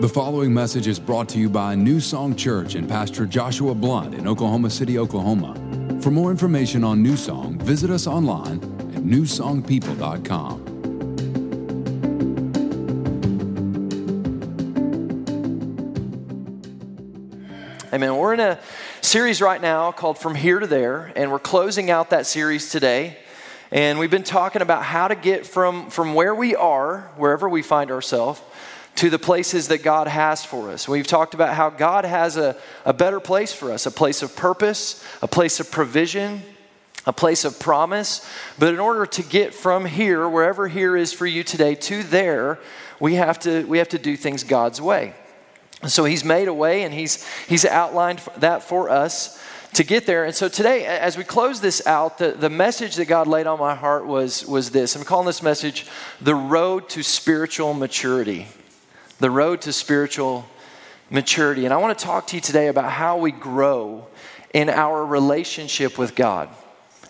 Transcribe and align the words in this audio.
The 0.00 0.08
following 0.08 0.54
message 0.54 0.86
is 0.86 1.00
brought 1.00 1.28
to 1.30 1.40
you 1.40 1.50
by 1.50 1.74
New 1.74 1.98
Song 1.98 2.36
Church 2.36 2.76
and 2.76 2.88
Pastor 2.88 3.26
Joshua 3.26 3.74
Blunt 3.74 4.14
in 4.14 4.28
Oklahoma 4.28 4.70
City, 4.70 4.96
Oklahoma. 4.96 5.56
For 6.00 6.12
more 6.12 6.30
information 6.30 6.84
on 6.84 7.02
New 7.02 7.16
Song, 7.16 7.58
visit 7.58 7.90
us 7.90 8.06
online 8.06 8.58
at 8.94 9.02
newsongpeople.com. 9.02 10.66
Amen. 17.92 18.16
We're 18.16 18.34
in 18.34 18.40
a 18.40 18.60
series 19.00 19.42
right 19.42 19.60
now 19.60 19.90
called 19.90 20.16
From 20.16 20.36
Here 20.36 20.60
to 20.60 20.68
There, 20.68 21.12
and 21.16 21.32
we're 21.32 21.40
closing 21.40 21.90
out 21.90 22.10
that 22.10 22.24
series 22.24 22.70
today. 22.70 23.16
And 23.72 23.98
we've 23.98 24.12
been 24.12 24.22
talking 24.22 24.62
about 24.62 24.84
how 24.84 25.08
to 25.08 25.16
get 25.16 25.44
from, 25.44 25.90
from 25.90 26.14
where 26.14 26.36
we 26.36 26.54
are, 26.54 27.10
wherever 27.16 27.48
we 27.48 27.62
find 27.62 27.90
ourselves, 27.90 28.40
to 28.98 29.08
the 29.08 29.18
places 29.18 29.68
that 29.68 29.84
God 29.84 30.08
has 30.08 30.44
for 30.44 30.70
us. 30.70 30.88
We've 30.88 31.06
talked 31.06 31.32
about 31.32 31.54
how 31.54 31.70
God 31.70 32.04
has 32.04 32.36
a, 32.36 32.56
a 32.84 32.92
better 32.92 33.20
place 33.20 33.52
for 33.52 33.70
us, 33.70 33.86
a 33.86 33.92
place 33.92 34.22
of 34.22 34.34
purpose, 34.34 35.04
a 35.22 35.28
place 35.28 35.60
of 35.60 35.70
provision, 35.70 36.42
a 37.06 37.12
place 37.12 37.44
of 37.44 37.60
promise. 37.60 38.28
But 38.58 38.74
in 38.74 38.80
order 38.80 39.06
to 39.06 39.22
get 39.22 39.54
from 39.54 39.84
here, 39.84 40.28
wherever 40.28 40.66
here 40.66 40.96
is 40.96 41.12
for 41.12 41.26
you 41.26 41.44
today, 41.44 41.76
to 41.76 42.02
there, 42.02 42.58
we 42.98 43.14
have 43.14 43.38
to, 43.40 43.64
we 43.66 43.78
have 43.78 43.88
to 43.90 44.00
do 44.00 44.16
things 44.16 44.42
God's 44.42 44.80
way. 44.80 45.14
So 45.86 46.04
he's 46.04 46.24
made 46.24 46.48
a 46.48 46.54
way 46.54 46.82
and 46.82 46.92
he's, 46.92 47.24
he's 47.46 47.64
outlined 47.64 48.20
that 48.38 48.64
for 48.64 48.90
us 48.90 49.40
to 49.74 49.84
get 49.84 50.06
there. 50.06 50.24
And 50.24 50.34
so 50.34 50.48
today, 50.48 50.86
as 50.86 51.16
we 51.16 51.22
close 51.22 51.60
this 51.60 51.86
out, 51.86 52.18
the, 52.18 52.32
the 52.32 52.50
message 52.50 52.96
that 52.96 53.04
God 53.04 53.28
laid 53.28 53.46
on 53.46 53.60
my 53.60 53.76
heart 53.76 54.06
was, 54.06 54.44
was 54.44 54.72
this. 54.72 54.96
I'm 54.96 55.04
calling 55.04 55.26
this 55.26 55.40
message 55.40 55.86
The 56.20 56.34
Road 56.34 56.88
to 56.88 57.04
Spiritual 57.04 57.74
Maturity 57.74 58.48
the 59.18 59.30
road 59.30 59.60
to 59.62 59.72
spiritual 59.72 60.44
maturity. 61.10 61.64
And 61.64 61.74
I 61.74 61.78
want 61.78 61.98
to 61.98 62.04
talk 62.04 62.26
to 62.28 62.36
you 62.36 62.40
today 62.40 62.68
about 62.68 62.90
how 62.90 63.18
we 63.18 63.32
grow 63.32 64.06
in 64.54 64.68
our 64.68 65.04
relationship 65.04 65.98
with 65.98 66.14
God, 66.14 66.48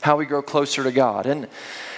how 0.01 0.17
we 0.17 0.27
grow 0.27 0.43
closer 0.43 0.83
to 0.83 0.93
God. 0.93 1.27
And, 1.27 1.47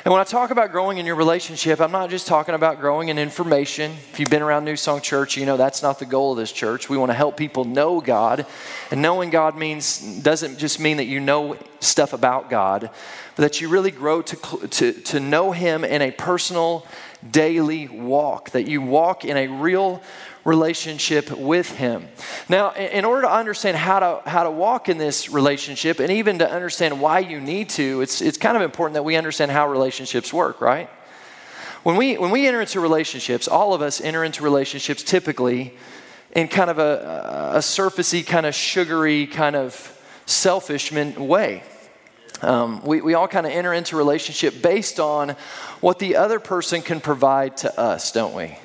and 0.05 0.13
when 0.13 0.21
I 0.21 0.25
talk 0.25 0.51
about 0.51 0.73
growing 0.73 0.99
in 0.99 1.07
your 1.07 1.15
relationship, 1.15 1.81
I'm 1.81 1.93
not 1.93 2.11
just 2.11 2.27
talking 2.27 2.55
about 2.55 2.81
growing 2.81 3.09
in 3.09 3.19
information. 3.19 3.93
If 4.13 4.19
you've 4.19 4.31
been 4.31 4.43
around 4.43 4.65
New 4.65 4.77
Song 4.77 5.01
Church, 5.01 5.37
you 5.37 5.47
know 5.47 5.57
that's 5.57 5.83
not 5.83 5.99
the 5.99 6.07
goal 6.07 6.33
of 6.33 6.39
this 6.39 6.53
church. 6.53 6.89
We 6.89 6.97
want 6.97 7.11
to 7.11 7.15
help 7.15 7.37
people 7.37 7.65
know 7.65 8.01
God. 8.01 8.47
And 8.91 9.03
knowing 9.03 9.31
God 9.31 9.57
means 9.57 10.01
doesn't 10.23 10.59
just 10.59 10.81
mean 10.81 10.97
that 10.97 11.07
you 11.07 11.21
know 11.21 11.57
stuff 11.81 12.13
about 12.13 12.51
God, 12.51 12.91
but 13.37 13.43
that 13.43 13.61
you 13.61 13.69
really 13.69 13.91
grow 13.91 14.23
to, 14.23 14.69
to, 14.69 14.93
to 14.93 15.21
know 15.21 15.53
Him 15.53 15.85
in 15.85 16.03
a 16.03 16.11
personal 16.11 16.87
daily 17.29 17.89
walk, 17.89 18.51
that 18.51 18.69
you 18.69 18.81
walk 18.81 19.25
in 19.25 19.37
a 19.37 19.47
real 19.49 20.03
relationship 20.45 21.31
with 21.31 21.71
him. 21.77 22.09
Now, 22.49 22.73
in 22.73 23.05
order 23.05 23.23
to 23.23 23.33
understand 23.33 23.77
how 23.77 24.01
to, 24.01 24.29
how 24.29 24.45
to 24.45 24.51
walk 24.51 24.89
in 24.89 24.99
this 24.99 25.29
relationship 25.29 26.01
and 26.01 26.11
even 26.11 26.39
to 26.39 26.51
understand 26.51 27.01
why 27.01 27.19
you 27.19 27.41
need 27.41 27.69
to, 27.71 28.01
it's, 28.01 28.23
it's 28.23 28.39
kind 28.39 28.57
of 28.57 28.63
important 28.63 28.95
that 28.95 29.03
we 29.03 29.17
understand 29.17 29.51
how 29.51 29.69
relationships 29.69 30.33
work, 30.33 30.61
right? 30.61 30.89
When 31.83 31.97
we, 31.97 32.17
when 32.19 32.31
we 32.31 32.47
enter 32.47 32.61
into 32.61 32.81
relationships, 32.81 33.49
all 33.49 33.75
of 33.75 33.83
us 33.83 34.01
enter 34.01 34.25
into 34.25 34.43
relationships 34.43 35.03
typically 35.03 35.75
in 36.33 36.49
kind 36.49 36.71
of 36.71 36.79
a, 36.79 37.53
a 37.55 37.59
surfacey, 37.59 38.27
kind 38.27 38.47
of 38.47 38.55
sugary, 38.55 39.27
kind 39.27 39.57
of 39.57 39.97
selfish 40.27 40.93
way. 40.93 41.63
Um, 42.43 42.83
we, 42.83 43.01
we 43.01 43.15
all 43.15 43.29
kind 43.29 43.47
of 43.47 43.53
enter 43.53 43.73
into 43.73 43.97
relationship 43.97 44.63
based 44.63 44.99
on 44.99 45.31
what 45.81 45.99
the 45.99 46.17
other 46.17 46.41
person 46.41 46.81
can 46.81 47.01
provide 47.01 47.59
to 47.59 47.79
us, 47.79 48.13
don't 48.13 48.35
we? 48.35 48.57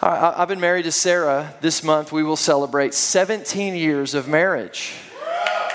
I, 0.00 0.34
I've 0.36 0.48
been 0.48 0.60
married 0.60 0.84
to 0.84 0.92
Sarah. 0.92 1.54
This 1.60 1.82
month 1.84 2.12
we 2.12 2.22
will 2.22 2.36
celebrate 2.36 2.94
17 2.94 3.74
years 3.74 4.14
of 4.14 4.28
marriage. 4.28 4.92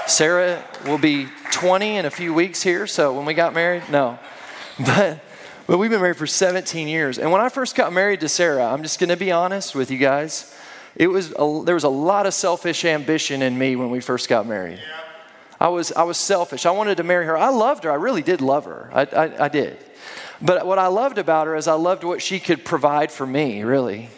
Sarah 0.06 0.64
will 0.86 0.98
be 0.98 1.28
20 1.52 1.96
in 1.96 2.06
a 2.06 2.10
few 2.10 2.34
weeks 2.34 2.62
here, 2.62 2.88
so 2.88 3.14
when 3.14 3.26
we 3.26 3.34
got 3.34 3.54
married, 3.54 3.84
no. 3.90 4.20
But, 4.80 5.20
but 5.68 5.78
we've 5.78 5.92
been 5.92 6.02
married 6.02 6.18
for 6.18 6.26
17 6.26 6.88
years. 6.88 7.20
And 7.20 7.32
when 7.32 7.42
I 7.42 7.50
first 7.50 7.76
got 7.76 7.94
married 7.94 8.22
to 8.22 8.28
Sarah, 8.28 8.66
I'm 8.66 8.82
just 8.82 9.00
going 9.00 9.12
to 9.12 9.16
be 9.16 9.32
honest 9.32 9.76
with 9.76 9.92
you 9.92 10.00
guys, 10.00 10.54
it 10.96 11.08
was 11.08 11.32
a, 11.38 11.62
there 11.64 11.76
was 11.76 11.84
a 11.84 11.90
lot 11.90 12.26
of 12.26 12.34
selfish 12.34 12.84
ambition 12.84 13.44
in 13.44 13.56
me 13.58 13.76
when 13.76 13.92
we 13.92 14.00
first 14.00 14.28
got 14.28 14.48
married. 14.48 14.80
Yeah. 14.80 15.03
I 15.64 15.70
was, 15.70 15.94
I 15.94 16.04
was 16.04 16.18
selfish. 16.18 16.66
I 16.66 16.72
wanted 16.72 16.98
to 16.98 17.04
marry 17.04 17.26
her. 17.26 17.38
I 17.38 17.48
loved 17.48 17.86
her. 17.86 17.92
I 17.92 17.96
really 17.96 18.22
did 18.22 18.42
love 18.42 18.66
her. 18.66 18.90
I, 18.92 19.02
I, 19.06 19.46
I 19.46 19.48
did. 19.48 19.78
But 20.42 20.68
what 20.68 20.78
I 20.78 20.88
loved 20.88 21.18
about 21.18 21.48
her 21.48 21.56
is 21.56 21.70
I 21.70 21.76
loved 21.76 22.04
what 22.04 22.22
she 22.22 22.38
could 22.38 22.66
provide 22.66 23.14
for 23.14 23.26
me, 23.26 23.64
really. 23.64 24.10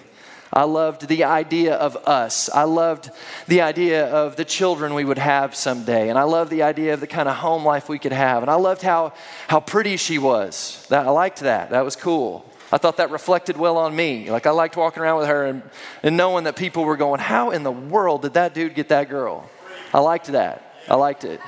I 0.52 0.64
loved 0.64 1.08
the 1.08 1.26
idea 1.26 1.76
of 1.76 1.98
us. 2.08 2.50
I 2.50 2.64
loved 2.64 3.12
the 3.46 3.62
idea 3.62 4.08
of 4.08 4.38
the 4.38 4.46
children 4.46 4.96
we 4.96 5.06
would 5.06 5.20
have 5.20 5.54
someday. 5.54 6.10
And 6.10 6.18
I 6.18 6.24
loved 6.24 6.50
the 6.50 6.64
idea 6.64 6.96
of 6.96 7.00
the 7.00 7.06
kind 7.06 7.30
of 7.30 7.36
home 7.36 7.64
life 7.64 7.90
we 7.90 8.00
could 8.00 8.14
have. 8.14 8.42
And 8.42 8.50
I 8.50 8.56
loved 8.56 8.82
how, 8.82 9.14
how 9.48 9.60
pretty 9.60 9.98
she 9.98 10.18
was. 10.18 10.84
That, 10.90 11.06
I 11.06 11.12
liked 11.12 11.42
that. 11.42 11.70
That 11.70 11.86
was 11.86 11.96
cool. 11.96 12.52
I 12.72 12.80
thought 12.80 12.98
that 12.98 13.12
reflected 13.12 13.56
well 13.56 13.78
on 13.78 13.96
me. 13.96 14.32
Like 14.32 14.48
I 14.48 14.52
liked 14.52 14.78
walking 14.78 15.04
around 15.04 15.20
with 15.20 15.28
her 15.28 15.46
and, 15.46 15.62
and 16.02 16.18
knowing 16.18 16.46
that 16.46 16.56
people 16.56 16.86
were 16.86 16.98
going, 16.98 17.20
How 17.20 17.52
in 17.52 17.62
the 17.62 17.72
world 17.72 18.24
did 18.24 18.34
that 18.34 18.56
dude 18.56 18.74
get 18.74 18.90
that 18.90 19.10
girl? 19.10 19.48
I 19.94 20.00
liked 20.00 20.28
that. 20.28 20.65
I 20.88 20.96
liked 20.96 21.24
it. 21.24 21.42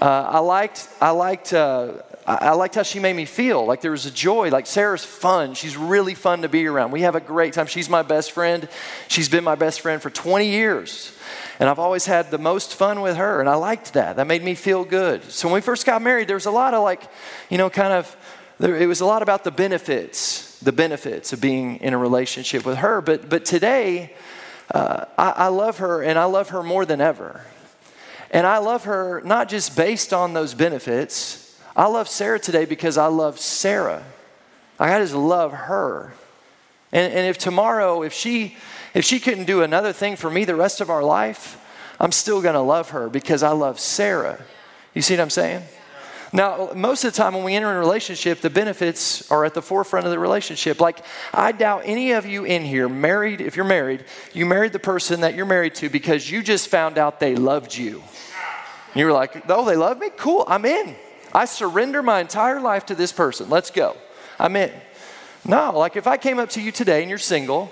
Uh, 0.00 0.30
I 0.30 0.38
liked, 0.40 0.88
I 1.00 1.10
liked, 1.10 1.52
uh, 1.52 1.92
I 2.26 2.52
liked 2.52 2.74
how 2.74 2.82
she 2.82 2.98
made 2.98 3.14
me 3.14 3.24
feel. 3.24 3.64
Like 3.66 3.80
there 3.80 3.90
was 3.90 4.06
a 4.06 4.10
joy. 4.10 4.48
Like 4.48 4.66
Sarah's 4.66 5.04
fun. 5.04 5.54
She's 5.54 5.76
really 5.76 6.14
fun 6.14 6.42
to 6.42 6.48
be 6.48 6.66
around. 6.66 6.92
We 6.92 7.02
have 7.02 7.14
a 7.14 7.20
great 7.20 7.52
time. 7.52 7.66
She's 7.66 7.88
my 7.88 8.02
best 8.02 8.32
friend. 8.32 8.68
She's 9.08 9.28
been 9.28 9.44
my 9.44 9.54
best 9.54 9.80
friend 9.80 10.00
for 10.00 10.10
20 10.10 10.48
years. 10.48 11.16
And 11.58 11.68
I've 11.68 11.78
always 11.78 12.06
had 12.06 12.30
the 12.30 12.38
most 12.38 12.74
fun 12.74 13.00
with 13.00 13.16
her. 13.16 13.40
And 13.40 13.48
I 13.48 13.54
liked 13.54 13.92
that. 13.92 14.16
That 14.16 14.26
made 14.26 14.42
me 14.42 14.54
feel 14.54 14.84
good. 14.84 15.24
So 15.30 15.48
when 15.48 15.54
we 15.54 15.60
first 15.60 15.84
got 15.84 16.00
married, 16.00 16.26
there 16.26 16.36
was 16.36 16.46
a 16.46 16.50
lot 16.50 16.74
of 16.74 16.82
like, 16.82 17.02
you 17.50 17.58
know, 17.58 17.70
kind 17.70 17.92
of, 17.92 18.16
there, 18.58 18.76
it 18.76 18.86
was 18.86 19.00
a 19.00 19.06
lot 19.06 19.22
about 19.22 19.44
the 19.44 19.50
benefits, 19.50 20.58
the 20.60 20.72
benefits 20.72 21.32
of 21.32 21.40
being 21.40 21.76
in 21.76 21.92
a 21.92 21.98
relationship 21.98 22.64
with 22.64 22.78
her. 22.78 23.00
But, 23.00 23.28
but 23.28 23.44
today, 23.44 24.14
uh, 24.72 25.04
I, 25.18 25.30
I 25.30 25.48
love 25.48 25.78
her 25.78 26.02
and 26.02 26.18
I 26.18 26.24
love 26.24 26.50
her 26.50 26.62
more 26.62 26.86
than 26.86 27.00
ever. 27.00 27.42
And 28.32 28.46
I 28.46 28.58
love 28.58 28.84
her 28.84 29.20
not 29.24 29.48
just 29.48 29.76
based 29.76 30.12
on 30.12 30.32
those 30.32 30.54
benefits. 30.54 31.60
I 31.76 31.86
love 31.86 32.08
Sarah 32.08 32.40
today 32.40 32.64
because 32.64 32.96
I 32.96 33.06
love 33.06 33.38
Sarah. 33.38 34.02
I 34.80 34.98
just 34.98 35.14
love 35.14 35.52
her. 35.52 36.14
And, 36.90 37.12
and 37.12 37.26
if 37.26 37.38
tomorrow, 37.38 38.02
if 38.02 38.12
she 38.12 38.56
if 38.94 39.04
she 39.04 39.20
couldn't 39.20 39.44
do 39.44 39.62
another 39.62 39.92
thing 39.92 40.16
for 40.16 40.30
me 40.30 40.44
the 40.44 40.54
rest 40.54 40.80
of 40.80 40.90
our 40.90 41.02
life, 41.02 41.58
I'm 42.00 42.12
still 42.12 42.42
gonna 42.42 42.62
love 42.62 42.90
her 42.90 43.08
because 43.08 43.42
I 43.42 43.50
love 43.50 43.78
Sarah. 43.78 44.42
You 44.94 45.02
see 45.02 45.14
what 45.14 45.22
I'm 45.22 45.30
saying? 45.30 45.62
Now, 46.34 46.70
most 46.74 47.04
of 47.04 47.12
the 47.12 47.16
time 47.16 47.34
when 47.34 47.44
we 47.44 47.54
enter 47.54 47.70
a 47.70 47.78
relationship, 47.78 48.40
the 48.40 48.48
benefits 48.48 49.30
are 49.30 49.44
at 49.44 49.52
the 49.52 49.60
forefront 49.60 50.06
of 50.06 50.12
the 50.12 50.18
relationship. 50.18 50.80
Like, 50.80 51.04
I 51.34 51.52
doubt 51.52 51.82
any 51.84 52.12
of 52.12 52.24
you 52.24 52.44
in 52.44 52.64
here, 52.64 52.88
married, 52.88 53.42
if 53.42 53.54
you're 53.54 53.66
married, 53.66 54.04
you 54.32 54.46
married 54.46 54.72
the 54.72 54.78
person 54.78 55.20
that 55.20 55.34
you're 55.34 55.44
married 55.44 55.74
to 55.76 55.90
because 55.90 56.30
you 56.30 56.42
just 56.42 56.68
found 56.68 56.96
out 56.96 57.20
they 57.20 57.36
loved 57.36 57.76
you. 57.76 58.02
You 58.94 59.06
were 59.06 59.12
like, 59.12 59.44
oh, 59.50 59.66
they 59.66 59.76
love 59.76 59.98
me? 59.98 60.08
Cool, 60.16 60.44
I'm 60.48 60.64
in. 60.64 60.96
I 61.34 61.44
surrender 61.44 62.02
my 62.02 62.20
entire 62.20 62.60
life 62.60 62.86
to 62.86 62.94
this 62.94 63.12
person. 63.12 63.50
Let's 63.50 63.70
go. 63.70 63.96
I'm 64.38 64.56
in. 64.56 64.72
No, 65.44 65.78
like 65.78 65.96
if 65.96 66.06
I 66.06 66.16
came 66.16 66.38
up 66.38 66.50
to 66.50 66.60
you 66.60 66.72
today 66.72 67.00
and 67.00 67.10
you're 67.10 67.18
single, 67.18 67.70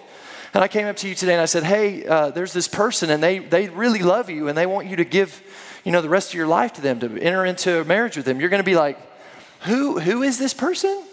and 0.53 0.65
I 0.65 0.69
came 0.69 0.87
up 0.87 0.97
to 0.97 1.09
you 1.09 1.15
today 1.15 1.32
and 1.32 1.41
I 1.41 1.47
said, 1.47 1.62
hey, 1.62 2.04
uh, 2.04 2.31
there's 2.31 2.53
this 2.53 2.66
person 2.66 3.10
and 3.10 3.22
they, 3.22 3.38
they 3.38 3.69
really 3.69 4.00
love 4.00 4.28
you 4.28 4.49
and 4.49 4.59
they 4.59 4.66
want 4.66 4.88
you 4.88 4.97
to 4.97 5.04
give, 5.04 5.43
you 5.85 5.93
know, 5.93 6.03
the 6.03 6.09
rest 6.09 6.31
of 6.31 6.35
your 6.35 6.47
life 6.47 6.73
to 6.75 6.81
them, 6.81 7.01
to 7.01 7.07
enter 7.21 7.45
into 7.45 7.81
a 7.81 7.85
marriage 7.85 8.17
with 8.17 8.27
them. 8.27 8.41
You're 8.41 8.51
going 8.51 8.63
to 8.63 8.65
be 8.65 8.77
like, 8.77 8.99
who, 9.63 9.99
who 9.99 10.23
is 10.23 10.39
this 10.39 10.55
person? 10.55 11.05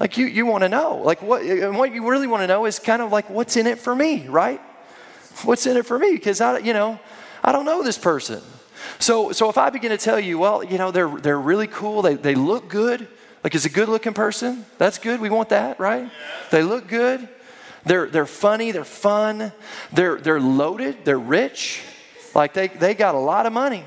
Like 0.00 0.16
you, 0.16 0.26
you 0.26 0.46
want 0.46 0.62
to 0.62 0.68
know. 0.68 0.96
Like 0.96 1.22
what, 1.22 1.42
what 1.74 1.92
you 1.94 2.08
really 2.08 2.26
want 2.26 2.42
to 2.42 2.46
know 2.46 2.66
is 2.66 2.78
kind 2.78 3.02
of 3.02 3.12
like 3.12 3.30
what's 3.30 3.56
in 3.56 3.66
it 3.66 3.78
for 3.78 3.94
me, 3.94 4.26
right? 4.28 4.60
What's 5.44 5.66
in 5.66 5.76
it 5.76 5.86
for 5.86 5.98
me? 5.98 6.12
Because 6.12 6.40
I, 6.40 6.58
you 6.58 6.72
know, 6.72 6.98
I 7.42 7.52
don't 7.52 7.64
know 7.64 7.82
this 7.82 7.98
person. 7.98 8.42
So, 8.98 9.32
so 9.32 9.48
if 9.48 9.58
I 9.58 9.70
begin 9.70 9.90
to 9.90 9.96
tell 9.96 10.18
you, 10.18 10.38
well, 10.38 10.62
you 10.64 10.78
know, 10.78 10.90
they're, 10.90 11.08
they're 11.08 11.40
really 11.40 11.66
cool, 11.66 12.02
they, 12.02 12.14
they 12.14 12.34
look 12.34 12.68
good, 12.68 13.06
like 13.44 13.54
is 13.54 13.64
a 13.64 13.70
good 13.70 13.88
looking 13.88 14.12
person, 14.12 14.64
that's 14.78 14.98
good, 14.98 15.20
we 15.20 15.30
want 15.30 15.50
that, 15.50 15.78
right? 15.78 16.10
They 16.50 16.62
look 16.62 16.88
good, 16.88 17.28
they're, 17.84 18.06
they're 18.06 18.26
funny, 18.26 18.70
they're 18.70 18.84
fun, 18.84 19.52
they're, 19.92 20.16
they're 20.16 20.40
loaded, 20.40 21.04
they're 21.04 21.18
rich, 21.18 21.82
like 22.34 22.54
they, 22.54 22.68
they 22.68 22.94
got 22.94 23.14
a 23.14 23.18
lot 23.18 23.46
of 23.46 23.52
money 23.52 23.84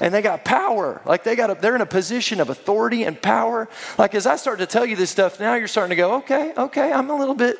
and 0.00 0.12
they 0.12 0.22
got 0.22 0.44
power. 0.44 1.00
Like 1.04 1.24
they 1.24 1.36
got 1.36 1.50
a, 1.50 1.54
they're 1.54 1.74
in 1.74 1.80
a 1.80 1.86
position 1.86 2.40
of 2.40 2.50
authority 2.50 3.04
and 3.04 3.20
power. 3.20 3.68
Like 3.96 4.14
as 4.14 4.26
I 4.26 4.36
start 4.36 4.58
to 4.58 4.66
tell 4.66 4.86
you 4.86 4.96
this 4.96 5.10
stuff 5.10 5.40
now, 5.40 5.54
you're 5.54 5.68
starting 5.68 5.90
to 5.90 5.96
go, 5.96 6.16
okay, 6.16 6.52
okay, 6.56 6.92
I'm 6.92 7.10
a 7.10 7.16
little 7.16 7.34
bit, 7.34 7.58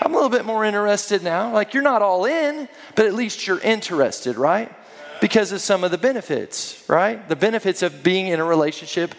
I'm 0.00 0.12
a 0.12 0.14
little 0.14 0.30
bit 0.30 0.44
more 0.44 0.64
interested 0.64 1.22
now. 1.22 1.52
Like 1.52 1.74
you're 1.74 1.82
not 1.82 2.02
all 2.02 2.24
in, 2.24 2.68
but 2.94 3.06
at 3.06 3.14
least 3.14 3.46
you're 3.46 3.60
interested, 3.60 4.36
right? 4.36 4.72
because 5.20 5.52
of 5.52 5.60
some 5.60 5.84
of 5.84 5.90
the 5.90 5.98
benefits, 5.98 6.82
right? 6.88 7.26
The 7.28 7.36
benefits 7.36 7.82
of 7.82 8.02
being 8.02 8.28
in 8.28 8.40
a 8.40 8.44
relationship 8.44 9.14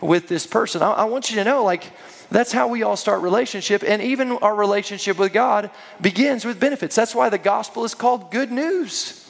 with 0.00 0.28
this 0.28 0.46
person. 0.46 0.82
I, 0.82 0.92
I 0.92 1.04
want 1.04 1.30
you 1.30 1.36
to 1.36 1.44
know, 1.44 1.64
like, 1.64 1.92
That's 2.30 2.52
how 2.52 2.68
we 2.68 2.82
all 2.82 2.96
start 2.96 3.22
relationship 3.22 3.82
and 3.86 4.02
even 4.02 4.32
our 4.32 4.54
relationship 4.54 5.18
with 5.18 5.32
God 5.32 5.70
begins 6.00 6.44
with 6.44 6.60
benefits. 6.60 6.96
That's 6.96 7.14
why 7.14 7.28
the 7.28 7.38
gospel 7.38 7.84
is 7.84 7.94
called 7.94 8.30
good 8.30 8.50
news. 8.50 9.25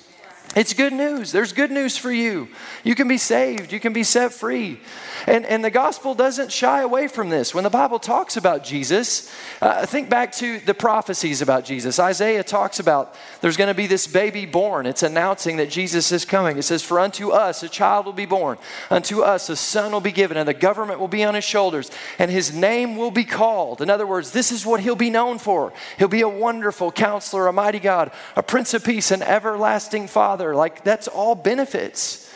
It's 0.57 0.73
good 0.73 0.95
news. 0.95 1.33
There's 1.33 1.53
good 1.53 1.71
news 1.71 1.99
for 1.99 2.11
you. 2.11 2.49
You 2.83 2.95
can 2.95 3.09
be 3.09 3.19
saved, 3.19 3.73
you 3.73 3.79
can 3.79 3.93
be 3.93 4.05
set 4.05 4.33
free. 4.33 4.81
And, 5.27 5.45
and 5.45 5.63
the 5.63 5.71
gospel 5.71 6.15
doesn't 6.15 6.51
shy 6.51 6.81
away 6.81 7.09
from 7.09 7.29
this. 7.29 7.55
When 7.55 7.63
the 7.63 7.69
Bible 7.69 7.99
talks 7.99 8.39
about 8.39 8.65
Jesus, 8.65 9.31
uh, 9.61 9.85
think 9.85 10.09
back 10.09 10.33
to 10.37 10.59
the 10.61 10.73
prophecies 10.73 11.43
about 11.43 11.67
Jesus. 11.67 11.99
Isaiah 11.99 12.43
talks 12.43 12.81
about 12.81 13.15
there's 13.43 13.59
going 13.59 13.69
to 13.69 13.75
be 13.75 13.87
this 13.87 14.07
baby 14.07 14.47
born. 14.47 14.87
It's 14.87 15.03
announcing 15.03 15.59
that 15.59 15.69
Jesus 15.69 16.11
is 16.11 16.25
coming. 16.25 16.57
It 16.57 16.63
says, 16.63 16.83
For 16.83 17.01
unto 17.01 17.33
us 17.33 17.63
a 17.63 17.69
child 17.69 18.07
will 18.07 18.15
be 18.15 18.25
born, 18.25 18.57
unto 18.89 19.21
us 19.21 19.51
a 19.51 19.57
son 19.57 19.93
will 19.93 20.01
be 20.01 20.13
given, 20.13 20.39
and 20.39 20.49
the 20.49 20.55
government 20.55 21.01
will 21.01 21.07
be 21.07 21.25
on 21.25 21.35
his 21.35 21.45
shoulders, 21.45 21.91
and 22.19 22.31
his 22.31 22.55
name 22.55 22.97
will 22.97 23.11
be 23.11 23.25
called. 23.25 23.83
In 23.83 23.91
other 23.91 24.07
words, 24.07 24.31
this 24.31 24.51
is 24.51 24.65
what 24.65 24.81
he'll 24.81 24.97
be 24.97 25.11
known 25.11 25.39
for. 25.39 25.75
He'll 25.99 26.09
be 26.09 26.23
a 26.23 26.29
wonderful 26.29 26.93
counselor, 26.93 27.47
a 27.47 27.53
mighty 27.53 27.79
God, 27.79 28.11
a 28.37 28.43
prince 28.43 28.73
of 28.73 28.83
peace, 28.83 29.11
an 29.11 29.21
everlasting 29.21 30.09
father. 30.09 30.46
Like, 30.55 30.85
that's 30.85 31.09
all 31.09 31.35
benefits 31.35 32.27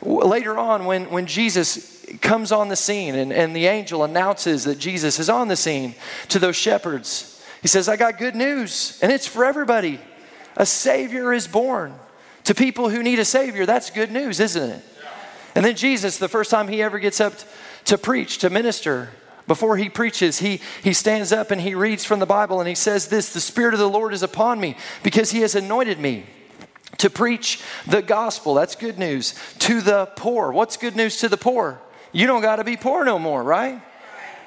later 0.00 0.56
on 0.56 0.84
when, 0.84 1.10
when 1.10 1.26
Jesus 1.26 2.06
comes 2.20 2.52
on 2.52 2.68
the 2.68 2.76
scene 2.76 3.14
and, 3.14 3.32
and 3.32 3.54
the 3.54 3.66
angel 3.66 4.04
announces 4.04 4.64
that 4.64 4.78
Jesus 4.78 5.18
is 5.18 5.28
on 5.28 5.48
the 5.48 5.56
scene 5.56 5.94
to 6.28 6.38
those 6.38 6.56
shepherds, 6.56 7.44
he 7.60 7.68
says, 7.68 7.88
I 7.88 7.96
got 7.96 8.18
good 8.18 8.36
news, 8.36 8.98
and 9.02 9.10
it's 9.10 9.26
for 9.26 9.44
everybody. 9.44 10.00
A 10.56 10.64
Savior 10.64 11.32
is 11.32 11.48
born. 11.48 11.94
To 12.44 12.54
people 12.54 12.88
who 12.88 13.02
need 13.02 13.18
a 13.18 13.24
Savior, 13.24 13.66
that's 13.66 13.90
good 13.90 14.10
news, 14.10 14.40
isn't 14.40 14.70
it? 14.70 14.84
And 15.54 15.64
then 15.64 15.76
Jesus, 15.76 16.18
the 16.18 16.28
first 16.28 16.50
time 16.50 16.68
he 16.68 16.82
ever 16.82 16.98
gets 16.98 17.20
up 17.20 17.34
to 17.86 17.98
preach, 17.98 18.38
to 18.38 18.48
minister, 18.48 19.10
before 19.46 19.76
he 19.76 19.88
preaches, 19.88 20.38
he, 20.38 20.60
he 20.82 20.92
stands 20.92 21.32
up 21.32 21.50
and 21.50 21.60
he 21.60 21.74
reads 21.74 22.04
from 22.04 22.20
the 22.20 22.26
Bible 22.26 22.60
and 22.60 22.68
he 22.68 22.74
says 22.74 23.08
this 23.08 23.32
The 23.32 23.40
Spirit 23.40 23.74
of 23.74 23.80
the 23.80 23.88
Lord 23.88 24.14
is 24.14 24.22
upon 24.22 24.60
me 24.60 24.76
because 25.02 25.30
he 25.30 25.40
has 25.40 25.54
anointed 25.54 25.98
me 25.98 26.26
to 26.98 27.10
preach 27.10 27.62
the 27.86 28.02
gospel. 28.02 28.54
That's 28.54 28.74
good 28.74 28.98
news. 28.98 29.34
To 29.60 29.80
the 29.80 30.06
poor. 30.16 30.52
What's 30.52 30.76
good 30.76 30.96
news 30.96 31.18
to 31.18 31.28
the 31.28 31.36
poor? 31.36 31.80
You 32.12 32.26
don't 32.26 32.42
got 32.42 32.56
to 32.56 32.64
be 32.64 32.76
poor 32.76 33.04
no 33.04 33.18
more, 33.18 33.42
right? 33.42 33.82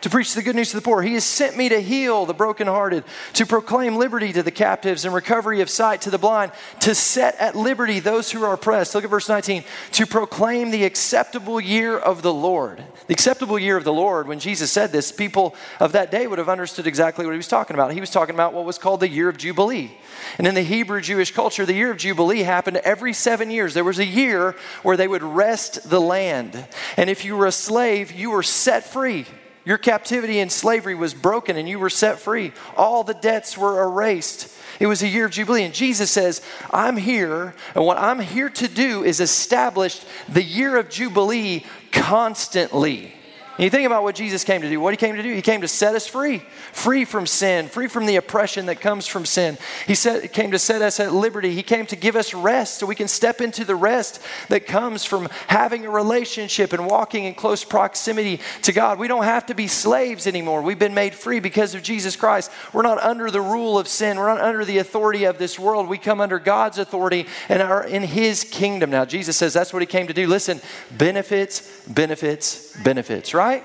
To 0.02 0.10
preach 0.10 0.34
the 0.34 0.42
good 0.42 0.56
news 0.56 0.72
to 0.72 0.76
the 0.76 0.82
poor. 0.82 1.02
He 1.02 1.14
has 1.14 1.24
sent 1.24 1.56
me 1.56 1.70
to 1.70 1.82
heal 1.82 2.26
the 2.26 2.34
brokenhearted, 2.34 3.04
to 3.34 3.46
proclaim 3.46 3.96
liberty 3.96 4.34
to 4.34 4.44
the 4.44 4.52
captives 4.52 5.06
and 5.06 5.14
recovery 5.14 5.62
of 5.62 5.70
sight 5.70 6.02
to 6.02 6.10
the 6.10 6.18
blind, 6.18 6.52
to 6.82 6.94
set 6.96 7.36
at 7.40 7.56
liberty 7.56 8.00
those 8.00 8.32
who 8.32 8.44
are 8.44 8.54
oppressed. 8.54 8.96
Look 8.96 9.04
at 9.04 9.10
verse 9.10 9.30
19. 9.30 9.64
To 9.94 10.06
proclaim 10.06 10.72
the 10.72 10.84
acceptable 10.84 11.62
year 11.62 11.98
of 11.98 12.22
the 12.22 12.34
Lord. 12.34 12.84
The 13.08 13.14
acceptable 13.14 13.60
year 13.60 13.78
of 13.78 13.84
the 13.84 13.94
Lord, 13.94 14.28
when 14.28 14.40
Jesus 14.40 14.72
said 14.72 14.92
this, 14.92 15.12
people 15.12 15.56
of 15.80 15.92
that 15.92 16.12
day 16.12 16.28
would 16.28 16.40
have 16.40 16.50
understood 16.50 16.88
exactly 16.88 17.26
what 17.26 17.34
he 17.34 17.38
was 17.38 17.48
talking 17.48 17.76
about. 17.76 17.94
He 17.94 18.00
was 18.00 18.10
talking 18.10 18.36
about 18.36 18.54
what 18.54 18.66
was 18.66 18.78
called 18.78 19.02
the 19.02 19.10
year 19.10 19.30
of 19.30 19.38
Jubilee. 19.38 19.92
And 20.38 20.48
in 20.48 20.56
the 20.56 20.62
Hebrew 20.62 21.02
Jewish 21.02 21.32
culture, 21.32 21.66
the 21.66 21.74
year 21.74 21.92
of 21.92 21.98
Jubilee 21.98 22.44
happened 22.44 22.78
every 22.78 23.14
seven 23.14 23.52
years. 23.52 23.74
There 23.74 23.84
was 23.84 24.00
a 24.00 24.06
year 24.06 24.56
where 24.84 24.98
they 24.98 25.08
would 25.08 25.24
rest 25.24 25.90
the 25.90 26.02
land. 26.02 26.66
And 26.98 27.10
if 27.10 27.24
you 27.26 27.36
were 27.36 27.46
a 27.46 27.52
slave, 27.52 28.12
you 28.12 28.32
were 28.32 28.44
set 28.44 28.84
free. 28.84 29.26
Your 29.64 29.78
captivity 29.78 30.40
and 30.40 30.52
slavery 30.52 30.96
was 30.96 31.14
broken 31.14 31.56
and 31.56 31.70
you 31.70 31.78
were 31.78 31.90
set 31.90 32.20
free. 32.20 32.52
All 32.76 33.04
the 33.04 33.14
debts 33.14 33.58
were 33.58 33.84
erased. 33.84 34.52
It 34.80 34.88
was 34.88 35.04
a 35.04 35.08
year 35.08 35.26
of 35.26 35.32
Jubilee. 35.32 35.64
And 35.64 35.74
Jesus 35.74 36.10
says, 36.10 36.42
I'm 36.72 36.98
here, 36.98 37.54
and 37.76 37.86
what 37.86 37.98
I'm 37.98 38.20
here 38.20 38.50
to 38.50 38.68
do 38.68 39.04
is 39.04 39.20
establish 39.20 40.02
the 40.28 40.44
year 40.44 40.78
of 40.78 40.90
Jubilee 40.90 41.66
constantly. 41.92 43.14
And 43.62 43.66
you 43.66 43.70
think 43.70 43.86
about 43.86 44.02
what 44.02 44.16
Jesus 44.16 44.44
came 44.44 44.64
to 44.64 44.70
do. 44.70 44.82
What 44.82 44.92
he 44.92 44.98
came 44.98 45.16
to 45.18 45.22
do? 45.22 45.32
He 45.36 45.44
came 45.44 45.62
to 45.62 45.68
set 45.68 45.94
us 45.94 46.08
free, 46.08 46.40
free 46.74 47.06
from 47.06 47.28
sin, 47.28 47.68
free 47.68 47.86
from 47.86 48.08
the 48.08 48.16
oppression 48.16 48.66
that 48.66 48.82
comes 48.82 49.06
from 49.06 49.24
sin. 49.24 49.56
He 49.86 49.94
said, 49.94 50.34
came 50.34 50.50
to 50.50 50.58
set 50.58 50.82
us 50.82 51.00
at 51.00 51.14
liberty. 51.14 51.54
He 51.54 51.62
came 51.62 51.86
to 51.86 51.96
give 51.96 52.16
us 52.16 52.34
rest 52.34 52.80
so 52.80 52.88
we 52.88 52.96
can 52.96 53.08
step 53.08 53.40
into 53.40 53.64
the 53.64 53.76
rest 53.76 54.20
that 54.50 54.66
comes 54.66 55.06
from 55.06 55.30
having 55.46 55.86
a 55.86 55.92
relationship 55.92 56.74
and 56.74 56.88
walking 56.88 57.26
in 57.26 57.36
close 57.36 57.64
proximity 57.64 58.40
to 58.64 58.74
God. 58.74 58.98
We 58.98 59.08
don't 59.08 59.26
have 59.26 59.46
to 59.46 59.54
be 59.54 59.68
slaves 59.68 60.26
anymore. 60.26 60.64
We've 60.64 60.80
been 60.80 60.96
made 60.96 61.14
free 61.14 61.40
because 61.40 61.76
of 61.76 61.84
Jesus 61.84 62.16
Christ. 62.16 62.50
We're 62.74 62.82
not 62.82 62.98
under 62.98 63.30
the 63.30 63.42
rule 63.42 63.78
of 63.78 63.88
sin. 63.88 64.18
We're 64.18 64.34
not 64.34 64.42
under 64.42 64.66
the 64.66 64.80
authority 64.80 65.26
of 65.26 65.38
this 65.38 65.60
world. 65.60 65.88
We 65.88 66.00
come 66.00 66.20
under 66.20 66.40
God's 66.40 66.80
authority 66.80 67.28
and 67.48 67.62
are 67.62 67.86
in 67.86 68.02
his 68.02 68.44
kingdom. 68.44 68.90
Now, 68.90 69.06
Jesus 69.06 69.38
says 69.38 69.54
that's 69.54 69.72
what 69.72 69.84
he 69.84 69.86
came 69.86 70.08
to 70.08 70.16
do. 70.16 70.26
Listen, 70.26 70.62
benefits, 70.98 71.86
benefits, 71.88 72.76
benefits, 72.82 73.36
right? 73.36 73.51
Right? 73.52 73.64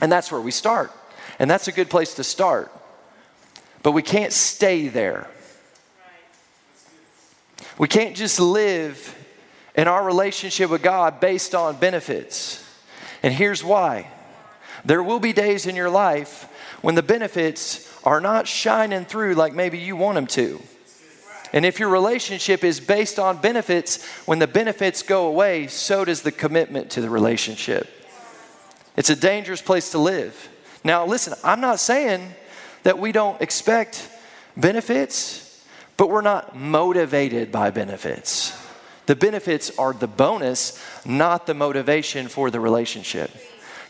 And 0.00 0.12
that's 0.12 0.30
where 0.30 0.40
we 0.40 0.50
start. 0.50 0.92
And 1.38 1.50
that's 1.50 1.68
a 1.68 1.72
good 1.72 1.90
place 1.90 2.14
to 2.14 2.24
start. 2.24 2.70
But 3.82 3.92
we 3.92 4.02
can't 4.02 4.32
stay 4.32 4.88
there. 4.88 5.28
We 7.78 7.88
can't 7.88 8.16
just 8.16 8.40
live 8.40 9.14
in 9.74 9.88
our 9.88 10.04
relationship 10.04 10.70
with 10.70 10.82
God 10.82 11.20
based 11.20 11.54
on 11.54 11.76
benefits. 11.76 12.64
And 13.22 13.32
here's 13.32 13.62
why 13.64 14.10
there 14.84 15.02
will 15.02 15.20
be 15.20 15.32
days 15.32 15.66
in 15.66 15.74
your 15.74 15.90
life 15.90 16.48
when 16.82 16.94
the 16.94 17.02
benefits 17.02 17.88
are 18.04 18.20
not 18.20 18.46
shining 18.46 19.04
through 19.04 19.34
like 19.34 19.52
maybe 19.54 19.78
you 19.78 19.96
want 19.96 20.14
them 20.14 20.26
to. 20.26 20.60
And 21.52 21.64
if 21.64 21.80
your 21.80 21.88
relationship 21.88 22.62
is 22.62 22.78
based 22.78 23.18
on 23.18 23.40
benefits, 23.40 24.04
when 24.26 24.38
the 24.38 24.46
benefits 24.46 25.02
go 25.02 25.26
away, 25.26 25.66
so 25.66 26.04
does 26.04 26.22
the 26.22 26.32
commitment 26.32 26.90
to 26.90 27.00
the 27.00 27.10
relationship. 27.10 27.97
It's 28.98 29.10
a 29.10 29.16
dangerous 29.16 29.62
place 29.62 29.92
to 29.92 29.98
live. 29.98 30.48
Now, 30.82 31.06
listen, 31.06 31.34
I'm 31.44 31.60
not 31.60 31.78
saying 31.78 32.34
that 32.82 32.98
we 32.98 33.12
don't 33.12 33.40
expect 33.40 34.10
benefits, 34.56 35.64
but 35.96 36.10
we're 36.10 36.20
not 36.20 36.56
motivated 36.56 37.52
by 37.52 37.70
benefits. 37.70 38.60
The 39.06 39.14
benefits 39.14 39.70
are 39.78 39.92
the 39.92 40.08
bonus, 40.08 40.84
not 41.06 41.46
the 41.46 41.54
motivation 41.54 42.26
for 42.26 42.50
the 42.50 42.58
relationship. 42.58 43.30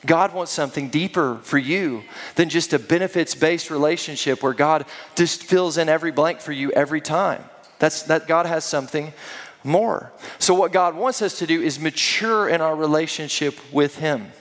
God 0.05 0.35
wants 0.35 0.53
something 0.53 0.91
deeper 0.91 1.39
for 1.43 1.57
you 1.57 2.05
than 2.35 2.51
just 2.51 2.75
a 2.75 2.79
benefits 2.79 3.35
based 3.35 3.71
relationship 3.71 4.43
where 4.43 4.53
God 4.53 4.85
just 5.17 5.43
fills 5.43 5.79
in 5.79 5.89
every 5.89 6.13
blank 6.13 6.41
for 6.41 6.53
you 6.53 6.71
every 6.73 7.01
time. 7.01 7.43
That's 7.79 8.03
that 8.03 8.29
God 8.29 8.45
has 8.45 8.67
something 8.67 9.15
more. 9.65 10.13
So 10.39 10.53
what 10.53 10.71
God 10.71 10.95
wants 10.95 11.23
us 11.23 11.39
to 11.39 11.47
do 11.47 11.63
is 11.63 11.81
mature 11.81 12.47
in 12.47 12.61
our 12.61 12.77
relationship 12.77 13.59
with 13.73 13.97
him. 13.97 14.33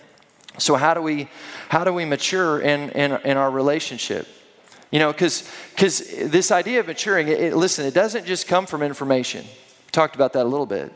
So 0.57 0.75
how 0.75 0.93
do 0.93 1.01
we 1.01 1.29
how 1.69 1.83
do 1.83 1.93
we 1.93 2.05
mature 2.05 2.59
in 2.59 2.89
in, 2.91 3.11
in 3.23 3.37
our 3.37 3.51
relationship? 3.51 4.27
You 4.91 4.99
know, 4.99 5.11
because 5.11 5.49
this 5.75 6.51
idea 6.51 6.79
of 6.79 6.87
maturing, 6.87 7.27
it, 7.27 7.41
it, 7.41 7.55
listen, 7.55 7.85
it 7.85 7.93
doesn't 7.93 8.25
just 8.25 8.47
come 8.47 8.65
from 8.65 8.81
information. 8.81 9.43
We 9.43 9.91
talked 9.91 10.15
about 10.15 10.33
that 10.33 10.45
a 10.45 10.49
little 10.49 10.65
bit, 10.65 10.93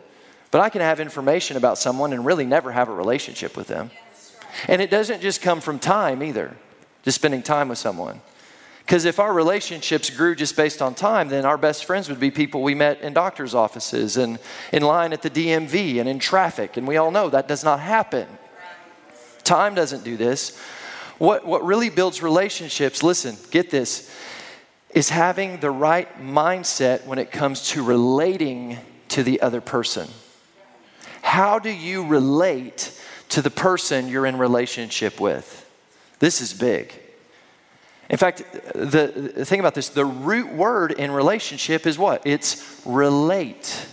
but 0.49 0.61
I 0.61 0.69
can 0.69 0.81
have 0.81 0.99
information 0.99 1.57
about 1.57 1.77
someone 1.77 2.13
and 2.13 2.25
really 2.25 2.45
never 2.45 2.71
have 2.71 2.87
a 2.87 2.93
relationship 2.93 3.57
with 3.57 3.67
them. 3.67 3.91
And 4.67 4.81
it 4.81 4.89
doesn't 4.89 5.21
just 5.21 5.41
come 5.41 5.59
from 5.59 5.77
time 5.77 6.23
either, 6.23 6.55
just 7.03 7.15
spending 7.15 7.43
time 7.43 7.69
with 7.69 7.77
someone. 7.77 8.21
Because 8.79 9.05
if 9.05 9.19
our 9.19 9.33
relationships 9.33 10.09
grew 10.09 10.35
just 10.35 10.55
based 10.55 10.81
on 10.81 10.95
time, 10.95 11.29
then 11.29 11.45
our 11.45 11.57
best 11.57 11.85
friends 11.85 12.09
would 12.09 12.19
be 12.19 12.31
people 12.31 12.61
we 12.61 12.75
met 12.75 13.01
in 13.01 13.13
doctor's 13.13 13.53
offices 13.53 14.17
and 14.17 14.39
in 14.73 14.83
line 14.83 15.13
at 15.13 15.21
the 15.21 15.29
DMV 15.29 15.99
and 15.99 16.09
in 16.09 16.19
traffic. 16.19 16.77
And 16.77 16.87
we 16.87 16.97
all 16.97 17.11
know 17.11 17.29
that 17.29 17.47
does 17.47 17.63
not 17.63 17.79
happen. 17.79 18.27
Time 19.43 19.75
doesn't 19.75 20.03
do 20.03 20.17
this. 20.17 20.59
What, 21.17 21.45
what 21.45 21.63
really 21.63 21.89
builds 21.89 22.23
relationships, 22.23 23.03
listen, 23.03 23.37
get 23.51 23.69
this, 23.69 24.09
is 24.89 25.09
having 25.09 25.59
the 25.59 25.71
right 25.71 26.21
mindset 26.21 27.05
when 27.05 27.19
it 27.19 27.31
comes 27.31 27.69
to 27.69 27.83
relating 27.83 28.77
to 29.09 29.23
the 29.23 29.41
other 29.41 29.61
person. 29.61 30.07
How 31.21 31.59
do 31.59 31.69
you 31.69 32.05
relate 32.05 32.99
to 33.29 33.41
the 33.41 33.49
person 33.49 34.09
you're 34.09 34.25
in 34.25 34.37
relationship 34.37 35.19
with? 35.19 35.69
This 36.19 36.41
is 36.41 36.53
big. 36.53 36.93
In 38.09 38.17
fact, 38.17 38.43
the, 38.75 39.31
the 39.35 39.45
thing 39.45 39.61
about 39.61 39.73
this, 39.73 39.89
the 39.89 40.05
root 40.05 40.51
word 40.51 40.91
in 40.91 41.11
relationship 41.11 41.87
is 41.87 41.97
what? 41.97 42.25
It's 42.25 42.81
relate. 42.85 43.87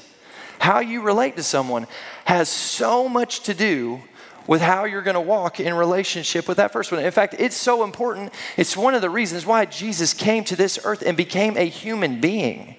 How 0.58 0.80
you 0.80 1.02
relate 1.02 1.36
to 1.36 1.44
someone 1.44 1.86
has 2.24 2.48
so 2.48 3.08
much 3.08 3.40
to 3.44 3.54
do 3.54 4.00
with 4.48 4.60
how 4.62 4.84
you're 4.84 5.02
going 5.02 5.14
to 5.14 5.20
walk 5.20 5.60
in 5.60 5.72
relationship 5.74 6.48
with 6.48 6.56
that 6.56 6.72
first 6.72 6.90
one. 6.90 7.04
In 7.04 7.12
fact, 7.12 7.36
it's 7.38 7.56
so 7.56 7.84
important. 7.84 8.32
It's 8.56 8.76
one 8.76 8.94
of 8.94 9.02
the 9.02 9.10
reasons 9.10 9.46
why 9.46 9.66
Jesus 9.66 10.12
came 10.12 10.42
to 10.44 10.56
this 10.56 10.80
earth 10.82 11.02
and 11.06 11.16
became 11.16 11.56
a 11.56 11.68
human 11.68 12.20
being. 12.20 12.74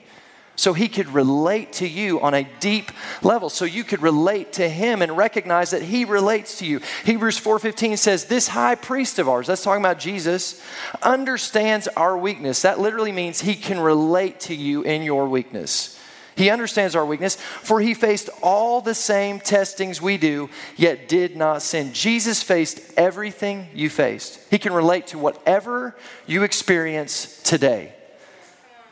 So 0.55 0.73
he 0.73 0.89
could 0.89 1.07
relate 1.07 1.71
to 1.73 1.87
you 1.87 2.19
on 2.19 2.33
a 2.33 2.45
deep 2.59 2.91
level. 3.21 3.49
So 3.49 3.63
you 3.63 3.85
could 3.85 4.01
relate 4.01 4.51
to 4.53 4.67
him 4.67 5.01
and 5.01 5.15
recognize 5.15 5.69
that 5.69 5.83
he 5.83 6.03
relates 6.03 6.57
to 6.57 6.65
you. 6.65 6.81
Hebrews 7.05 7.37
4:15 7.37 7.95
says, 7.95 8.25
"This 8.25 8.49
high 8.49 8.75
priest 8.75 9.19
of 9.19 9.29
ours, 9.29 9.47
that's 9.47 9.63
talking 9.63 9.81
about 9.81 9.99
Jesus, 9.99 10.59
understands 11.01 11.87
our 11.95 12.17
weakness." 12.17 12.63
That 12.63 12.77
literally 12.77 13.13
means 13.13 13.39
he 13.39 13.55
can 13.55 13.79
relate 13.79 14.41
to 14.41 14.53
you 14.53 14.81
in 14.81 15.01
your 15.01 15.27
weakness. 15.27 15.95
He 16.39 16.49
understands 16.49 16.95
our 16.95 17.05
weakness, 17.05 17.35
for 17.35 17.81
he 17.81 17.93
faced 17.93 18.29
all 18.41 18.79
the 18.79 18.95
same 18.95 19.41
testings 19.41 20.01
we 20.01 20.17
do, 20.17 20.49
yet 20.77 21.09
did 21.09 21.35
not 21.35 21.61
sin. 21.61 21.91
Jesus 21.91 22.41
faced 22.41 22.79
everything 22.95 23.67
you 23.73 23.89
faced. 23.89 24.39
He 24.49 24.57
can 24.57 24.71
relate 24.71 25.07
to 25.07 25.19
whatever 25.19 25.97
you 26.27 26.43
experience 26.43 27.43
today. 27.43 27.91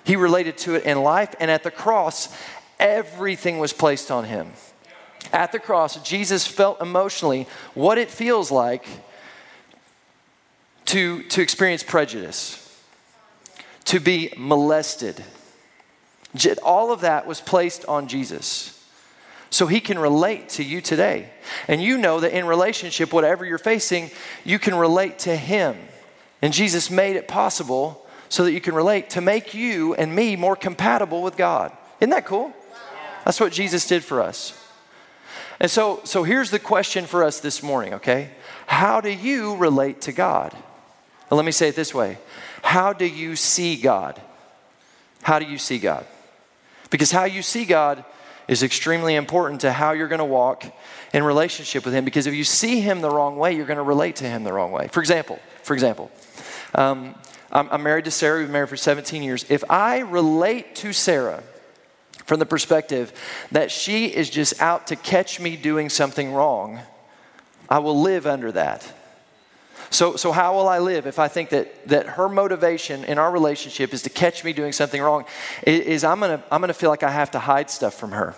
He 0.04 0.18
related 0.18 0.58
to 0.58 0.76
it 0.76 0.84
in 0.84 1.02
life, 1.02 1.36
and 1.40 1.50
at 1.50 1.64
the 1.64 1.72
cross, 1.72 2.28
everything 2.82 3.60
was 3.60 3.72
placed 3.72 4.12
on 4.12 4.26
him. 4.26 4.52
At 5.32 5.54
the 5.54 5.60
cross, 5.60 6.04
Jesus 6.04 6.46
felt 6.46 6.82
emotionally 6.82 7.48
what 7.74 7.98
it 7.98 8.12
feels 8.12 8.52
like 8.52 8.86
to, 10.88 11.24
to 11.24 11.42
experience 11.42 11.82
prejudice, 11.82 12.84
to 13.86 14.02
be 14.02 14.34
molested 14.36 15.24
all 16.64 16.92
of 16.92 17.02
that 17.02 17.26
was 17.28 17.42
placed 17.42 17.86
on 17.86 18.08
Jesus. 18.08 18.74
So 19.50 19.68
he 19.68 19.80
can 19.80 19.98
relate 19.98 20.50
to 20.50 20.64
you 20.64 20.82
today. 20.82 21.30
And 21.68 21.82
you 21.82 21.98
know 21.98 22.20
that 22.20 22.38
in 22.38 22.46
relationship, 22.46 23.14
whatever 23.14 23.46
you're 23.46 23.58
facing, 23.58 24.12
you 24.44 24.60
can 24.60 24.76
relate 24.76 25.20
to 25.20 25.36
him. 25.36 25.78
And 26.42 26.54
Jesus 26.54 26.92
made 26.92 27.16
it 27.16 27.28
possible 27.28 28.06
so 28.30 28.44
that 28.44 28.52
you 28.52 28.62
can 28.62 28.76
relate 28.76 29.10
to 29.12 29.22
make 29.22 29.54
you 29.54 29.94
and 29.96 30.14
me 30.14 30.36
more 30.36 30.56
compatible 30.56 31.22
with 31.22 31.38
God. 31.38 31.72
Isn't 32.00 32.10
that 32.10 32.26
cool? 32.26 32.54
That's 33.26 33.40
what 33.40 33.52
Jesus 33.52 33.88
did 33.88 34.04
for 34.04 34.22
us. 34.22 34.64
And 35.60 35.72
so, 35.72 36.02
so 36.04 36.24
here's 36.24 36.52
the 36.52 36.60
question 36.60 37.06
for 37.06 37.24
us 37.24 37.40
this 37.40 37.64
morning, 37.64 37.96
okay? 37.96 38.32
How 38.68 39.02
do 39.02 39.10
you 39.10 39.56
relate 39.56 40.02
to 40.02 40.12
God? 40.12 40.54
Well, 41.30 41.38
let 41.38 41.46
me 41.46 41.52
say 41.52 41.70
it 41.70 41.76
this 41.76 41.94
way 41.94 42.20
How 42.62 42.94
do 42.94 43.06
you 43.06 43.36
see 43.36 43.76
God? 43.76 44.22
How 45.24 45.40
do 45.40 45.46
you 45.46 45.58
see 45.58 45.80
God? 45.80 46.06
Because 46.90 47.12
how 47.12 47.26
you 47.26 47.42
see 47.42 47.66
God 47.66 48.04
is 48.48 48.64
extremely 48.64 49.16
important 49.16 49.62
to 49.62 49.72
how 49.72 49.92
you're 49.92 50.08
going 50.08 50.20
to 50.20 50.26
walk 50.26 50.66
in 51.14 51.24
relationship 51.24 51.86
with 51.86 51.94
Him. 51.94 52.06
Because 52.06 52.28
if 52.28 52.34
you 52.34 52.44
see 52.44 52.80
Him 52.80 53.02
the 53.02 53.10
wrong 53.10 53.38
way, 53.38 53.56
you're 53.56 53.66
going 53.66 53.78
to 53.78 53.84
relate 53.84 54.18
to 54.18 54.26
Him 54.26 54.44
the 54.44 54.54
wrong 54.54 54.72
way. 54.72 54.88
For 54.88 55.00
example, 55.00 55.40
for 55.64 55.74
example, 55.74 56.12
um, 56.76 57.16
I'm, 57.52 57.70
I'm 57.72 57.84
married 57.84 58.06
to 58.06 58.12
Sarah. 58.12 58.40
We've 58.40 58.48
been 58.48 58.54
married 58.54 58.70
for 58.70 58.78
17 58.78 59.24
years. 59.24 59.46
If 59.50 59.64
I 59.70 60.00
relate 60.00 60.76
to 60.76 60.94
Sarah 60.94 61.44
from 62.26 62.40
the 62.40 62.46
perspective 62.46 63.14
that 63.52 63.72
she 63.72 64.06
is 64.06 64.30
just 64.30 64.62
out 64.62 64.88
to 64.88 64.96
catch 64.96 65.40
me 65.40 65.56
doing 65.56 65.90
something 65.90 66.34
wrong, 66.34 66.80
I 67.70 67.80
will 67.80 68.00
live 68.02 68.26
under 68.26 68.52
that. 68.54 68.94
So, 69.90 70.16
so 70.16 70.32
how 70.32 70.54
will 70.54 70.68
I 70.68 70.80
live 70.80 71.08
if 71.08 71.20
I 71.20 71.28
think 71.28 71.50
that, 71.50 71.88
that 71.88 72.06
her 72.08 72.28
motivation 72.28 73.04
in 73.06 73.18
our 73.18 73.32
relationship 73.32 73.94
is 73.94 74.02
to 74.04 74.10
catch 74.10 74.44
me 74.44 74.54
doing 74.54 74.72
something 74.72 75.02
wrong? 75.02 75.26
Is 75.66 76.04
I'm 76.04 76.20
gonna, 76.20 76.44
I'm 76.52 76.62
gonna 76.62 76.74
feel 76.74 76.90
like 76.90 77.04
I 77.04 77.12
have 77.12 77.32
to 77.32 77.40
hide 77.40 77.70
stuff 77.70 77.94
from 77.94 78.12
her. 78.12 78.36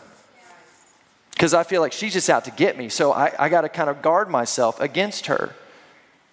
Because 1.31 1.53
I 1.53 1.63
feel 1.63 1.81
like 1.81 1.93
she's 1.93 2.13
just 2.13 2.29
out 2.29 2.45
to 2.45 2.51
get 2.51 2.77
me. 2.77 2.89
So 2.89 3.11
I, 3.13 3.33
I 3.39 3.49
gotta 3.49 3.69
kind 3.69 3.89
of 3.89 4.01
guard 4.01 4.29
myself 4.29 4.79
against 4.79 5.27
her. 5.27 5.55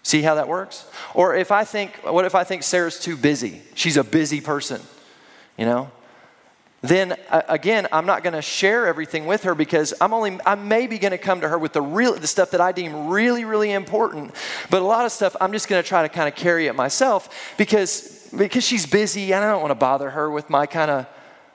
See 0.03 0.23
how 0.23 0.35
that 0.37 0.49
works? 0.49 0.85
Or 1.15 1.35
if 1.35 1.51
I 1.51 1.65
think, 1.65 1.97
what 2.05 2.25
if 2.25 2.35
I 2.35 2.45
think 2.45 2.63
Sarah's 2.63 3.01
too 3.01 3.17
busy? 3.17 3.63
She's 3.75 3.97
a 3.97 4.05
busy 4.05 4.41
person, 4.41 4.81
you 5.57 5.65
know? 5.65 5.91
Then 6.89 7.17
uh, 7.31 7.43
again, 7.49 7.87
I'm 7.91 8.07
not 8.07 8.23
going 8.23 8.35
to 8.35 8.43
share 8.43 8.87
everything 8.87 9.27
with 9.27 9.45
her 9.45 9.55
because 9.55 9.95
I'm 10.01 10.13
only, 10.13 10.39
I'm 10.45 10.69
maybe 10.69 10.99
going 10.99 11.13
to 11.13 11.19
come 11.19 11.41
to 11.41 11.49
her 11.49 11.59
with 11.59 11.73
the 11.73 11.83
real, 11.83 12.15
the 12.15 12.27
stuff 12.27 12.51
that 12.51 12.61
I 12.61 12.73
deem 12.73 13.09
really, 13.09 13.45
really 13.45 13.73
important. 13.73 14.35
But 14.71 14.83
a 14.83 14.85
lot 14.85 15.07
of 15.07 15.13
stuff, 15.13 15.35
I'm 15.41 15.53
just 15.53 15.69
going 15.69 15.83
to 15.83 15.89
try 15.89 16.03
to 16.03 16.09
kind 16.09 16.29
of 16.29 16.35
carry 16.35 16.67
it 16.67 16.75
myself 16.75 17.55
because, 17.57 18.29
because 18.37 18.65
she's 18.65 18.85
busy 18.85 19.33
and 19.33 19.45
I 19.45 19.51
don't 19.51 19.63
want 19.63 19.71
to 19.71 19.77
bother 19.77 20.11
her 20.11 20.31
with 20.31 20.51
my 20.51 20.67
kind 20.67 20.91
of, 20.91 21.07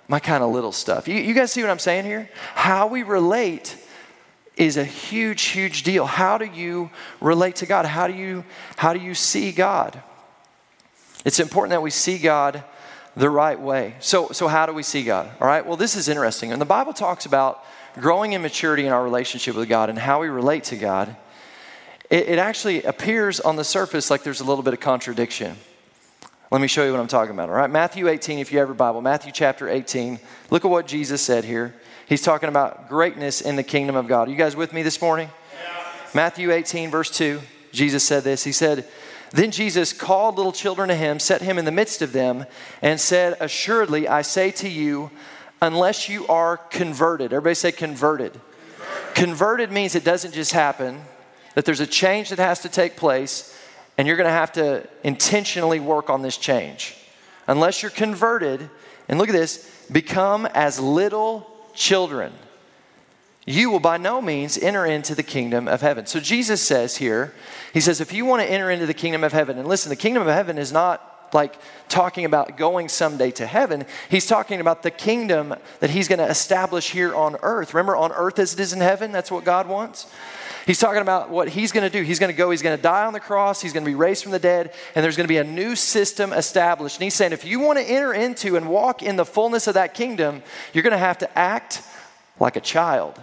my 0.07 0.19
kind 0.19 0.43
of 0.43 0.51
little 0.51 0.71
stuff. 0.71 1.07
You, 1.07 1.15
you 1.15 1.33
guys 1.33 1.51
see 1.51 1.61
what 1.61 1.69
I'm 1.69 1.79
saying 1.79 2.05
here? 2.05 2.29
How 2.55 2.87
we 2.87 3.03
relate 3.03 3.77
is 4.57 4.77
a 4.77 4.83
huge, 4.83 5.43
huge 5.43 5.83
deal. 5.83 6.05
How 6.05 6.37
do 6.37 6.45
you 6.45 6.89
relate 7.21 7.57
to 7.57 7.65
God? 7.65 7.85
How 7.85 8.07
do 8.07 8.13
you, 8.13 8.43
how 8.75 8.93
do 8.93 8.99
you 8.99 9.13
see 9.13 9.51
God? 9.51 10.01
It's 11.23 11.39
important 11.39 11.71
that 11.71 11.81
we 11.81 11.91
see 11.91 12.17
God 12.17 12.63
the 13.15 13.29
right 13.29 13.59
way. 13.59 13.95
So, 13.99 14.29
so 14.29 14.47
how 14.47 14.65
do 14.65 14.73
we 14.73 14.83
see 14.83 15.03
God? 15.03 15.29
All 15.39 15.47
right, 15.47 15.65
well, 15.65 15.77
this 15.77 15.95
is 15.95 16.07
interesting. 16.07 16.51
And 16.51 16.61
the 16.61 16.65
Bible 16.65 16.93
talks 16.93 17.25
about 17.25 17.63
growing 17.95 18.33
in 18.33 18.41
maturity 18.41 18.85
in 18.85 18.93
our 18.93 19.03
relationship 19.03 19.55
with 19.55 19.67
God 19.67 19.89
and 19.89 19.99
how 19.99 20.21
we 20.21 20.29
relate 20.29 20.63
to 20.65 20.77
God. 20.77 21.15
It, 22.09 22.29
it 22.29 22.39
actually 22.39 22.83
appears 22.83 23.39
on 23.39 23.55
the 23.55 23.63
surface 23.63 24.09
like 24.09 24.23
there's 24.23 24.41
a 24.41 24.45
little 24.45 24.63
bit 24.63 24.73
of 24.73 24.79
contradiction. 24.79 25.57
Let 26.51 26.61
me 26.61 26.67
show 26.67 26.83
you 26.83 26.91
what 26.91 26.99
I'm 26.99 27.07
talking 27.07 27.33
about. 27.33 27.49
All 27.49 27.55
right, 27.55 27.69
Matthew 27.69 28.07
18, 28.07 28.39
if 28.39 28.51
you 28.51 28.59
have 28.59 28.67
your 28.67 28.75
Bible, 28.75 29.01
Matthew 29.01 29.31
chapter 29.31 29.69
18. 29.69 30.19
Look 30.49 30.65
at 30.65 30.71
what 30.71 30.85
Jesus 30.85 31.21
said 31.21 31.45
here. 31.45 31.73
He's 32.07 32.21
talking 32.21 32.49
about 32.49 32.89
greatness 32.89 33.39
in 33.39 33.55
the 33.55 33.63
kingdom 33.63 33.95
of 33.95 34.07
God. 34.07 34.27
Are 34.27 34.31
you 34.31 34.37
guys 34.37 34.53
with 34.53 34.73
me 34.73 34.83
this 34.83 35.01
morning? 35.01 35.29
Yeah. 35.53 35.83
Matthew 36.13 36.51
18, 36.51 36.91
verse 36.91 37.09
2. 37.09 37.39
Jesus 37.71 38.03
said 38.03 38.25
this. 38.25 38.43
He 38.43 38.51
said, 38.51 38.85
then 39.31 39.51
Jesus 39.51 39.93
called 39.93 40.35
little 40.35 40.51
children 40.51 40.89
to 40.89 40.95
him, 40.95 41.19
set 41.19 41.41
him 41.41 41.57
in 41.57 41.65
the 41.65 41.71
midst 41.71 42.01
of 42.01 42.11
them, 42.11 42.45
and 42.81 42.99
said, 42.99 43.37
Assuredly, 43.39 44.07
I 44.07 44.23
say 44.23 44.51
to 44.51 44.69
you, 44.69 45.09
unless 45.61 46.09
you 46.09 46.27
are 46.27 46.57
converted, 46.57 47.31
everybody 47.31 47.55
say 47.55 47.71
converted. 47.71 48.33
Converted, 48.33 49.15
converted 49.15 49.71
means 49.71 49.95
it 49.95 50.03
doesn't 50.03 50.33
just 50.33 50.51
happen, 50.51 51.01
that 51.55 51.63
there's 51.63 51.79
a 51.79 51.87
change 51.87 52.29
that 52.29 52.39
has 52.39 52.59
to 52.59 52.69
take 52.69 52.97
place, 52.97 53.57
and 53.97 54.05
you're 54.05 54.17
going 54.17 54.27
to 54.27 54.33
have 54.33 54.51
to 54.53 54.87
intentionally 55.03 55.79
work 55.79 56.09
on 56.09 56.21
this 56.21 56.37
change. 56.37 56.97
Unless 57.47 57.81
you're 57.81 57.91
converted, 57.91 58.69
and 59.07 59.17
look 59.17 59.29
at 59.29 59.33
this, 59.33 59.69
become 59.91 60.45
as 60.47 60.77
little 60.79 61.49
children 61.73 62.33
you 63.45 63.71
will 63.71 63.79
by 63.79 63.97
no 63.97 64.21
means 64.21 64.57
enter 64.57 64.85
into 64.85 65.15
the 65.15 65.23
kingdom 65.23 65.67
of 65.67 65.81
heaven. 65.81 66.05
So 66.05 66.19
Jesus 66.19 66.61
says 66.61 66.97
here, 66.97 67.33
He 67.73 67.81
says, 67.81 67.99
if 67.99 68.13
you 68.13 68.25
want 68.25 68.43
to 68.43 68.51
enter 68.51 68.69
into 68.69 68.85
the 68.85 68.93
kingdom 68.93 69.23
of 69.23 69.33
heaven, 69.33 69.57
and 69.57 69.67
listen, 69.67 69.89
the 69.89 69.95
kingdom 69.95 70.21
of 70.21 70.29
heaven 70.29 70.57
is 70.57 70.71
not 70.71 71.07
like 71.33 71.55
talking 71.87 72.25
about 72.25 72.57
going 72.57 72.89
someday 72.89 73.31
to 73.31 73.45
heaven. 73.45 73.85
He's 74.09 74.25
talking 74.25 74.59
about 74.59 74.83
the 74.83 74.91
kingdom 74.91 75.55
that 75.79 75.89
He's 75.89 76.07
going 76.07 76.19
to 76.19 76.29
establish 76.29 76.91
here 76.91 77.15
on 77.15 77.37
earth. 77.41 77.73
Remember, 77.73 77.95
on 77.95 78.11
earth 78.11 78.37
as 78.37 78.53
it 78.53 78.59
is 78.59 78.73
in 78.73 78.81
heaven, 78.81 79.11
that's 79.11 79.31
what 79.31 79.43
God 79.43 79.67
wants. 79.67 80.11
He's 80.67 80.77
talking 80.77 81.01
about 81.01 81.31
what 81.31 81.49
he's 81.49 81.71
going 81.71 81.89
to 81.89 81.89
do. 81.89 82.03
He's 82.03 82.19
going 82.19 82.31
to 82.31 82.37
go, 82.37 82.51
he's 82.51 82.61
going 82.61 82.77
to 82.77 82.81
die 82.81 83.05
on 83.05 83.13
the 83.13 83.19
cross, 83.19 83.63
he's 83.63 83.73
going 83.73 83.83
to 83.83 83.89
be 83.89 83.95
raised 83.95 84.21
from 84.21 84.31
the 84.31 84.37
dead, 84.37 84.71
and 84.93 85.03
there's 85.03 85.17
going 85.17 85.25
to 85.25 85.27
be 85.27 85.37
a 85.37 85.43
new 85.43 85.75
system 85.75 86.31
established. 86.33 86.97
And 86.97 87.03
he's 87.03 87.15
saying, 87.15 87.31
if 87.31 87.43
you 87.43 87.59
want 87.59 87.79
to 87.79 87.83
enter 87.83 88.13
into 88.13 88.55
and 88.55 88.69
walk 88.69 89.01
in 89.01 89.15
the 89.15 89.25
fullness 89.25 89.65
of 89.65 89.73
that 89.73 89.95
kingdom, 89.95 90.43
you're 90.71 90.83
going 90.83 90.91
to 90.91 90.99
have 90.99 91.17
to 91.17 91.37
act 91.37 91.81
like 92.39 92.55
a 92.55 92.61
child 92.61 93.19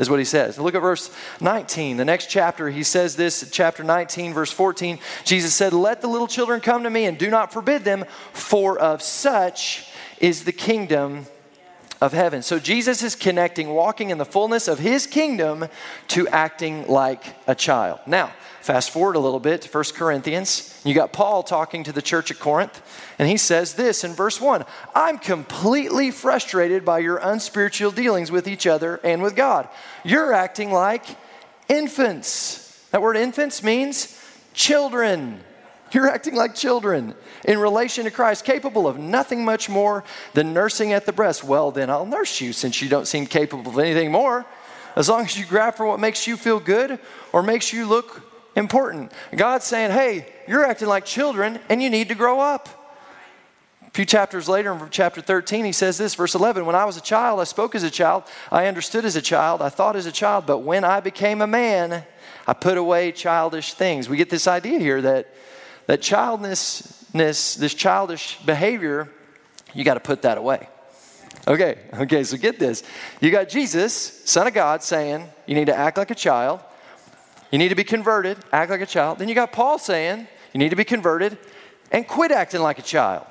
is 0.00 0.08
what 0.08 0.18
he 0.18 0.24
says. 0.24 0.58
Look 0.58 0.74
at 0.74 0.80
verse 0.80 1.14
19. 1.40 1.98
The 1.98 2.04
next 2.06 2.26
chapter, 2.26 2.70
he 2.70 2.82
says 2.82 3.16
this, 3.16 3.48
chapter 3.52 3.84
19, 3.84 4.32
verse 4.32 4.50
14. 4.50 4.98
Jesus 5.24 5.54
said, 5.54 5.74
Let 5.74 6.00
the 6.00 6.08
little 6.08 6.26
children 6.26 6.60
come 6.60 6.82
to 6.84 6.90
me 6.90 7.04
and 7.04 7.18
do 7.18 7.30
not 7.30 7.52
forbid 7.52 7.84
them, 7.84 8.06
for 8.32 8.78
of 8.78 9.02
such 9.02 9.88
is 10.18 10.44
the 10.44 10.52
kingdom 10.52 11.26
of 12.00 12.12
heaven. 12.12 12.42
So 12.42 12.58
Jesus 12.58 13.02
is 13.02 13.14
connecting 13.14 13.70
walking 13.70 14.10
in 14.10 14.18
the 14.18 14.24
fullness 14.24 14.68
of 14.68 14.78
his 14.78 15.06
kingdom 15.06 15.66
to 16.08 16.28
acting 16.28 16.86
like 16.88 17.36
a 17.46 17.54
child. 17.54 18.00
Now, 18.06 18.32
Fast 18.60 18.90
forward 18.90 19.16
a 19.16 19.20
little 19.20 19.40
bit 19.40 19.62
to 19.62 19.68
1 19.70 19.84
Corinthians. 19.94 20.78
You 20.84 20.94
got 20.94 21.14
Paul 21.14 21.42
talking 21.42 21.82
to 21.84 21.92
the 21.92 22.02
church 22.02 22.30
at 22.30 22.38
Corinth, 22.38 22.82
and 23.18 23.26
he 23.26 23.38
says 23.38 23.74
this 23.74 24.04
in 24.04 24.12
verse 24.12 24.38
1 24.38 24.66
I'm 24.94 25.18
completely 25.18 26.10
frustrated 26.10 26.84
by 26.84 26.98
your 26.98 27.16
unspiritual 27.16 27.90
dealings 27.90 28.30
with 28.30 28.46
each 28.46 28.66
other 28.66 29.00
and 29.02 29.22
with 29.22 29.34
God. 29.34 29.68
You're 30.04 30.34
acting 30.34 30.72
like 30.72 31.06
infants. 31.68 32.86
That 32.90 33.00
word 33.00 33.16
infants 33.16 33.62
means 33.62 34.22
children. 34.52 35.40
You're 35.92 36.08
acting 36.08 36.34
like 36.34 36.54
children 36.54 37.14
in 37.44 37.58
relation 37.58 38.04
to 38.04 38.10
Christ, 38.10 38.44
capable 38.44 38.86
of 38.86 38.98
nothing 38.98 39.44
much 39.44 39.68
more 39.68 40.04
than 40.34 40.52
nursing 40.52 40.92
at 40.92 41.06
the 41.06 41.12
breast. 41.12 41.42
Well, 41.42 41.70
then 41.70 41.90
I'll 41.90 42.06
nurse 42.06 42.40
you 42.40 42.52
since 42.52 42.80
you 42.80 42.88
don't 42.88 43.06
seem 43.06 43.26
capable 43.26 43.72
of 43.72 43.78
anything 43.78 44.12
more. 44.12 44.46
As 44.96 45.08
long 45.08 45.24
as 45.24 45.38
you 45.38 45.46
grab 45.46 45.74
for 45.74 45.86
what 45.86 46.00
makes 46.00 46.26
you 46.26 46.36
feel 46.36 46.60
good 46.60 46.98
or 47.32 47.42
makes 47.42 47.72
you 47.72 47.86
look 47.86 48.22
important. 48.56 49.12
God's 49.34 49.64
saying, 49.64 49.90
hey, 49.90 50.26
you're 50.46 50.64
acting 50.64 50.88
like 50.88 51.04
children 51.04 51.58
and 51.68 51.82
you 51.82 51.90
need 51.90 52.08
to 52.08 52.14
grow 52.14 52.40
up. 52.40 52.68
A 53.86 53.90
few 53.92 54.04
chapters 54.04 54.48
later, 54.48 54.72
in 54.72 54.88
chapter 54.90 55.20
13, 55.20 55.64
he 55.64 55.72
says 55.72 55.98
this, 55.98 56.14
verse 56.14 56.36
11 56.36 56.64
When 56.64 56.76
I 56.76 56.84
was 56.84 56.96
a 56.96 57.00
child, 57.00 57.40
I 57.40 57.44
spoke 57.44 57.74
as 57.74 57.82
a 57.82 57.90
child, 57.90 58.22
I 58.52 58.66
understood 58.66 59.04
as 59.04 59.16
a 59.16 59.22
child, 59.22 59.60
I 59.62 59.68
thought 59.68 59.96
as 59.96 60.06
a 60.06 60.12
child, 60.12 60.46
but 60.46 60.58
when 60.58 60.84
I 60.84 61.00
became 61.00 61.40
a 61.40 61.46
man, 61.48 62.04
I 62.46 62.52
put 62.52 62.78
away 62.78 63.10
childish 63.10 63.74
things. 63.74 64.08
We 64.08 64.16
get 64.16 64.30
this 64.30 64.46
idea 64.46 64.78
here 64.78 65.02
that, 65.02 65.34
that 65.90 66.00
childness, 66.00 67.04
this 67.12 67.74
childish 67.74 68.38
behavior, 68.46 69.08
you 69.74 69.82
got 69.82 69.94
to 69.94 70.00
put 70.00 70.22
that 70.22 70.38
away. 70.38 70.68
Okay, 71.48 71.80
okay, 71.94 72.22
so 72.22 72.36
get 72.36 72.60
this. 72.60 72.84
You 73.20 73.32
got 73.32 73.48
Jesus, 73.48 73.92
Son 74.24 74.46
of 74.46 74.54
God, 74.54 74.84
saying 74.84 75.28
you 75.46 75.56
need 75.56 75.66
to 75.66 75.74
act 75.76 75.98
like 75.98 76.12
a 76.12 76.14
child. 76.14 76.60
You 77.50 77.58
need 77.58 77.70
to 77.70 77.74
be 77.74 77.82
converted, 77.82 78.38
act 78.52 78.70
like 78.70 78.82
a 78.82 78.86
child. 78.86 79.18
Then 79.18 79.28
you 79.28 79.34
got 79.34 79.50
Paul 79.50 79.80
saying 79.80 80.28
you 80.52 80.58
need 80.58 80.68
to 80.68 80.76
be 80.76 80.84
converted 80.84 81.36
and 81.90 82.06
quit 82.06 82.30
acting 82.30 82.60
like 82.60 82.78
a 82.78 82.82
child. 82.82 83.26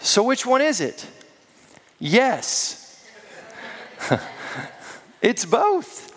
So 0.00 0.24
which 0.24 0.44
one 0.44 0.62
is 0.62 0.80
it? 0.80 1.06
Yes. 2.00 3.08
it's 5.22 5.44
both. 5.44 6.15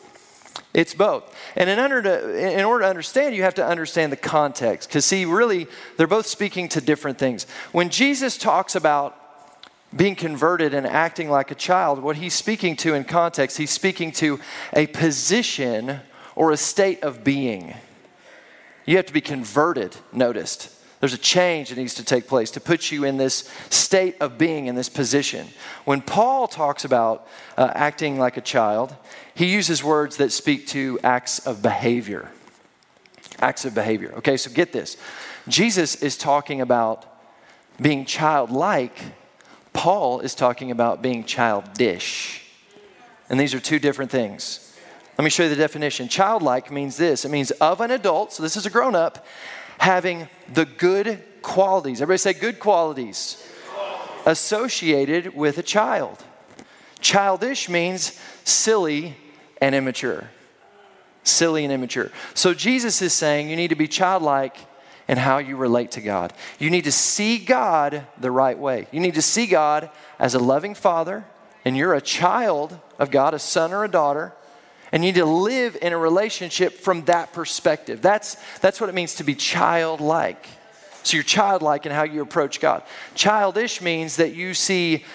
It's 0.79 0.93
both. 0.93 1.35
And 1.57 1.69
in 1.69 1.77
order, 1.77 2.01
to, 2.03 2.57
in 2.57 2.63
order 2.63 2.85
to 2.85 2.89
understand, 2.89 3.35
you 3.35 3.43
have 3.43 3.55
to 3.55 3.65
understand 3.65 4.13
the 4.13 4.15
context. 4.15 4.87
Because, 4.87 5.03
see, 5.03 5.25
really, 5.25 5.67
they're 5.97 6.07
both 6.07 6.25
speaking 6.25 6.69
to 6.69 6.79
different 6.79 7.19
things. 7.19 7.45
When 7.73 7.89
Jesus 7.89 8.37
talks 8.37 8.75
about 8.75 9.13
being 9.93 10.15
converted 10.15 10.73
and 10.73 10.87
acting 10.87 11.29
like 11.29 11.51
a 11.51 11.55
child, 11.55 11.99
what 12.01 12.15
he's 12.15 12.33
speaking 12.33 12.77
to 12.77 12.93
in 12.93 13.03
context, 13.03 13.57
he's 13.57 13.71
speaking 13.71 14.13
to 14.13 14.39
a 14.71 14.87
position 14.87 15.99
or 16.33 16.51
a 16.51 16.57
state 16.57 17.03
of 17.03 17.25
being. 17.25 17.75
You 18.85 18.95
have 18.95 19.07
to 19.07 19.13
be 19.13 19.19
converted, 19.19 19.97
noticed. 20.13 20.73
There's 20.99 21.13
a 21.13 21.17
change 21.17 21.69
that 21.69 21.77
needs 21.77 21.93
to 21.95 22.03
take 22.03 22.27
place 22.27 22.51
to 22.51 22.59
put 22.59 22.91
you 22.91 23.05
in 23.05 23.17
this 23.17 23.49
state 23.69 24.17
of 24.19 24.37
being 24.37 24.65
in 24.67 24.75
this 24.75 24.89
position. 24.89 25.47
When 25.85 26.01
Paul 26.01 26.47
talks 26.47 26.83
about 26.83 27.27
uh, 27.57 27.71
acting 27.73 28.19
like 28.19 28.35
a 28.35 28.41
child, 28.41 28.95
he 29.33 29.45
uses 29.45 29.83
words 29.83 30.17
that 30.17 30.31
speak 30.31 30.67
to 30.67 30.99
acts 31.03 31.39
of 31.39 31.61
behavior. 31.61 32.29
Acts 33.39 33.63
of 33.63 33.73
behavior. 33.73 34.13
Okay, 34.17 34.35
so 34.35 34.51
get 34.51 34.73
this. 34.73 34.97
Jesus 35.47 35.95
is 36.01 36.17
talking 36.17 36.59
about 36.59 37.05
being 37.81 38.03
childlike, 38.03 38.97
Paul 39.71 40.19
is 40.19 40.35
talking 40.35 40.71
about 40.71 41.01
being 41.01 41.23
childish. 41.23 42.43
And 43.29 43.39
these 43.39 43.53
are 43.53 43.59
two 43.59 43.79
different 43.79 44.11
things. 44.11 44.75
Let 45.17 45.23
me 45.23 45.29
show 45.29 45.43
you 45.43 45.49
the 45.49 45.55
definition. 45.55 46.07
Childlike 46.07 46.71
means 46.71 46.97
this 46.97 47.23
it 47.23 47.29
means 47.29 47.51
of 47.51 47.79
an 47.81 47.91
adult, 47.91 48.33
so 48.33 48.43
this 48.43 48.57
is 48.57 48.65
a 48.65 48.69
grown 48.69 48.95
up, 48.95 49.25
having 49.79 50.27
the 50.53 50.65
good 50.65 51.23
qualities. 51.41 52.01
Everybody 52.01 52.19
say 52.19 52.33
good 52.33 52.59
qualities 52.59 53.43
associated 54.25 55.35
with 55.35 55.57
a 55.57 55.63
child. 55.63 56.23
Childish 56.99 57.69
means 57.69 58.19
silly 58.43 59.15
and 59.61 59.73
immature. 59.73 60.29
Silly 61.23 61.63
and 61.63 61.73
immature. 61.73 62.11
So 62.33 62.53
Jesus 62.53 63.01
is 63.01 63.13
saying 63.13 63.49
you 63.49 63.55
need 63.55 63.69
to 63.69 63.75
be 63.75 63.87
childlike 63.87 64.57
in 65.07 65.17
how 65.17 65.39
you 65.39 65.55
relate 65.55 65.91
to 65.91 66.01
God. 66.01 66.33
You 66.59 66.69
need 66.69 66.83
to 66.83 66.91
see 66.91 67.39
God 67.39 68.05
the 68.19 68.31
right 68.31 68.57
way. 68.57 68.87
You 68.91 68.99
need 68.99 69.15
to 69.15 69.21
see 69.21 69.47
God 69.47 69.89
as 70.19 70.35
a 70.35 70.39
loving 70.39 70.75
father, 70.75 71.25
and 71.65 71.75
you're 71.75 71.95
a 71.95 72.01
child 72.01 72.77
of 72.99 73.09
God, 73.09 73.33
a 73.33 73.39
son 73.39 73.73
or 73.73 73.83
a 73.83 73.89
daughter, 73.89 74.33
and 74.91 75.03
you 75.03 75.11
need 75.11 75.19
to 75.19 75.25
live 75.25 75.77
in 75.81 75.93
a 75.93 75.97
relationship 75.97 76.73
from 76.73 77.05
that 77.05 77.33
perspective. 77.33 78.01
That's, 78.01 78.37
that's 78.59 78.79
what 78.81 78.89
it 78.89 78.95
means 78.95 79.15
to 79.15 79.23
be 79.23 79.35
childlike. 79.35 80.47
So 81.03 81.15
you're 81.15 81.23
childlike 81.23 81.85
in 81.85 81.91
how 81.91 82.03
you 82.03 82.21
approach 82.21 82.59
God. 82.59 82.83
Childish 83.15 83.81
means 83.81 84.17
that 84.17 84.35
you 84.35 84.53
see 84.53 85.05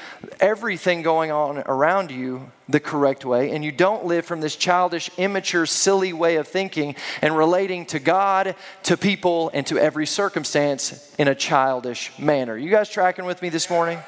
everything 0.41 1.03
going 1.03 1.31
on 1.31 1.59
around 1.59 2.11
you 2.11 2.51
the 2.69 2.81
correct 2.81 3.27
way, 3.27 3.51
and 3.51 3.63
you 3.63 3.71
don't 3.71 4.07
live 4.07 4.25
from 4.25 4.41
this 4.41 4.57
childish, 4.57 5.11
immature, 5.19 5.67
silly 5.67 6.15
way 6.15 6.37
of 6.37 6.49
thinking 6.49 6.97
and 7.21 7.37
relating 7.37 7.85
to 7.87 7.99
God, 7.99 8.57
to 8.85 8.97
people, 8.97 9.51
and 9.53 9.67
to 9.67 9.79
every 9.79 10.07
circumstance 10.07 11.15
in 11.19 11.29
a 11.29 11.35
childish 11.35 12.19
manner. 12.19 12.57
You 12.57 12.71
guys 12.71 12.89
tracking 12.89 13.27
with 13.27 13.43
me 13.43 13.51
this 13.51 13.69
morning? 13.69 13.99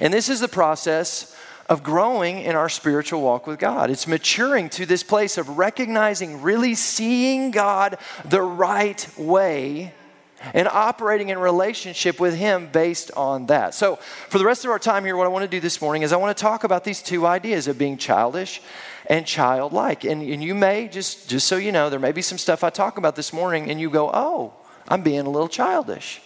And 0.00 0.14
this 0.14 0.28
is 0.28 0.38
the 0.38 0.48
process 0.48 1.36
of 1.68 1.82
growing 1.82 2.40
in 2.40 2.56
our 2.56 2.68
spiritual 2.68 3.20
walk 3.20 3.46
with 3.46 3.58
God. 3.58 3.90
It's 3.90 4.06
maturing 4.06 4.70
to 4.70 4.86
this 4.86 5.02
place 5.02 5.36
of 5.36 5.58
recognizing, 5.58 6.40
really 6.40 6.74
seeing 6.74 7.50
God 7.50 7.98
the 8.24 8.40
right 8.40 9.06
way 9.18 9.92
and 10.54 10.68
operating 10.68 11.30
in 11.30 11.38
relationship 11.38 12.20
with 12.20 12.34
Him 12.34 12.68
based 12.68 13.10
on 13.16 13.46
that. 13.46 13.74
So, 13.74 13.96
for 14.28 14.38
the 14.38 14.44
rest 14.44 14.64
of 14.64 14.70
our 14.70 14.78
time 14.78 15.04
here, 15.04 15.16
what 15.16 15.26
I 15.26 15.30
want 15.30 15.42
to 15.42 15.48
do 15.48 15.60
this 15.60 15.82
morning 15.82 16.02
is 16.02 16.12
I 16.12 16.16
want 16.16 16.36
to 16.36 16.40
talk 16.40 16.64
about 16.64 16.84
these 16.84 17.02
two 17.02 17.26
ideas 17.26 17.66
of 17.68 17.76
being 17.76 17.98
childish 17.98 18.62
and 19.06 19.26
childlike. 19.26 20.04
And, 20.04 20.22
and 20.22 20.42
you 20.42 20.54
may, 20.54 20.88
just, 20.88 21.28
just 21.28 21.46
so 21.46 21.56
you 21.56 21.72
know, 21.72 21.90
there 21.90 21.98
may 21.98 22.12
be 22.12 22.22
some 22.22 22.38
stuff 22.38 22.62
I 22.62 22.70
talk 22.70 22.98
about 22.98 23.16
this 23.16 23.32
morning, 23.32 23.70
and 23.70 23.80
you 23.80 23.90
go, 23.90 24.10
oh, 24.12 24.52
I'm 24.86 25.02
being 25.02 25.20
a 25.20 25.30
little 25.30 25.48
childish. 25.48 26.20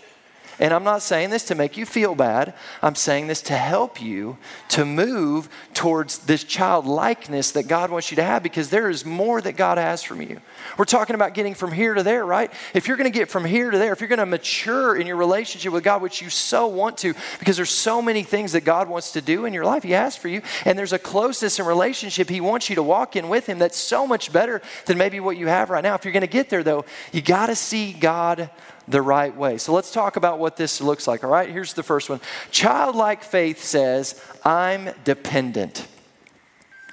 And 0.62 0.72
I'm 0.72 0.84
not 0.84 1.02
saying 1.02 1.30
this 1.30 1.42
to 1.46 1.56
make 1.56 1.76
you 1.76 1.84
feel 1.84 2.14
bad. 2.14 2.54
I'm 2.82 2.94
saying 2.94 3.26
this 3.26 3.42
to 3.42 3.56
help 3.56 4.00
you 4.00 4.38
to 4.68 4.84
move 4.84 5.48
towards 5.74 6.18
this 6.18 6.44
childlikeness 6.44 7.50
that 7.50 7.66
God 7.66 7.90
wants 7.90 8.12
you 8.12 8.14
to 8.14 8.22
have 8.22 8.44
because 8.44 8.70
there 8.70 8.88
is 8.88 9.04
more 9.04 9.40
that 9.40 9.56
God 9.56 9.76
has 9.76 10.04
from 10.04 10.22
you. 10.22 10.40
We're 10.78 10.84
talking 10.84 11.16
about 11.16 11.34
getting 11.34 11.54
from 11.54 11.72
here 11.72 11.94
to 11.94 12.04
there, 12.04 12.24
right? 12.24 12.48
If 12.74 12.86
you're 12.86 12.96
going 12.96 13.10
to 13.10 13.18
get 13.18 13.28
from 13.28 13.44
here 13.44 13.72
to 13.72 13.76
there, 13.76 13.92
if 13.92 14.00
you're 14.00 14.06
going 14.06 14.20
to 14.20 14.26
mature 14.26 14.94
in 14.94 15.04
your 15.04 15.16
relationship 15.16 15.72
with 15.72 15.82
God, 15.82 16.00
which 16.00 16.22
you 16.22 16.30
so 16.30 16.68
want 16.68 16.96
to, 16.98 17.12
because 17.40 17.56
there's 17.56 17.68
so 17.68 18.00
many 18.00 18.22
things 18.22 18.52
that 18.52 18.64
God 18.64 18.88
wants 18.88 19.10
to 19.14 19.20
do 19.20 19.46
in 19.46 19.52
your 19.52 19.64
life, 19.64 19.82
He 19.82 19.90
has 19.90 20.16
for 20.16 20.28
you, 20.28 20.42
and 20.64 20.78
there's 20.78 20.92
a 20.92 20.98
closeness 20.98 21.58
and 21.58 21.66
relationship 21.66 22.28
He 22.28 22.40
wants 22.40 22.70
you 22.70 22.76
to 22.76 22.84
walk 22.84 23.16
in 23.16 23.28
with 23.28 23.48
Him 23.48 23.58
that's 23.58 23.76
so 23.76 24.06
much 24.06 24.32
better 24.32 24.62
than 24.86 24.96
maybe 24.96 25.18
what 25.18 25.36
you 25.36 25.48
have 25.48 25.70
right 25.70 25.82
now. 25.82 25.96
If 25.96 26.04
you're 26.04 26.12
going 26.12 26.20
to 26.20 26.28
get 26.28 26.50
there, 26.50 26.62
though, 26.62 26.84
you 27.10 27.20
got 27.20 27.46
to 27.46 27.56
see 27.56 27.92
God 27.92 28.48
the 28.88 29.02
right 29.02 29.34
way. 29.36 29.58
So 29.58 29.72
let's 29.72 29.92
talk 29.92 30.16
about 30.16 30.38
what 30.38 30.56
this 30.56 30.80
looks 30.80 31.06
like, 31.06 31.24
all 31.24 31.30
right? 31.30 31.48
Here's 31.48 31.74
the 31.74 31.82
first 31.82 32.10
one 32.10 32.20
Childlike 32.50 33.22
faith 33.22 33.62
says, 33.62 34.20
I'm 34.44 34.90
dependent. 35.04 35.86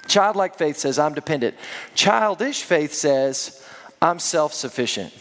Childlike 0.06 0.56
faith 0.56 0.76
says, 0.76 0.98
I'm 0.98 1.14
dependent. 1.14 1.56
Childish 1.94 2.62
faith 2.62 2.92
says, 2.92 3.64
I'm 4.02 4.18
self 4.18 4.52
sufficient. 4.52 5.12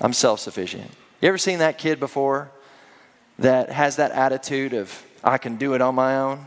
I'm 0.00 0.12
self 0.12 0.40
sufficient. 0.40 0.90
You 1.20 1.28
ever 1.28 1.38
seen 1.38 1.58
that 1.60 1.78
kid 1.78 2.00
before 2.00 2.50
that 3.38 3.70
has 3.70 3.96
that 3.96 4.12
attitude 4.12 4.72
of, 4.72 5.04
I 5.24 5.38
can 5.38 5.56
do 5.56 5.74
it 5.74 5.80
on 5.80 5.94
my 5.94 6.16
own? 6.16 6.46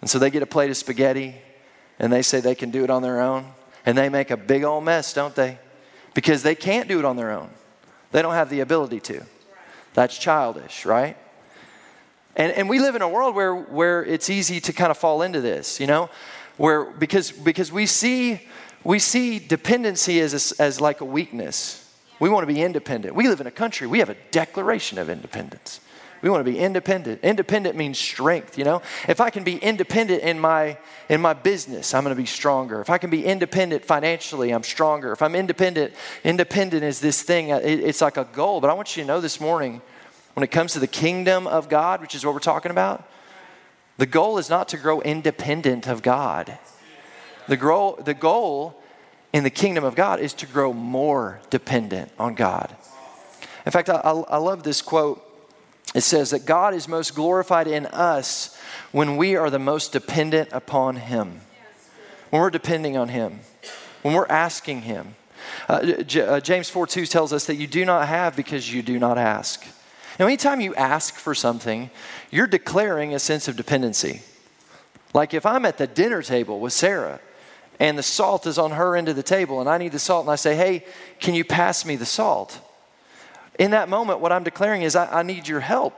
And 0.00 0.10
so 0.10 0.18
they 0.18 0.30
get 0.30 0.42
a 0.42 0.46
plate 0.46 0.70
of 0.70 0.76
spaghetti 0.76 1.36
and 1.98 2.12
they 2.12 2.22
say 2.22 2.40
they 2.40 2.54
can 2.54 2.70
do 2.70 2.84
it 2.84 2.90
on 2.90 3.02
their 3.02 3.20
own. 3.20 3.46
And 3.84 3.96
they 3.96 4.08
make 4.08 4.30
a 4.30 4.36
big 4.36 4.64
old 4.64 4.84
mess, 4.84 5.12
don't 5.12 5.34
they? 5.34 5.58
Because 6.16 6.42
they 6.42 6.54
can't 6.54 6.88
do 6.88 6.98
it 6.98 7.04
on 7.04 7.16
their 7.16 7.30
own. 7.30 7.50
They 8.10 8.22
don't 8.22 8.32
have 8.32 8.48
the 8.48 8.60
ability 8.60 9.00
to. 9.00 9.22
That's 9.92 10.16
childish, 10.16 10.86
right? 10.86 11.14
And, 12.34 12.50
and 12.52 12.70
we 12.70 12.78
live 12.78 12.96
in 12.96 13.02
a 13.02 13.08
world 13.08 13.34
where, 13.34 13.54
where 13.54 14.02
it's 14.02 14.30
easy 14.30 14.58
to 14.60 14.72
kind 14.72 14.90
of 14.90 14.96
fall 14.96 15.20
into 15.20 15.42
this, 15.42 15.78
you 15.78 15.86
know, 15.86 16.08
where 16.56 16.84
because, 16.84 17.30
because 17.30 17.70
we, 17.70 17.84
see, 17.84 18.40
we 18.82 18.98
see 18.98 19.38
dependency 19.38 20.18
as, 20.20 20.52
a, 20.58 20.62
as 20.62 20.80
like 20.80 21.02
a 21.02 21.04
weakness. 21.04 21.82
We 22.18 22.30
want 22.30 22.48
to 22.48 22.52
be 22.52 22.62
independent. 22.62 23.14
We 23.14 23.28
live 23.28 23.42
in 23.42 23.46
a 23.46 23.50
country, 23.50 23.86
we 23.86 23.98
have 23.98 24.08
a 24.08 24.16
declaration 24.30 24.96
of 24.96 25.10
independence. 25.10 25.80
We 26.22 26.30
want 26.30 26.44
to 26.44 26.50
be 26.50 26.58
independent. 26.58 27.22
Independent 27.22 27.76
means 27.76 27.98
strength, 27.98 28.58
you 28.58 28.64
know? 28.64 28.82
If 29.08 29.20
I 29.20 29.30
can 29.30 29.44
be 29.44 29.56
independent 29.58 30.22
in 30.22 30.38
my 30.38 30.78
in 31.08 31.20
my 31.20 31.34
business, 31.34 31.94
I'm 31.94 32.02
going 32.02 32.14
to 32.14 32.20
be 32.20 32.26
stronger. 32.26 32.80
If 32.80 32.90
I 32.90 32.98
can 32.98 33.10
be 33.10 33.24
independent 33.24 33.84
financially, 33.84 34.50
I'm 34.50 34.62
stronger. 34.62 35.12
If 35.12 35.22
I'm 35.22 35.34
independent, 35.34 35.94
independent 36.24 36.82
is 36.82 37.00
this 37.00 37.22
thing, 37.22 37.52
uh, 37.52 37.58
it, 37.58 37.80
it's 37.80 38.00
like 38.00 38.16
a 38.16 38.24
goal. 38.24 38.60
But 38.60 38.70
I 38.70 38.72
want 38.72 38.96
you 38.96 39.02
to 39.02 39.06
know 39.06 39.20
this 39.20 39.40
morning, 39.40 39.82
when 40.34 40.42
it 40.42 40.50
comes 40.50 40.72
to 40.72 40.80
the 40.80 40.86
kingdom 40.86 41.46
of 41.46 41.68
God, 41.68 42.00
which 42.00 42.14
is 42.14 42.24
what 42.24 42.34
we're 42.34 42.40
talking 42.40 42.70
about, 42.70 43.08
the 43.98 44.06
goal 44.06 44.38
is 44.38 44.50
not 44.50 44.68
to 44.68 44.76
grow 44.76 45.00
independent 45.00 45.86
of 45.86 46.02
God. 46.02 46.58
The 47.48 47.56
goal, 47.56 47.98
the 48.02 48.14
goal 48.14 48.82
in 49.32 49.44
the 49.44 49.50
kingdom 49.50 49.84
of 49.84 49.94
God 49.94 50.20
is 50.20 50.32
to 50.34 50.46
grow 50.46 50.72
more 50.72 51.40
dependent 51.50 52.10
on 52.18 52.34
God. 52.34 52.74
In 53.64 53.72
fact, 53.72 53.88
I, 53.88 54.00
I 54.00 54.36
love 54.38 54.62
this 54.62 54.82
quote 54.82 55.22
it 55.96 56.02
says 56.02 56.28
that 56.32 56.44
God 56.44 56.74
is 56.74 56.88
most 56.88 57.14
glorified 57.14 57.66
in 57.66 57.86
us 57.86 58.54
when 58.92 59.16
we 59.16 59.34
are 59.34 59.48
the 59.48 59.58
most 59.58 59.92
dependent 59.92 60.50
upon 60.52 60.96
Him. 60.96 61.40
When 62.28 62.42
we're 62.42 62.50
depending 62.50 62.98
on 62.98 63.08
Him, 63.08 63.40
when 64.02 64.12
we're 64.12 64.26
asking 64.26 64.82
Him. 64.82 65.14
Uh, 65.70 66.02
J- 66.02 66.20
uh, 66.20 66.40
James 66.40 66.68
4 66.68 66.86
2 66.86 67.06
tells 67.06 67.32
us 67.32 67.46
that 67.46 67.54
you 67.54 67.66
do 67.66 67.86
not 67.86 68.08
have 68.08 68.36
because 68.36 68.70
you 68.70 68.82
do 68.82 68.98
not 68.98 69.16
ask. 69.16 69.64
Now, 70.20 70.26
anytime 70.26 70.60
you 70.60 70.74
ask 70.74 71.14
for 71.14 71.34
something, 71.34 71.88
you're 72.30 72.46
declaring 72.46 73.14
a 73.14 73.18
sense 73.18 73.48
of 73.48 73.56
dependency. 73.56 74.20
Like 75.14 75.32
if 75.32 75.46
I'm 75.46 75.64
at 75.64 75.78
the 75.78 75.86
dinner 75.86 76.20
table 76.20 76.60
with 76.60 76.74
Sarah 76.74 77.20
and 77.80 77.96
the 77.96 78.02
salt 78.02 78.46
is 78.46 78.58
on 78.58 78.72
her 78.72 78.96
end 78.96 79.08
of 79.08 79.16
the 79.16 79.22
table 79.22 79.60
and 79.60 79.68
I 79.68 79.78
need 79.78 79.92
the 79.92 79.98
salt 79.98 80.26
and 80.26 80.30
I 80.30 80.36
say, 80.36 80.56
hey, 80.56 80.84
can 81.20 81.32
you 81.32 81.42
pass 81.42 81.86
me 81.86 81.96
the 81.96 82.04
salt? 82.04 82.60
In 83.58 83.70
that 83.72 83.88
moment, 83.88 84.20
what 84.20 84.32
I'm 84.32 84.44
declaring 84.44 84.82
is, 84.82 84.96
I, 84.96 85.20
I 85.20 85.22
need 85.22 85.48
your 85.48 85.60
help. 85.60 85.94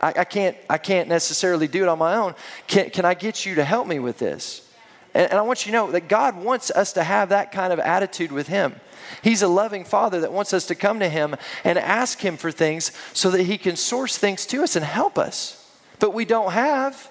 I, 0.00 0.12
I, 0.18 0.24
can't, 0.24 0.56
I 0.68 0.78
can't 0.78 1.08
necessarily 1.08 1.68
do 1.68 1.82
it 1.82 1.88
on 1.88 1.98
my 1.98 2.16
own. 2.16 2.34
Can, 2.66 2.90
can 2.90 3.04
I 3.04 3.14
get 3.14 3.46
you 3.46 3.54
to 3.56 3.64
help 3.64 3.86
me 3.86 3.98
with 3.98 4.18
this? 4.18 4.68
And, 5.14 5.30
and 5.30 5.38
I 5.38 5.42
want 5.42 5.64
you 5.64 5.72
to 5.72 5.78
know 5.78 5.90
that 5.92 6.08
God 6.08 6.36
wants 6.36 6.70
us 6.70 6.92
to 6.94 7.02
have 7.02 7.30
that 7.30 7.52
kind 7.52 7.72
of 7.72 7.78
attitude 7.78 8.32
with 8.32 8.48
Him. 8.48 8.74
He's 9.22 9.42
a 9.42 9.48
loving 9.48 9.84
Father 9.84 10.20
that 10.20 10.32
wants 10.32 10.52
us 10.52 10.66
to 10.66 10.74
come 10.74 11.00
to 11.00 11.08
Him 11.08 11.36
and 11.64 11.78
ask 11.78 12.20
Him 12.20 12.36
for 12.36 12.50
things 12.50 12.92
so 13.12 13.30
that 13.30 13.42
He 13.42 13.58
can 13.58 13.76
source 13.76 14.18
things 14.18 14.46
to 14.46 14.62
us 14.62 14.76
and 14.76 14.84
help 14.84 15.18
us. 15.18 15.58
But 15.98 16.14
we 16.14 16.24
don't 16.24 16.52
have 16.52 17.10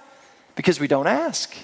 because 0.56 0.80
we 0.80 0.88
don't 0.88 1.08
ask. 1.08 1.56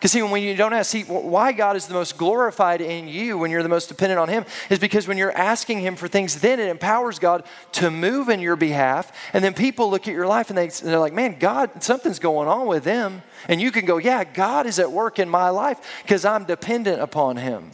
Because 0.00 0.12
see, 0.12 0.22
when 0.22 0.42
you 0.42 0.56
don't 0.56 0.72
ask, 0.72 0.92
see, 0.92 1.02
why 1.02 1.52
God 1.52 1.76
is 1.76 1.86
the 1.86 1.92
most 1.92 2.16
glorified 2.16 2.80
in 2.80 3.06
you 3.06 3.36
when 3.36 3.50
you're 3.50 3.62
the 3.62 3.68
most 3.68 3.90
dependent 3.90 4.18
on 4.18 4.30
Him 4.30 4.46
is 4.70 4.78
because 4.78 5.06
when 5.06 5.18
you're 5.18 5.36
asking 5.36 5.80
Him 5.80 5.94
for 5.94 6.08
things, 6.08 6.40
then 6.40 6.58
it 6.58 6.70
empowers 6.70 7.18
God 7.18 7.44
to 7.72 7.90
move 7.90 8.30
in 8.30 8.40
your 8.40 8.56
behalf. 8.56 9.12
And 9.34 9.44
then 9.44 9.52
people 9.52 9.90
look 9.90 10.08
at 10.08 10.14
your 10.14 10.26
life 10.26 10.48
and, 10.48 10.56
they, 10.56 10.68
they're 10.68 10.98
like, 10.98 11.12
man, 11.12 11.38
God, 11.38 11.82
something's 11.82 12.18
going 12.18 12.48
on 12.48 12.66
with 12.66 12.82
them. 12.82 13.20
And 13.46 13.60
you 13.60 13.70
can 13.70 13.84
go, 13.84 13.98
yeah, 13.98 14.24
God 14.24 14.64
is 14.64 14.78
at 14.78 14.90
work 14.90 15.18
in 15.18 15.28
my 15.28 15.50
life 15.50 15.78
because 16.02 16.24
I'm 16.24 16.44
dependent 16.44 17.02
upon 17.02 17.36
Him. 17.36 17.72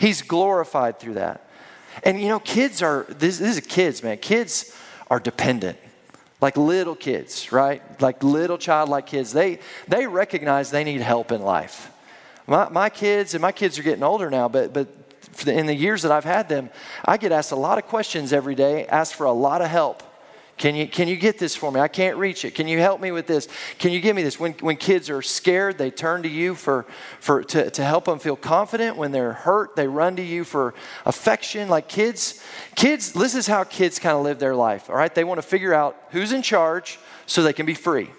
He's 0.00 0.20
glorified 0.20 0.98
through 0.98 1.14
that. 1.14 1.46
And 2.02 2.20
you 2.20 2.26
know, 2.26 2.40
kids 2.40 2.82
are, 2.82 3.06
this, 3.08 3.38
this 3.38 3.56
is 3.56 3.64
kids, 3.64 4.02
man. 4.02 4.18
Kids 4.18 4.76
are 5.08 5.20
dependent 5.20 5.78
like 6.42 6.56
little 6.56 6.96
kids, 6.96 7.52
right? 7.52 7.80
Like 8.02 8.22
little 8.22 8.58
childlike 8.58 9.06
kids. 9.06 9.32
They, 9.32 9.60
they 9.86 10.06
recognize 10.08 10.70
they 10.72 10.84
need 10.84 11.00
help 11.00 11.30
in 11.30 11.40
life. 11.40 11.90
My, 12.48 12.68
my 12.68 12.90
kids, 12.90 13.34
and 13.34 13.40
my 13.40 13.52
kids 13.52 13.78
are 13.78 13.84
getting 13.84 14.02
older 14.02 14.28
now, 14.28 14.48
but, 14.48 14.74
but 14.74 14.88
in 15.46 15.66
the 15.66 15.74
years 15.74 16.02
that 16.02 16.10
I've 16.10 16.24
had 16.24 16.48
them, 16.48 16.68
I 17.04 17.16
get 17.16 17.30
asked 17.30 17.52
a 17.52 17.56
lot 17.56 17.78
of 17.78 17.86
questions 17.86 18.32
every 18.32 18.56
day, 18.56 18.86
asked 18.86 19.14
for 19.14 19.24
a 19.24 19.32
lot 19.32 19.62
of 19.62 19.68
help. 19.68 20.02
Can 20.58 20.76
you, 20.76 20.86
can 20.86 21.08
you 21.08 21.16
get 21.16 21.38
this 21.38 21.56
for 21.56 21.72
me? 21.72 21.80
I 21.80 21.88
can't 21.88 22.16
reach 22.16 22.44
it. 22.44 22.54
Can 22.54 22.68
you 22.68 22.78
help 22.78 23.00
me 23.00 23.10
with 23.10 23.26
this? 23.26 23.48
Can 23.78 23.90
you 23.90 24.00
give 24.00 24.14
me 24.14 24.22
this? 24.22 24.38
When, 24.38 24.52
when 24.54 24.76
kids 24.76 25.10
are 25.10 25.22
scared, 25.22 25.78
they 25.78 25.90
turn 25.90 26.22
to 26.22 26.28
you 26.28 26.54
for, 26.54 26.86
for, 27.20 27.42
to, 27.42 27.70
to 27.70 27.84
help 27.84 28.04
them 28.04 28.18
feel 28.18 28.36
confident. 28.36 28.96
When 28.96 29.10
they're 29.10 29.32
hurt, 29.32 29.74
they 29.74 29.88
run 29.88 30.14
to 30.16 30.22
you 30.22 30.44
for 30.44 30.74
affection. 31.04 31.68
Like 31.68 31.88
kids, 31.88 32.44
kids, 32.76 33.12
this 33.12 33.34
is 33.34 33.46
how 33.46 33.64
kids 33.64 33.98
kind 33.98 34.16
of 34.16 34.22
live 34.22 34.38
their 34.38 34.54
life, 34.54 34.88
all 34.88 34.96
right? 34.96 35.12
They 35.12 35.24
want 35.24 35.38
to 35.38 35.46
figure 35.46 35.74
out 35.74 35.96
who's 36.10 36.32
in 36.32 36.42
charge 36.42 36.98
so 37.26 37.42
they 37.42 37.52
can 37.52 37.66
be 37.66 37.74
free. 37.74 38.10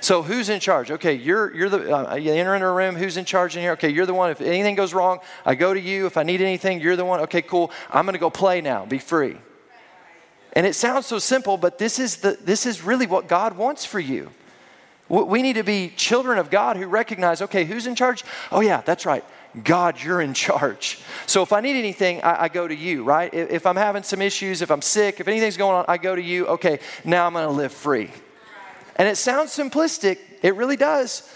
So 0.00 0.22
who's 0.22 0.50
in 0.50 0.60
charge? 0.60 0.90
Okay, 0.90 1.14
you're, 1.14 1.54
you're 1.54 1.68
the, 1.68 1.96
uh, 1.96 2.14
you 2.14 2.32
enter 2.32 2.54
into 2.54 2.66
a 2.66 2.72
room, 2.72 2.94
who's 2.94 3.16
in 3.16 3.24
charge 3.24 3.56
in 3.56 3.62
here? 3.62 3.72
Okay, 3.72 3.88
you're 3.88 4.06
the 4.06 4.14
one. 4.14 4.30
If 4.30 4.40
anything 4.40 4.74
goes 4.74 4.94
wrong, 4.94 5.20
I 5.44 5.54
go 5.54 5.72
to 5.72 5.80
you. 5.80 6.06
If 6.06 6.16
I 6.16 6.22
need 6.22 6.40
anything, 6.40 6.80
you're 6.80 6.96
the 6.96 7.04
one. 7.04 7.20
Okay, 7.20 7.42
cool. 7.42 7.70
I'm 7.90 8.04
going 8.04 8.12
to 8.12 8.18
go 8.18 8.30
play 8.30 8.60
now. 8.60 8.84
Be 8.84 8.98
free. 8.98 9.38
And 10.54 10.66
it 10.66 10.74
sounds 10.74 11.06
so 11.06 11.18
simple, 11.18 11.56
but 11.56 11.78
this 11.78 11.98
is, 11.98 12.18
the, 12.18 12.38
this 12.40 12.64
is 12.64 12.82
really 12.82 13.06
what 13.06 13.28
God 13.28 13.56
wants 13.56 13.84
for 13.84 13.98
you. 13.98 14.30
We 15.08 15.42
need 15.42 15.54
to 15.54 15.62
be 15.62 15.92
children 15.96 16.38
of 16.38 16.50
God 16.50 16.76
who 16.76 16.86
recognize 16.86 17.42
okay, 17.42 17.64
who's 17.64 17.86
in 17.86 17.94
charge? 17.94 18.24
Oh, 18.50 18.60
yeah, 18.60 18.80
that's 18.80 19.04
right. 19.04 19.24
God, 19.62 20.02
you're 20.02 20.20
in 20.20 20.34
charge. 20.34 20.98
So 21.26 21.42
if 21.42 21.52
I 21.52 21.60
need 21.60 21.76
anything, 21.76 22.22
I, 22.22 22.44
I 22.44 22.48
go 22.48 22.66
to 22.66 22.74
you, 22.74 23.04
right? 23.04 23.32
If, 23.32 23.50
if, 23.50 23.66
I'm 23.66 23.76
having 23.76 24.02
some 24.02 24.22
issues, 24.22 24.62
if 24.62 24.70
I'm 24.70 24.82
sick, 24.82 25.20
if 25.20 25.28
anything's 25.28 25.56
going 25.56 25.76
on, 25.76 25.84
I 25.88 25.98
go 25.98 26.16
to 26.16 26.22
you. 26.22 26.46
Okay, 26.46 26.80
now 27.04 27.26
I'm 27.26 27.34
going 27.34 27.46
to 27.46 27.52
live 27.52 27.72
free. 27.72 28.10
And 28.96 29.08
it 29.08 29.16
sounds 29.16 29.50
simplistic, 29.50 30.18
it 30.42 30.54
really 30.54 30.76
does. 30.76 31.28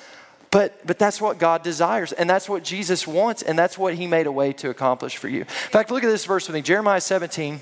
But, 0.51 0.87
but 0.87 0.99
that's 0.99 1.21
what 1.21 1.39
God 1.39 1.63
desires, 1.63 2.13
and 2.13 2.29
that's 2.29 2.49
what 2.49 2.65
Jesus 2.65 3.07
wants, 3.07 3.43
and 3.43 3.59
that's 3.59 3.77
what 3.77 3.95
He 3.95 4.07
made 4.07 4.27
a 4.27 4.33
way 4.33 4.55
to 4.55 4.71
accomplish 4.71 5.19
for 5.19 5.29
you. 5.29 5.41
In 5.41 5.47
fact, 5.47 5.91
look 5.91 6.03
at 6.03 6.09
this 6.09 6.25
verse 6.25 6.49
with 6.49 6.55
me 6.55 6.63
Jeremiah 6.63 7.03
17. 7.03 7.61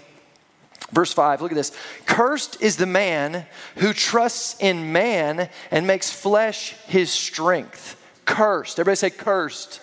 Verse 0.93 1.13
5, 1.13 1.43
look 1.43 1.51
at 1.51 1.57
this. 1.57 1.73
Cursed 2.07 2.63
is 2.63 2.77
the 2.77 2.87
man 2.87 3.47
who 3.77 3.93
trusts 3.93 4.57
in 4.61 4.93
man 4.93 5.49
and 5.71 5.87
makes 5.87 6.11
flesh 6.11 6.73
his 6.87 7.11
strength. 7.11 8.01
Cursed. 8.25 8.79
Everybody 8.79 8.97
say 8.97 9.11
cursed. 9.11 9.81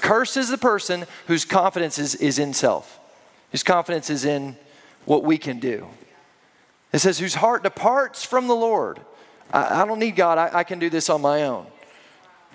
Cursed 0.00 0.36
is 0.36 0.48
the 0.48 0.58
person 0.58 1.04
whose 1.26 1.44
confidence 1.44 1.98
is, 1.98 2.14
is 2.14 2.38
in 2.38 2.54
self, 2.54 2.98
whose 3.50 3.62
confidence 3.62 4.08
is 4.08 4.24
in 4.24 4.56
what 5.04 5.22
we 5.22 5.36
can 5.36 5.58
do. 5.58 5.86
It 6.92 7.00
says, 7.00 7.18
whose 7.18 7.34
heart 7.34 7.62
departs 7.62 8.24
from 8.24 8.46
the 8.46 8.56
Lord. 8.56 9.00
I, 9.52 9.82
I 9.82 9.86
don't 9.86 9.98
need 9.98 10.16
God. 10.16 10.38
I, 10.38 10.60
I 10.60 10.64
can 10.64 10.78
do 10.78 10.88
this 10.88 11.10
on 11.10 11.20
my 11.20 11.44
own. 11.44 11.66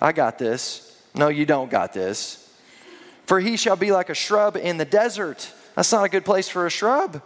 I 0.00 0.10
got 0.10 0.38
this. 0.38 1.00
No, 1.14 1.28
you 1.28 1.46
don't 1.46 1.70
got 1.70 1.92
this. 1.92 2.40
For 3.26 3.38
he 3.38 3.56
shall 3.56 3.76
be 3.76 3.92
like 3.92 4.10
a 4.10 4.14
shrub 4.14 4.56
in 4.56 4.78
the 4.78 4.84
desert. 4.84 5.52
That's 5.76 5.92
not 5.92 6.04
a 6.04 6.08
good 6.08 6.24
place 6.24 6.48
for 6.48 6.66
a 6.66 6.70
shrub 6.70 7.22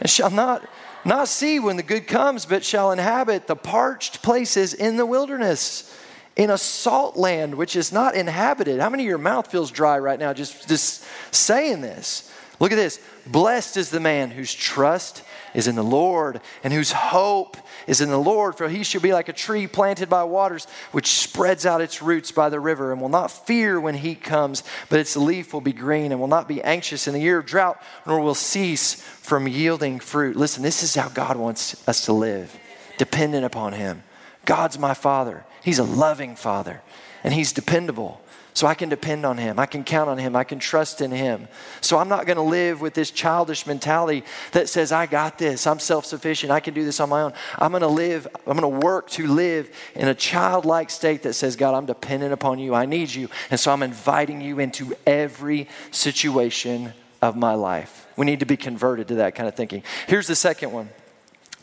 and 0.00 0.08
shall 0.08 0.30
not, 0.30 0.66
not 1.04 1.28
see 1.28 1.60
when 1.60 1.76
the 1.76 1.82
good 1.82 2.06
comes, 2.06 2.46
but 2.46 2.64
shall 2.64 2.92
inhabit 2.92 3.46
the 3.46 3.56
parched 3.56 4.22
places 4.22 4.74
in 4.74 4.96
the 4.96 5.06
wilderness, 5.06 5.94
in 6.36 6.50
a 6.50 6.58
salt 6.58 7.16
land 7.16 7.54
which 7.54 7.76
is 7.76 7.92
not 7.92 8.14
inhabited. 8.14 8.80
How 8.80 8.88
many 8.88 9.02
of 9.04 9.08
your 9.08 9.18
mouth 9.18 9.50
feels 9.50 9.70
dry 9.70 9.98
right 9.98 10.18
now 10.18 10.32
just, 10.32 10.68
just 10.68 11.04
saying 11.30 11.80
this? 11.82 12.32
Look 12.60 12.72
at 12.72 12.76
this. 12.76 13.00
Blessed 13.26 13.78
is 13.78 13.88
the 13.88 14.00
man 14.00 14.30
whose 14.30 14.52
trust 14.52 15.24
is 15.54 15.66
in 15.66 15.76
the 15.76 15.82
Lord 15.82 16.42
and 16.62 16.74
whose 16.74 16.92
hope 16.92 17.56
is 17.86 18.02
in 18.02 18.10
the 18.10 18.18
Lord, 18.18 18.54
for 18.54 18.68
he 18.68 18.84
shall 18.84 19.00
be 19.00 19.14
like 19.14 19.30
a 19.30 19.32
tree 19.32 19.66
planted 19.66 20.10
by 20.10 20.24
waters, 20.24 20.66
which 20.92 21.08
spreads 21.08 21.64
out 21.64 21.80
its 21.80 22.02
roots 22.02 22.30
by 22.30 22.50
the 22.50 22.60
river 22.60 22.92
and 22.92 23.00
will 23.00 23.08
not 23.08 23.46
fear 23.46 23.80
when 23.80 23.94
heat 23.94 24.22
comes, 24.22 24.62
but 24.90 25.00
its 25.00 25.16
leaf 25.16 25.54
will 25.54 25.62
be 25.62 25.72
green 25.72 26.12
and 26.12 26.20
will 26.20 26.28
not 26.28 26.46
be 26.46 26.62
anxious 26.62 27.08
in 27.08 27.14
the 27.14 27.20
year 27.20 27.38
of 27.38 27.46
drought, 27.46 27.82
nor 28.06 28.20
will 28.20 28.34
cease 28.34 28.94
from 28.94 29.48
yielding 29.48 29.98
fruit. 29.98 30.36
Listen, 30.36 30.62
this 30.62 30.82
is 30.82 30.94
how 30.94 31.08
God 31.08 31.38
wants 31.38 31.88
us 31.88 32.04
to 32.04 32.12
live, 32.12 32.54
dependent 32.98 33.46
upon 33.46 33.72
him. 33.72 34.02
God's 34.44 34.78
my 34.78 34.92
father, 34.92 35.44
he's 35.64 35.78
a 35.78 35.84
loving 35.84 36.36
father, 36.36 36.82
and 37.24 37.32
he's 37.32 37.52
dependable. 37.52 38.20
So 38.52 38.66
I 38.66 38.74
can 38.74 38.88
depend 38.88 39.24
on 39.24 39.38
Him. 39.38 39.58
I 39.58 39.66
can 39.66 39.84
count 39.84 40.10
on 40.10 40.18
Him. 40.18 40.34
I 40.34 40.44
can 40.44 40.58
trust 40.58 41.00
in 41.00 41.10
Him. 41.10 41.48
So 41.80 41.98
I'm 41.98 42.08
not 42.08 42.26
going 42.26 42.36
to 42.36 42.42
live 42.42 42.80
with 42.80 42.94
this 42.94 43.10
childish 43.10 43.66
mentality 43.66 44.24
that 44.52 44.68
says, 44.68 44.92
I 44.92 45.06
got 45.06 45.38
this. 45.38 45.66
I'm 45.66 45.78
self 45.78 46.04
sufficient. 46.04 46.52
I 46.52 46.60
can 46.60 46.74
do 46.74 46.84
this 46.84 47.00
on 47.00 47.08
my 47.08 47.22
own. 47.22 47.32
I'm 47.58 47.70
going 47.70 47.82
to 47.82 47.88
live, 47.88 48.26
I'm 48.46 48.58
going 48.58 48.80
to 48.80 48.86
work 48.86 49.08
to 49.10 49.26
live 49.26 49.70
in 49.94 50.08
a 50.08 50.14
childlike 50.14 50.90
state 50.90 51.22
that 51.22 51.34
says, 51.34 51.56
God, 51.56 51.74
I'm 51.74 51.86
dependent 51.86 52.32
upon 52.32 52.58
you. 52.58 52.74
I 52.74 52.86
need 52.86 53.14
you. 53.14 53.28
And 53.50 53.58
so 53.58 53.72
I'm 53.72 53.82
inviting 53.82 54.40
you 54.40 54.58
into 54.58 54.94
every 55.06 55.68
situation 55.90 56.92
of 57.22 57.36
my 57.36 57.54
life. 57.54 58.06
We 58.16 58.26
need 58.26 58.40
to 58.40 58.46
be 58.46 58.56
converted 58.56 59.08
to 59.08 59.14
that 59.16 59.34
kind 59.34 59.48
of 59.48 59.54
thinking. 59.54 59.82
Here's 60.06 60.26
the 60.26 60.36
second 60.36 60.72
one 60.72 60.90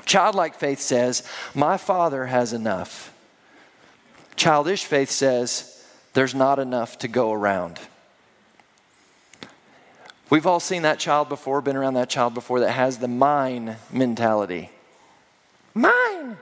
childlike 0.06 0.56
faith 0.56 0.80
says, 0.80 1.28
My 1.54 1.78
Father 1.78 2.26
has 2.26 2.54
enough. 2.54 3.14
Childish 4.36 4.86
faith 4.86 5.10
says, 5.10 5.77
there's 6.18 6.34
not 6.34 6.58
enough 6.58 6.98
to 6.98 7.08
go 7.08 7.32
around. 7.32 7.80
We've 10.32 10.48
all 10.48 10.60
seen 10.60 10.82
that 10.82 10.98
child 10.98 11.30
before, 11.30 11.62
been 11.62 11.76
around 11.76 11.94
that 11.94 12.10
child 12.10 12.34
before 12.34 12.62
that 12.62 12.72
has 12.72 12.98
the 12.98 13.08
mine 13.08 13.76
mentality. 13.94 14.72
Mine! 15.76 16.38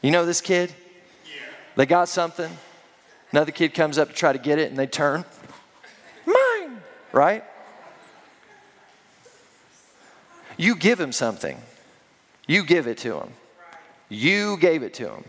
You 0.00 0.12
know 0.12 0.24
this 0.24 0.40
kid? 0.40 0.72
Yeah. 1.24 1.40
They 1.74 1.86
got 1.86 2.08
something. 2.08 2.56
Another 3.32 3.50
kid 3.50 3.74
comes 3.74 3.98
up 3.98 4.10
to 4.10 4.14
try 4.14 4.32
to 4.32 4.38
get 4.38 4.60
it 4.60 4.70
and 4.70 4.78
they 4.78 4.86
turn. 4.86 5.24
Mine! 6.24 6.80
Right? 7.10 7.42
You 10.56 10.76
give 10.76 11.00
him 11.00 11.10
something. 11.10 11.60
You 12.46 12.62
give 12.62 12.86
it 12.86 12.98
to 12.98 13.16
him. 13.16 13.32
You 14.08 14.56
gave 14.56 14.84
it 14.84 14.94
to 14.94 15.10
him. 15.10 15.24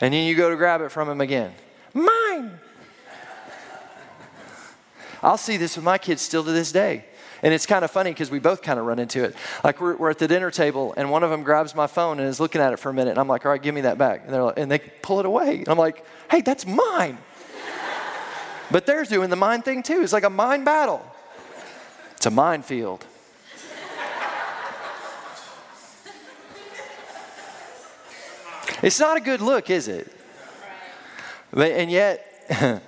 And 0.00 0.12
then 0.12 0.26
you 0.26 0.34
go 0.34 0.50
to 0.50 0.56
grab 0.56 0.80
it 0.80 0.90
from 0.90 1.08
him 1.08 1.20
again. 1.20 1.52
Mine. 1.94 2.58
I'll 5.22 5.38
see 5.38 5.56
this 5.56 5.76
with 5.76 5.84
my 5.84 5.98
kids 5.98 6.20
still 6.20 6.42
to 6.44 6.50
this 6.50 6.72
day. 6.72 7.04
And 7.42 7.52
it's 7.52 7.66
kind 7.66 7.84
of 7.84 7.90
funny 7.90 8.10
because 8.10 8.30
we 8.30 8.38
both 8.38 8.62
kind 8.62 8.78
of 8.78 8.86
run 8.86 9.00
into 9.00 9.24
it. 9.24 9.34
Like 9.64 9.80
we're, 9.80 9.96
we're, 9.96 10.10
at 10.10 10.18
the 10.18 10.28
dinner 10.28 10.50
table 10.50 10.94
and 10.96 11.10
one 11.10 11.24
of 11.24 11.30
them 11.30 11.42
grabs 11.42 11.74
my 11.74 11.88
phone 11.88 12.20
and 12.20 12.28
is 12.28 12.38
looking 12.38 12.60
at 12.60 12.72
it 12.72 12.78
for 12.78 12.88
a 12.88 12.94
minute. 12.94 13.10
And 13.10 13.18
I'm 13.18 13.26
like, 13.26 13.44
all 13.44 13.50
right, 13.50 13.60
give 13.60 13.74
me 13.74 13.80
that 13.82 13.98
back. 13.98 14.22
And, 14.26 14.44
like, 14.44 14.58
and 14.58 14.70
they 14.70 14.78
pull 14.78 15.18
it 15.18 15.26
away. 15.26 15.58
And 15.58 15.68
I'm 15.68 15.78
like, 15.78 16.04
hey, 16.30 16.40
that's 16.40 16.64
mine. 16.64 17.18
but 18.70 18.86
they're 18.86 19.04
doing 19.04 19.28
the 19.28 19.36
mine 19.36 19.62
thing 19.62 19.82
too. 19.82 20.02
It's 20.02 20.12
like 20.12 20.22
a 20.24 20.30
mine 20.30 20.62
battle, 20.64 21.04
it's 22.16 22.26
a 22.26 22.30
minefield. 22.30 23.04
it's 28.82 29.00
not 29.00 29.16
a 29.16 29.20
good 29.20 29.40
look, 29.40 29.68
is 29.68 29.88
it? 29.88 30.12
And 31.54 31.90
yet, 31.90 32.82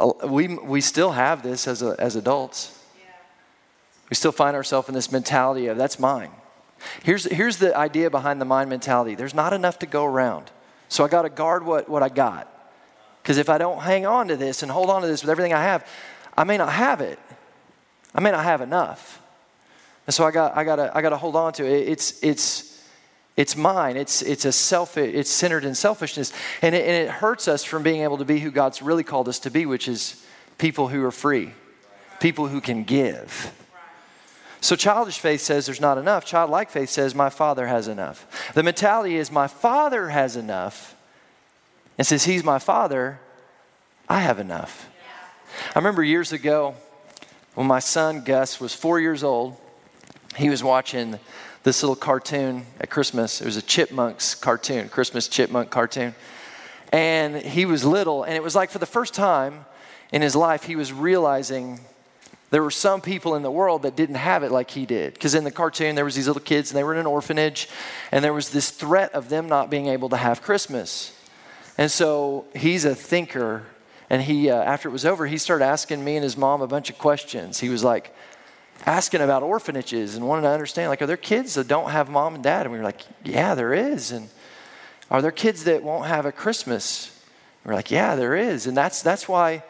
we, 0.26 0.48
we 0.48 0.80
still 0.80 1.12
have 1.12 1.42
this 1.42 1.66
as, 1.66 1.82
a, 1.82 1.96
as 1.98 2.16
adults. 2.16 2.72
We 4.10 4.14
still 4.14 4.32
find 4.32 4.54
ourselves 4.54 4.88
in 4.88 4.94
this 4.94 5.10
mentality 5.10 5.66
of 5.66 5.76
that's 5.76 5.98
mine. 5.98 6.30
Here's, 7.02 7.24
here's 7.24 7.56
the 7.56 7.76
idea 7.76 8.10
behind 8.10 8.40
the 8.40 8.44
mine 8.44 8.68
mentality 8.68 9.14
there's 9.14 9.34
not 9.34 9.52
enough 9.52 9.78
to 9.80 9.86
go 9.86 10.04
around. 10.04 10.50
So 10.88 11.04
I 11.04 11.08
got 11.08 11.22
to 11.22 11.30
guard 11.30 11.64
what, 11.64 11.88
what 11.88 12.02
I 12.02 12.08
got. 12.08 12.52
Because 13.22 13.38
if 13.38 13.48
I 13.48 13.58
don't 13.58 13.80
hang 13.80 14.06
on 14.06 14.28
to 14.28 14.36
this 14.36 14.62
and 14.62 14.70
hold 14.70 14.88
on 14.88 15.02
to 15.02 15.08
this 15.08 15.22
with 15.22 15.30
everything 15.30 15.52
I 15.52 15.62
have, 15.64 15.88
I 16.36 16.44
may 16.44 16.56
not 16.56 16.72
have 16.72 17.00
it. 17.00 17.18
I 18.14 18.20
may 18.20 18.30
not 18.30 18.44
have 18.44 18.60
enough. 18.60 19.20
And 20.06 20.14
so 20.14 20.24
I 20.24 20.30
got, 20.30 20.56
I 20.56 20.62
got 20.62 20.76
to 20.76 20.96
I 20.96 21.02
got 21.02 21.08
to 21.08 21.16
hold 21.16 21.34
on 21.34 21.52
to 21.54 21.66
it. 21.66 21.88
It's, 21.88 22.22
it's, 22.22 22.75
it's 23.36 23.56
mine. 23.56 23.96
It's, 23.96 24.22
it's, 24.22 24.44
a 24.44 24.52
self, 24.52 24.96
it's 24.96 25.30
centered 25.30 25.64
in 25.64 25.74
selfishness. 25.74 26.32
And 26.62 26.74
it, 26.74 26.86
and 26.86 26.96
it 26.96 27.10
hurts 27.10 27.48
us 27.48 27.64
from 27.64 27.82
being 27.82 28.02
able 28.02 28.18
to 28.18 28.24
be 28.24 28.40
who 28.40 28.50
God's 28.50 28.80
really 28.80 29.04
called 29.04 29.28
us 29.28 29.38
to 29.40 29.50
be, 29.50 29.66
which 29.66 29.88
is 29.88 30.24
people 30.58 30.88
who 30.88 31.04
are 31.04 31.12
free, 31.12 31.52
people 32.20 32.48
who 32.48 32.60
can 32.60 32.82
give. 32.84 33.52
So 34.60 34.74
childish 34.74 35.18
faith 35.18 35.42
says 35.42 35.66
there's 35.66 35.80
not 35.80 35.98
enough. 35.98 36.24
Childlike 36.24 36.70
faith 36.70 36.88
says 36.88 37.14
my 37.14 37.28
father 37.28 37.66
has 37.66 37.88
enough. 37.88 38.52
The 38.54 38.62
mentality 38.62 39.16
is 39.16 39.30
my 39.30 39.46
father 39.46 40.08
has 40.08 40.34
enough 40.34 40.96
and 41.98 42.06
since 42.06 42.24
he's 42.24 42.44
my 42.44 42.58
father, 42.58 43.20
I 44.08 44.20
have 44.20 44.38
enough. 44.38 44.88
I 45.74 45.78
remember 45.78 46.02
years 46.02 46.32
ago 46.32 46.74
when 47.54 47.66
my 47.66 47.78
son 47.78 48.22
Gus 48.22 48.60
was 48.60 48.74
four 48.74 49.00
years 49.00 49.24
old, 49.24 49.56
he 50.36 50.50
was 50.50 50.62
watching 50.62 51.18
this 51.66 51.82
little 51.82 51.96
cartoon 51.96 52.64
at 52.78 52.88
Christmas. 52.90 53.40
It 53.40 53.44
was 53.44 53.56
a 53.56 53.62
Chipmunks 53.62 54.36
cartoon, 54.36 54.88
Christmas 54.88 55.26
Chipmunk 55.26 55.68
cartoon. 55.68 56.14
And 56.92 57.34
he 57.34 57.66
was 57.66 57.84
little, 57.84 58.22
and 58.22 58.34
it 58.34 58.42
was 58.42 58.54
like 58.54 58.70
for 58.70 58.78
the 58.78 58.86
first 58.86 59.14
time 59.14 59.64
in 60.12 60.22
his 60.22 60.36
life, 60.36 60.62
he 60.62 60.76
was 60.76 60.92
realizing 60.92 61.80
there 62.50 62.62
were 62.62 62.70
some 62.70 63.00
people 63.00 63.34
in 63.34 63.42
the 63.42 63.50
world 63.50 63.82
that 63.82 63.96
didn't 63.96 64.14
have 64.14 64.44
it 64.44 64.52
like 64.52 64.70
he 64.70 64.86
did 64.86 65.14
because 65.14 65.34
in 65.34 65.42
the 65.42 65.50
cartoon 65.50 65.96
there 65.96 66.04
was 66.04 66.14
these 66.14 66.28
little 66.28 66.40
kids 66.40 66.70
and 66.70 66.78
they 66.78 66.84
were 66.84 66.94
in 66.94 67.00
an 67.00 67.06
orphanage 67.06 67.68
and 68.12 68.24
there 68.24 68.32
was 68.32 68.50
this 68.50 68.70
threat 68.70 69.12
of 69.12 69.28
them 69.28 69.48
not 69.48 69.68
being 69.68 69.88
able 69.88 70.08
to 70.08 70.16
have 70.16 70.40
christmas 70.42 71.12
and 71.76 71.90
so 71.90 72.44
he's 72.54 72.84
a 72.84 72.94
thinker 72.94 73.64
and 74.08 74.22
he 74.22 74.48
uh, 74.48 74.54
after 74.54 74.88
it 74.88 74.92
was 74.92 75.04
over 75.04 75.26
he 75.26 75.36
started 75.36 75.64
asking 75.64 76.04
me 76.04 76.14
and 76.14 76.22
his 76.22 76.36
mom 76.36 76.62
a 76.62 76.68
bunch 76.68 76.88
of 76.88 76.96
questions 76.96 77.58
he 77.58 77.68
was 77.68 77.82
like 77.82 78.14
asking 78.84 79.20
about 79.20 79.42
orphanages 79.42 80.14
and 80.14 80.26
wanting 80.26 80.42
to 80.42 80.48
understand 80.48 80.88
like 80.88 81.02
are 81.02 81.06
there 81.06 81.16
kids 81.16 81.54
that 81.54 81.66
don't 81.66 81.90
have 81.90 82.08
mom 82.08 82.34
and 82.34 82.44
dad 82.44 82.66
and 82.66 82.72
we 82.72 82.78
were 82.78 82.84
like 82.84 83.02
yeah 83.24 83.54
there 83.54 83.72
is 83.72 84.12
and 84.12 84.28
are 85.10 85.22
there 85.22 85.30
kids 85.30 85.64
that 85.64 85.82
won't 85.82 86.06
have 86.06 86.26
a 86.26 86.32
christmas 86.32 87.24
we're 87.64 87.74
like 87.74 87.90
yeah 87.90 88.14
there 88.14 88.36
is 88.36 88.66
and 88.66 88.76
that's 88.76 89.02
that's 89.02 89.28
why 89.28 89.62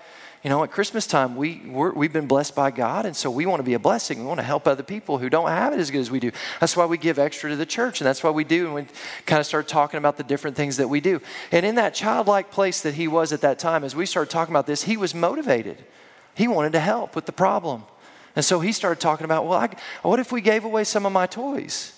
you 0.47 0.51
know, 0.51 0.63
at 0.63 0.71
Christmas 0.71 1.09
time, 1.09 1.35
we, 1.35 1.61
we 1.67 2.07
have 2.07 2.13
been 2.13 2.29
blessed 2.29 2.55
by 2.55 2.71
God, 2.71 3.05
and 3.05 3.17
so 3.17 3.29
we 3.33 3.47
want 3.47 3.59
to 3.59 3.65
be 3.65 3.75
a 3.75 3.81
blessing. 3.81 4.21
We 4.21 4.27
want 4.27 4.39
to 4.39 4.45
help 4.45 4.69
other 4.69 4.85
people 4.85 5.19
who 5.19 5.29
don't 5.29 5.49
have 5.49 5.73
it 5.73 5.81
as 5.81 5.91
good 5.91 5.99
as 5.99 6.09
we 6.09 6.21
do. 6.21 6.31
That's 6.61 6.77
why 6.77 6.87
we 6.87 6.99
give 6.99 7.19
extra 7.19 7.51
to 7.51 7.57
the 7.57 7.67
church, 7.67 8.01
and 8.01 8.07
that's 8.07 8.23
why 8.23 8.31
we 8.31 8.45
do. 8.45 8.67
And 8.67 8.75
we 8.77 8.87
kind 9.25 9.41
of 9.41 9.47
start 9.47 9.67
talking 9.67 9.99
about 9.99 10.19
the 10.19 10.23
different 10.23 10.57
things 10.57 10.77
that 10.77 10.87
we 10.87 11.01
do. 11.01 11.21
And 11.51 11.67
in 11.67 11.75
that 11.75 11.95
childlike 11.95 12.53
place 12.53 12.81
that 12.83 12.95
he 12.95 13.09
was 13.09 13.33
at 13.33 13.41
that 13.41 13.59
time, 13.59 13.83
as 13.83 13.97
we 13.97 14.07
started 14.07 14.31
talking 14.31 14.53
about 14.53 14.69
this, 14.69 14.85
he 14.85 14.97
was 14.97 15.17
motivated. 15.17 15.85
He 16.37 16.47
wanted 16.47 16.75
to 16.75 16.81
help 16.81 17.17
with 17.17 17.27
the 17.27 17.33
problem. 17.33 17.83
And 18.37 18.45
so 18.45 18.61
he 18.61 18.71
started 18.71 19.01
talking 19.01 19.25
about, 19.25 19.47
well, 19.47 19.59
I, 19.59 19.71
what 20.03 20.21
if 20.21 20.31
we 20.31 20.41
gave 20.41 20.65
away 20.65 20.85
some 20.85 21.07
of 21.07 21.13
my 21.13 21.27
toys? 21.27 21.93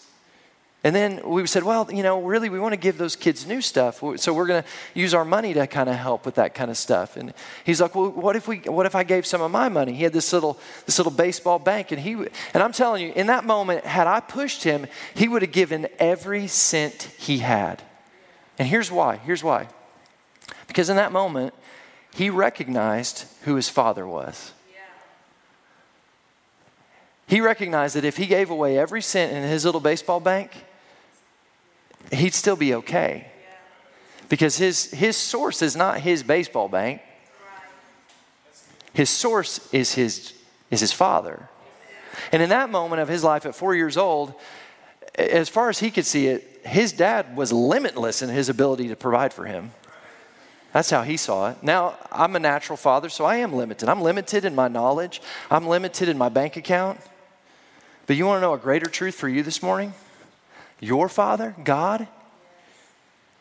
And 0.85 0.95
then 0.95 1.29
we 1.29 1.45
said, 1.49 1.65
well, 1.65 1.93
you 1.93 2.05
know, 2.05 2.23
really, 2.23 2.49
we 2.49 2.61
want 2.61 2.73
to 2.73 2.79
give 2.79 2.99
those 2.99 3.17
kids 3.17 3.45
new 3.45 3.61
stuff. 3.61 4.01
So 4.17 4.33
we're 4.33 4.47
going 4.47 4.63
to 4.63 4.69
use 4.95 5.13
our 5.13 5.25
money 5.25 5.53
to 5.55 5.67
kind 5.67 5.89
of 5.89 5.97
help 5.97 6.25
with 6.25 6.37
that 6.37 6.55
kind 6.55 6.71
of 6.71 6.77
stuff. 6.77 7.17
And 7.17 7.35
he's 7.65 7.81
like, 7.81 7.97
well, 7.97 8.11
what 8.11 8.37
if 8.37 8.47
we, 8.47 8.59
what 8.59 8.87
if 8.87 8.95
I 8.95 9.03
gave 9.03 9.27
some 9.27 9.43
of 9.43 9.51
my 9.51 9.69
money? 9.69 9.93
He 9.93 10.05
had 10.05 10.13
this 10.13 10.33
little, 10.33 10.57
this 10.87 10.97
little 10.97 11.13
baseball 11.13 11.59
bank, 11.59 11.91
and 11.91 12.01
he, 12.01 12.13
and 12.13 12.63
I'm 12.63 12.71
telling 12.71 13.05
you, 13.05 13.13
in 13.15 13.27
that 13.27 13.45
moment, 13.45 13.85
had 13.85 14.07
I 14.07 14.21
pushed 14.21 14.63
him, 14.63 14.87
he 15.15 15.27
would 15.27 15.43
have 15.43 15.51
given 15.51 15.89
every 15.99 16.47
cent 16.47 17.11
he 17.19 17.39
had. 17.39 17.83
And 18.57 18.69
here's 18.69 18.91
why. 18.91 19.17
Here's 19.17 19.43
why. 19.43 19.67
Because 20.69 20.89
in 20.89 20.97
that 20.97 21.11
moment, 21.11 21.55
he 22.15 22.31
recognized 22.31 23.27
who 23.43 23.57
his 23.57 23.69
father 23.69 24.07
was. 24.07 24.53
He 27.29 27.43
recognized 27.43 27.95
that 27.95 28.07
if 28.07 28.17
he 28.17 28.27
gave 28.27 28.49
away 28.49 28.79
every 28.79 29.03
cent 29.03 29.33
in 29.33 29.43
his 29.43 29.65
little 29.67 29.83
baseball 29.83 30.19
bank, 30.19 30.65
he'd 32.11 32.33
still 32.33 32.57
be 32.57 32.75
okay. 32.75 33.31
Because 34.31 34.57
his, 34.57 34.91
his 34.91 35.17
source 35.17 35.61
is 35.61 35.77
not 35.77 36.01
his 36.01 36.23
baseball 36.23 36.69
bank. 36.69 37.03
His 38.95 39.11
source 39.11 39.73
is 39.73 39.93
his, 39.93 40.33
is 40.71 40.81
his 40.81 40.93
father. 40.93 41.49
And 42.33 42.43
in 42.43 42.49
that 42.49 42.71
moment 42.71 43.03
of 43.03 43.09
his 43.09 43.23
life 43.23 43.45
at 43.45 43.55
four 43.55 43.75
years 43.75 43.99
old, 43.99 44.35
as 45.15 45.51
far 45.51 45.69
as 45.69 45.79
he 45.81 45.91
could 45.91 46.07
see 46.07 46.29
it, 46.29 46.63
his 46.65 46.93
dad 46.93 47.37
was 47.37 47.53
limitless 47.53 48.23
in 48.23 48.31
his 48.31 48.49
ability 48.49 48.89
to 48.89 48.97
provide 48.97 49.35
for 49.35 49.45
him. 49.45 49.73
That's 50.73 50.91
how 50.91 51.03
he 51.03 51.17
saw 51.17 51.51
it. 51.51 51.63
Now, 51.63 51.97
I'm 52.11 52.37
a 52.37 52.39
natural 52.39 52.77
father, 52.77 53.09
so 53.09 53.25
I 53.25 53.37
am 53.37 53.53
limited. 53.53 53.89
I'm 53.89 54.01
limited 54.01 54.45
in 54.45 54.55
my 54.55 54.69
knowledge, 54.69 55.21
I'm 55.51 55.67
limited 55.67 56.09
in 56.09 56.17
my 56.17 56.31
bank 56.31 56.57
account. 56.57 57.01
But 58.09 58.17
you 58.17 58.25
want 58.25 58.39
to 58.39 58.41
know 58.41 58.55
a 58.55 58.59
greater 58.59 58.87
truth 58.87 59.15
for 59.15 59.29
you 59.29 59.43
this 59.43 59.63
morning? 59.63 59.93
Your 60.81 61.11
Father, 61.11 61.55
God, 61.63 62.09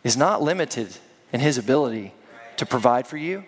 is 0.04 0.18
not 0.18 0.42
limited 0.42 0.90
in 1.32 1.40
His 1.40 1.58
ability 1.58 2.14
to 2.58 2.66
provide 2.66 3.08
for 3.08 3.16
you, 3.16 3.46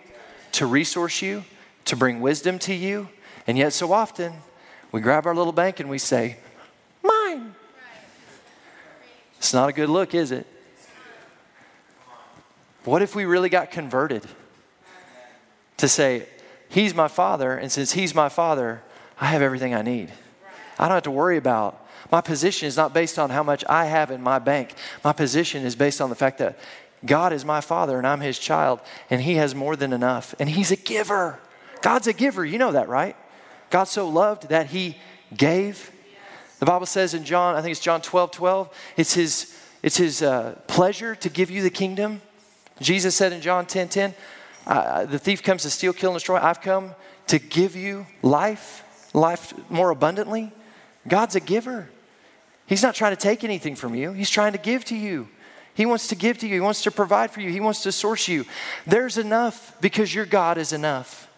to 0.52 0.64
resource 0.64 1.20
you, 1.20 1.44
to 1.84 1.94
bring 1.94 2.22
wisdom 2.22 2.58
to 2.60 2.74
you. 2.74 3.10
And 3.46 3.58
yet, 3.58 3.74
so 3.74 3.92
often, 3.92 4.32
we 4.92 5.02
grab 5.02 5.26
our 5.26 5.34
little 5.34 5.52
bank 5.52 5.78
and 5.78 5.90
we 5.90 5.98
say, 5.98 6.38
Mine. 7.02 7.54
It's 9.36 9.52
not 9.52 9.68
a 9.68 9.72
good 9.74 9.90
look, 9.90 10.14
is 10.14 10.32
it? 10.32 10.46
What 12.84 13.02
if 13.02 13.14
we 13.14 13.26
really 13.26 13.50
got 13.50 13.70
converted 13.70 14.24
to 15.76 15.86
say, 15.86 16.26
He's 16.70 16.94
my 16.94 17.08
Father, 17.08 17.58
and 17.58 17.70
since 17.70 17.92
He's 17.92 18.14
my 18.14 18.30
Father, 18.30 18.80
I 19.20 19.26
have 19.26 19.42
everything 19.42 19.74
I 19.74 19.82
need? 19.82 20.12
I 20.80 20.88
don't 20.88 20.96
have 20.96 21.04
to 21.04 21.10
worry 21.12 21.36
about 21.36 21.86
my 22.10 22.20
position 22.20 22.66
is 22.66 22.76
not 22.76 22.92
based 22.92 23.18
on 23.18 23.30
how 23.30 23.42
much 23.42 23.64
I 23.68 23.86
have 23.86 24.10
in 24.10 24.22
my 24.22 24.38
bank. 24.38 24.74
My 25.04 25.12
position 25.12 25.64
is 25.64 25.76
based 25.76 26.00
on 26.00 26.10
the 26.10 26.16
fact 26.16 26.38
that 26.38 26.58
God 27.04 27.32
is 27.32 27.44
my 27.44 27.60
father 27.60 27.98
and 27.98 28.06
I'm 28.06 28.20
his 28.20 28.38
child, 28.38 28.80
and 29.08 29.22
he 29.22 29.34
has 29.34 29.54
more 29.54 29.76
than 29.76 29.92
enough. 29.92 30.34
And 30.38 30.48
he's 30.48 30.70
a 30.70 30.76
giver. 30.76 31.38
God's 31.82 32.06
a 32.06 32.12
giver. 32.12 32.44
You 32.44 32.58
know 32.58 32.72
that, 32.72 32.88
right? 32.88 33.16
God 33.70 33.84
so 33.84 34.08
loved 34.08 34.48
that 34.48 34.66
he 34.66 34.98
gave. 35.36 35.90
The 36.58 36.66
Bible 36.66 36.86
says 36.86 37.14
in 37.14 37.24
John, 37.24 37.54
I 37.54 37.62
think 37.62 37.72
it's 37.72 37.80
John 37.80 38.02
12 38.02 38.32
12, 38.32 38.76
it's 38.96 39.14
his, 39.14 39.56
it's 39.82 39.96
his 39.96 40.20
uh, 40.20 40.58
pleasure 40.66 41.14
to 41.14 41.28
give 41.28 41.50
you 41.50 41.62
the 41.62 41.70
kingdom. 41.70 42.20
Jesus 42.80 43.14
said 43.14 43.32
in 43.32 43.40
John 43.40 43.66
10 43.66 43.88
10, 43.88 44.14
uh, 44.66 45.06
the 45.06 45.18
thief 45.18 45.42
comes 45.42 45.62
to 45.62 45.70
steal, 45.70 45.92
kill, 45.92 46.10
and 46.10 46.16
destroy. 46.16 46.38
I've 46.38 46.60
come 46.60 46.94
to 47.28 47.38
give 47.38 47.76
you 47.76 48.06
life, 48.22 48.84
life 49.14 49.54
more 49.70 49.90
abundantly. 49.90 50.52
God's 51.08 51.36
a 51.36 51.40
giver. 51.40 51.88
He's 52.66 52.82
not 52.82 52.94
trying 52.94 53.12
to 53.12 53.20
take 53.20 53.42
anything 53.42 53.74
from 53.74 53.94
you, 53.94 54.12
He's 54.12 54.30
trying 54.30 54.52
to 54.52 54.58
give 54.58 54.84
to 54.86 54.96
you. 54.96 55.28
He 55.74 55.86
wants 55.86 56.08
to 56.08 56.14
give 56.14 56.38
to 56.38 56.46
you, 56.46 56.54
He 56.54 56.60
wants 56.60 56.82
to 56.82 56.90
provide 56.90 57.30
for 57.30 57.40
you, 57.40 57.50
He 57.50 57.60
wants 57.60 57.82
to 57.84 57.92
source 57.92 58.28
you. 58.28 58.44
There's 58.86 59.18
enough 59.18 59.76
because 59.80 60.14
your 60.14 60.26
God 60.26 60.58
is 60.58 60.72
enough. 60.72 61.28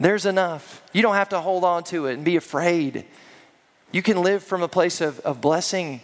There's 0.00 0.26
enough. 0.26 0.82
You 0.92 1.02
don't 1.02 1.14
have 1.14 1.28
to 1.28 1.40
hold 1.40 1.64
on 1.64 1.84
to 1.84 2.06
it 2.06 2.14
and 2.14 2.24
be 2.24 2.36
afraid. 2.36 3.04
You 3.92 4.02
can 4.02 4.22
live 4.22 4.42
from 4.42 4.62
a 4.62 4.68
place 4.68 5.00
of, 5.00 5.20
of 5.20 5.40
blessing 5.40 6.00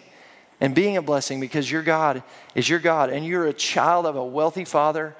and 0.60 0.74
being 0.74 0.96
a 0.96 1.02
blessing 1.02 1.40
because 1.40 1.70
your 1.70 1.82
God 1.82 2.22
is 2.54 2.68
your 2.68 2.78
God 2.78 3.10
and 3.10 3.24
you're 3.24 3.46
a 3.46 3.52
child 3.52 4.06
of 4.06 4.14
a 4.14 4.24
wealthy 4.24 4.64
father 4.64 5.16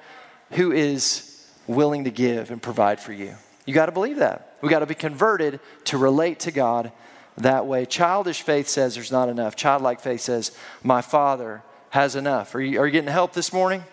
who 0.51 0.71
is 0.71 1.45
willing 1.67 2.05
to 2.05 2.11
give 2.11 2.51
and 2.51 2.61
provide 2.61 2.99
for 2.99 3.11
you. 3.11 3.35
You 3.65 3.73
got 3.73 3.87
to 3.87 3.91
believe 3.91 4.17
that. 4.17 4.57
We 4.61 4.69
got 4.69 4.79
to 4.79 4.85
be 4.85 4.95
converted 4.95 5.59
to 5.85 5.97
relate 5.97 6.39
to 6.41 6.51
God 6.51 6.91
that 7.37 7.65
way. 7.65 7.85
Childish 7.85 8.41
faith 8.41 8.67
says 8.67 8.95
there's 8.95 9.11
not 9.11 9.29
enough. 9.29 9.55
Childlike 9.55 10.01
faith 10.01 10.21
says, 10.21 10.51
My 10.83 11.01
Father 11.01 11.63
has 11.91 12.15
enough. 12.15 12.53
Are 12.55 12.61
you, 12.61 12.79
are 12.79 12.85
you 12.85 12.91
getting 12.91 13.09
help 13.09 13.33
this 13.33 13.53
morning? 13.53 13.83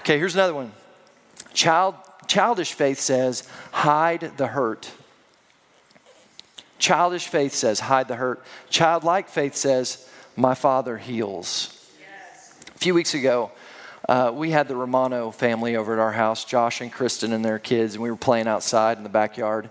Okay, 0.00 0.18
here's 0.18 0.34
another 0.34 0.54
one. 0.54 0.72
Child, 1.52 1.94
childish 2.26 2.72
faith 2.72 2.98
says, 2.98 3.48
Hide 3.72 4.32
the 4.36 4.48
hurt. 4.48 4.90
Childish 6.78 7.28
faith 7.28 7.54
says, 7.54 7.80
Hide 7.80 8.08
the 8.08 8.16
hurt. 8.16 8.42
Childlike 8.70 9.28
faith 9.28 9.54
says, 9.54 10.08
My 10.36 10.54
Father 10.54 10.96
heals. 10.96 11.90
Yes. 12.00 12.54
A 12.74 12.78
few 12.78 12.94
weeks 12.94 13.14
ago, 13.14 13.52
uh, 14.08 14.32
we 14.34 14.50
had 14.50 14.66
the 14.66 14.74
Romano 14.74 15.30
family 15.30 15.76
over 15.76 15.92
at 15.92 15.98
our 15.98 16.12
house, 16.12 16.44
Josh 16.44 16.80
and 16.80 16.90
Kristen 16.90 17.32
and 17.32 17.44
their 17.44 17.58
kids, 17.58 17.94
and 17.94 18.02
we 18.02 18.10
were 18.10 18.16
playing 18.16 18.48
outside 18.48 18.96
in 18.96 19.02
the 19.02 19.10
backyard 19.10 19.70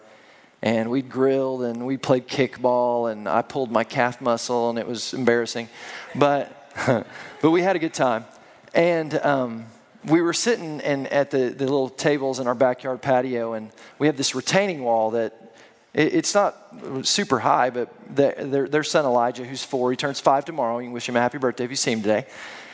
and 0.61 0.89
we 0.89 1.01
grilled 1.01 1.63
and 1.63 1.85
we 1.85 1.97
played 1.97 2.27
kickball 2.27 3.11
and 3.11 3.27
I 3.27 3.41
pulled 3.41 3.71
my 3.71 3.83
calf 3.83 4.21
muscle 4.21 4.69
and 4.69 4.77
it 4.77 4.87
was 4.87 5.13
embarrassing, 5.13 5.69
but 6.15 6.55
but 7.41 7.51
we 7.51 7.61
had 7.61 7.75
a 7.75 7.79
good 7.79 7.93
time. 7.93 8.25
And 8.73 9.13
um, 9.15 9.65
we 10.05 10.21
were 10.21 10.33
sitting 10.33 10.81
and 10.81 11.07
at 11.07 11.31
the, 11.31 11.49
the 11.49 11.65
little 11.65 11.89
tables 11.89 12.39
in 12.39 12.47
our 12.47 12.55
backyard 12.55 13.01
patio, 13.01 13.53
and 13.53 13.71
we 13.97 14.07
have 14.07 14.17
this 14.17 14.35
retaining 14.35 14.83
wall 14.83 15.11
that 15.11 15.55
it, 15.93 16.13
it's 16.13 16.33
not 16.33 16.55
super 17.03 17.39
high, 17.39 17.69
but 17.69 17.93
the, 18.15 18.35
their, 18.37 18.67
their 18.67 18.83
son 18.83 19.05
Elijah, 19.05 19.45
who's 19.45 19.63
four, 19.63 19.91
he 19.91 19.97
turns 19.97 20.19
five 20.19 20.45
tomorrow. 20.45 20.79
You 20.79 20.85
can 20.85 20.93
wish 20.93 21.09
him 21.09 21.15
a 21.15 21.19
happy 21.19 21.37
birthday 21.37 21.65
if 21.65 21.69
you 21.69 21.75
see 21.75 21.91
him 21.91 22.01
today. 22.01 22.27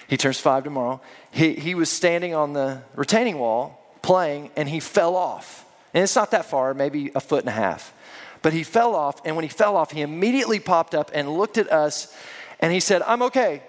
He 0.08 0.17
turns 0.17 0.39
five 0.39 0.63
tomorrow. 0.63 1.02
He, 1.32 1.56
he 1.56 1.74
was 1.74 1.89
standing 1.89 2.36
on 2.36 2.54
the 2.54 2.84
retaining 2.95 3.39
wall 3.39 3.82
playing, 4.02 4.52
and 4.56 4.69
he 4.69 4.80
fell 4.80 5.15
off 5.15 5.64
and 5.95 6.03
it's 6.03 6.15
not 6.15 6.31
that 6.31 6.45
far, 6.45 6.73
maybe 6.73 7.10
a 7.15 7.21
foot 7.21 7.39
and 7.39 7.49
a 7.49 7.53
half. 7.53 7.93
But 8.41 8.51
he 8.51 8.63
fell 8.63 8.93
off, 8.93 9.21
and 9.25 9.36
when 9.38 9.43
he 9.43 9.49
fell 9.49 9.77
off, 9.77 9.91
he 9.91 10.01
immediately 10.01 10.60
popped 10.60 10.93
up 10.93 11.10
and 11.13 11.38
looked 11.38 11.58
at 11.58 11.71
us 11.71 12.13
and 12.60 12.73
he 12.73 12.81
said, 12.81 13.01
I'm 13.03 13.21
okay. 13.23 13.63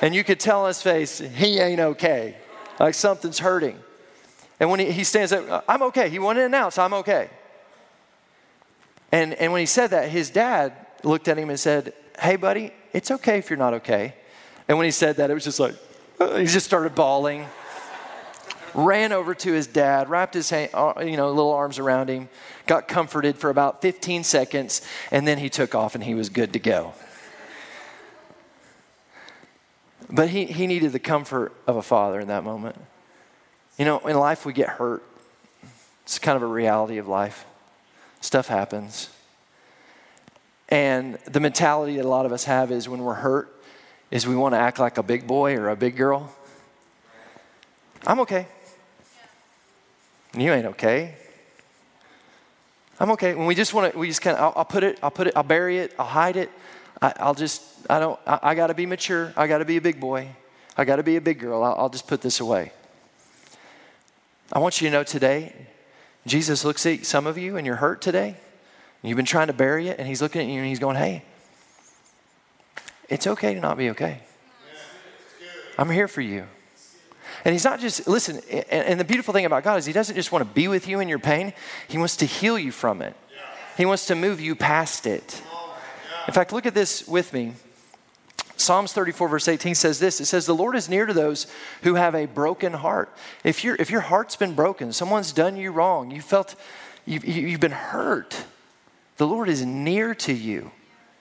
And 0.00 0.14
you 0.14 0.22
could 0.24 0.38
tell 0.38 0.62
on 0.62 0.68
his 0.68 0.80
face, 0.80 1.18
he 1.18 1.58
ain't 1.58 1.80
okay. 1.80 2.36
Like 2.78 2.94
something's 2.94 3.40
hurting. 3.40 3.78
And 4.60 4.70
when 4.70 4.78
he, 4.78 4.92
he 4.92 5.02
stands 5.04 5.32
up, 5.32 5.64
I'm 5.68 5.82
okay. 5.82 6.08
He 6.08 6.18
wanted 6.18 6.40
to 6.40 6.46
announce, 6.46 6.78
I'm 6.78 6.94
okay. 6.94 7.30
And, 9.10 9.34
and 9.34 9.52
when 9.52 9.60
he 9.60 9.66
said 9.66 9.88
that, 9.88 10.08
his 10.08 10.30
dad 10.30 10.72
looked 11.02 11.28
at 11.28 11.36
him 11.36 11.50
and 11.50 11.58
said, 11.58 11.94
Hey, 12.18 12.36
buddy, 12.36 12.72
it's 12.92 13.10
okay 13.10 13.38
if 13.38 13.50
you're 13.50 13.58
not 13.58 13.74
okay. 13.74 14.14
And 14.68 14.78
when 14.78 14.84
he 14.84 14.92
said 14.92 15.16
that, 15.16 15.30
it 15.30 15.34
was 15.34 15.44
just 15.44 15.58
like, 15.58 15.74
uh, 16.20 16.36
he 16.36 16.46
just 16.46 16.66
started 16.66 16.94
bawling. 16.94 17.46
Ran 18.74 19.12
over 19.12 19.34
to 19.34 19.52
his 19.52 19.66
dad, 19.66 20.10
wrapped 20.10 20.34
his 20.34 20.50
hand, 20.50 20.70
uh, 20.74 20.94
you 20.98 21.16
know, 21.16 21.28
little 21.28 21.52
arms 21.52 21.78
around 21.78 22.08
him, 22.08 22.28
got 22.66 22.88
comforted 22.88 23.36
for 23.36 23.50
about 23.50 23.80
15 23.80 24.24
seconds, 24.24 24.86
and 25.10 25.26
then 25.26 25.38
he 25.38 25.48
took 25.48 25.74
off 25.74 25.94
and 25.94 26.04
he 26.04 26.14
was 26.14 26.28
good 26.28 26.52
to 26.52 26.58
go. 26.58 26.94
But 30.10 30.28
he, 30.28 30.44
he 30.44 30.66
needed 30.66 30.92
the 30.92 30.98
comfort 30.98 31.52
of 31.66 31.76
a 31.76 31.82
father 31.82 32.20
in 32.20 32.28
that 32.28 32.44
moment. 32.44 32.76
You 33.78 33.84
know, 33.84 33.98
in 34.00 34.16
life 34.16 34.44
we 34.44 34.52
get 34.52 34.68
hurt. 34.68 35.02
It's 36.04 36.18
kind 36.18 36.36
of 36.36 36.42
a 36.42 36.46
reality 36.46 36.98
of 36.98 37.08
life. 37.08 37.46
Stuff 38.20 38.48
happens. 38.48 39.10
And 40.68 41.14
the 41.24 41.40
mentality 41.40 41.96
that 41.96 42.04
a 42.04 42.08
lot 42.08 42.26
of 42.26 42.32
us 42.32 42.44
have 42.44 42.70
is 42.70 42.88
when 42.88 43.02
we're 43.02 43.14
hurt, 43.14 43.50
is 44.10 44.26
we 44.26 44.36
want 44.36 44.54
to 44.54 44.58
act 44.58 44.78
like 44.78 44.98
a 44.98 45.02
big 45.02 45.26
boy 45.26 45.56
or 45.56 45.70
a 45.70 45.76
big 45.76 45.96
girl. 45.96 46.32
I'm 48.06 48.20
okay. 48.20 48.46
You 50.36 50.52
ain't 50.52 50.66
okay. 50.66 51.14
I'm 52.98 53.10
okay. 53.12 53.34
When 53.34 53.46
we 53.46 53.54
just 53.54 53.74
want 53.74 53.92
to, 53.92 53.98
we 53.98 54.08
just 54.08 54.22
kind 54.22 54.36
of, 54.36 54.42
I'll, 54.42 54.52
I'll, 54.56 54.64
put 54.64 54.82
it, 54.82 54.98
I'll 55.02 55.10
put 55.10 55.26
it, 55.28 55.36
I'll 55.36 55.42
bury 55.42 55.78
it, 55.78 55.94
I'll 55.98 56.06
hide 56.06 56.36
it. 56.36 56.50
I, 57.00 57.26
will 57.26 57.34
just, 57.34 57.62
I 57.90 57.98
don't, 57.98 58.18
I, 58.26 58.38
I 58.42 58.54
got 58.54 58.68
to 58.68 58.74
be 58.74 58.86
mature. 58.86 59.32
I 59.36 59.46
got 59.46 59.58
to 59.58 59.64
be 59.64 59.76
a 59.76 59.80
big 59.80 60.00
boy. 60.00 60.28
I 60.76 60.84
got 60.84 60.96
to 60.96 61.02
be 61.02 61.16
a 61.16 61.20
big 61.20 61.38
girl. 61.38 61.62
I'll, 61.62 61.74
I'll 61.74 61.88
just 61.88 62.06
put 62.06 62.20
this 62.20 62.40
away. 62.40 62.72
I 64.52 64.58
want 64.58 64.80
you 64.80 64.88
to 64.88 64.92
know 64.92 65.02
today, 65.02 65.54
Jesus 66.26 66.64
looks 66.64 66.86
at 66.86 67.04
some 67.06 67.26
of 67.26 67.38
you 67.38 67.56
and 67.56 67.66
you're 67.66 67.76
hurt 67.76 68.00
today. 68.00 68.36
You've 69.02 69.16
been 69.16 69.26
trying 69.26 69.48
to 69.48 69.52
bury 69.52 69.88
it, 69.88 69.98
and 69.98 70.08
He's 70.08 70.22
looking 70.22 70.40
at 70.40 70.48
you 70.48 70.58
and 70.58 70.66
He's 70.66 70.78
going, 70.78 70.96
hey, 70.96 71.24
it's 73.10 73.26
okay 73.26 73.52
to 73.52 73.60
not 73.60 73.76
be 73.76 73.90
okay. 73.90 74.22
I'm 75.76 75.90
here 75.90 76.08
for 76.08 76.22
you. 76.22 76.46
And 77.44 77.52
he's 77.52 77.64
not 77.64 77.78
just, 77.78 78.08
listen, 78.08 78.40
and, 78.70 78.98
the 78.98 79.04
beautiful 79.04 79.34
thing 79.34 79.44
about 79.44 79.64
God 79.64 79.76
is 79.76 79.84
he 79.84 79.92
doesn't 79.92 80.14
just 80.14 80.32
want 80.32 80.46
to 80.46 80.54
be 80.54 80.66
with 80.66 80.88
you 80.88 81.00
in 81.00 81.08
your 81.08 81.18
pain, 81.18 81.52
he 81.88 81.98
wants 81.98 82.16
to 82.16 82.24
heal 82.24 82.58
you 82.58 82.72
from 82.72 83.02
it. 83.02 83.14
He 83.76 83.84
wants 83.84 84.06
to 84.06 84.14
move 84.14 84.40
you 84.40 84.54
past 84.54 85.06
it. 85.06 85.42
In 86.26 86.32
fact, 86.32 86.52
look 86.52 86.64
at 86.64 86.74
this 86.74 87.06
with 87.06 87.32
me. 87.32 87.52
Psalms 88.56 88.92
34, 88.92 89.28
verse 89.28 89.48
18 89.48 89.74
says 89.74 89.98
this 89.98 90.20
It 90.20 90.26
says, 90.26 90.46
The 90.46 90.54
Lord 90.54 90.74
is 90.74 90.88
near 90.88 91.04
to 91.04 91.12
those 91.12 91.46
who 91.82 91.96
have 91.96 92.14
a 92.14 92.26
broken 92.26 92.72
heart. 92.72 93.14
If, 93.42 93.62
you 93.62 93.76
if 93.78 93.90
your 93.90 94.00
heart's 94.00 94.36
been 94.36 94.54
broken, 94.54 94.92
someone's 94.92 95.32
done 95.32 95.56
you 95.56 95.70
wrong, 95.70 96.10
you 96.10 96.22
felt 96.22 96.54
you've, 97.04 97.24
you've 97.24 97.60
been 97.60 97.72
hurt, 97.72 98.44
the 99.16 99.26
Lord 99.26 99.48
is 99.48 99.64
near 99.64 100.14
to 100.14 100.32
you, 100.32 100.70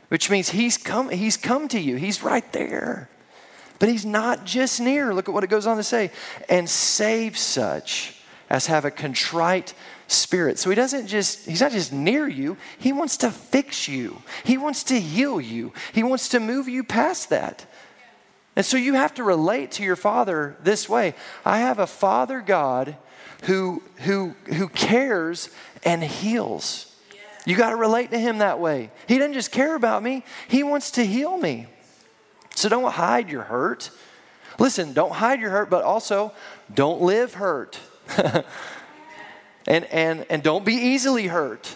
which 0.08 0.30
means 0.30 0.50
he's 0.50 0.78
come, 0.78 1.10
he's 1.10 1.36
come 1.36 1.68
to 1.68 1.80
you. 1.80 1.98
He's 1.98 2.24
right 2.24 2.50
there. 2.54 3.10
But 3.84 3.90
he's 3.90 4.06
not 4.06 4.46
just 4.46 4.80
near. 4.80 5.14
Look 5.14 5.28
at 5.28 5.34
what 5.34 5.44
it 5.44 5.50
goes 5.50 5.68
on 5.68 5.76
to 5.76 5.84
say. 5.84 6.10
And 6.48 6.70
save 6.70 7.38
such 7.38 8.16
as 8.50 8.68
have 8.68 8.86
a 8.86 8.92
contrite 8.92 9.74
spirit. 10.08 10.58
So 10.58 10.70
he 10.70 10.76
doesn't 10.78 11.08
just, 11.08 11.46
he's 11.46 11.60
not 11.60 11.74
just 11.74 11.92
near 11.92 12.26
you, 12.26 12.56
he 12.78 12.94
wants 12.94 13.18
to 13.18 13.30
fix 13.30 13.90
you. 13.90 14.22
He 14.46 14.58
wants 14.58 14.86
to 14.86 14.98
heal 14.98 15.42
you. 15.42 15.74
He 15.92 16.02
wants 16.02 16.30
to 16.30 16.40
move 16.40 16.70
you 16.70 16.86
past 16.86 17.30
that. 17.32 17.66
And 18.56 18.66
so 18.66 18.78
you 18.78 18.94
have 18.94 19.16
to 19.16 19.24
relate 19.26 19.72
to 19.72 19.84
your 19.84 19.98
father 19.98 20.56
this 20.64 20.88
way. 20.88 21.14
I 21.44 21.58
have 21.58 21.80
a 21.80 21.86
father 21.86 22.40
God 22.40 22.96
who 23.44 23.84
who 23.98 24.34
who 24.46 24.70
cares 24.70 25.50
and 25.84 26.02
heals. 26.02 26.90
You 27.46 27.58
got 27.58 27.72
to 27.72 27.76
relate 27.76 28.12
to 28.12 28.18
him 28.18 28.38
that 28.38 28.62
way. 28.62 28.92
He 29.10 29.18
doesn't 29.18 29.34
just 29.34 29.52
care 29.52 29.76
about 29.76 30.02
me, 30.02 30.24
he 30.48 30.64
wants 30.64 30.92
to 30.92 31.06
heal 31.06 31.38
me. 31.38 31.68
So 32.56 32.70
don't 32.70 32.92
hide 32.92 33.30
your 33.30 33.44
hurt. 33.44 33.90
Listen, 34.60 34.94
don't 34.94 35.14
hide 35.14 35.42
your 35.42 35.50
hurt, 35.50 35.70
but 35.70 35.84
also 35.84 36.34
don't 36.74 37.02
live 37.02 37.34
hurt. 37.34 37.80
and, 39.68 39.86
and, 39.86 40.26
and 40.30 40.44
don't 40.44 40.66
be 40.66 40.74
easily 40.74 41.28
hurt. 41.28 41.76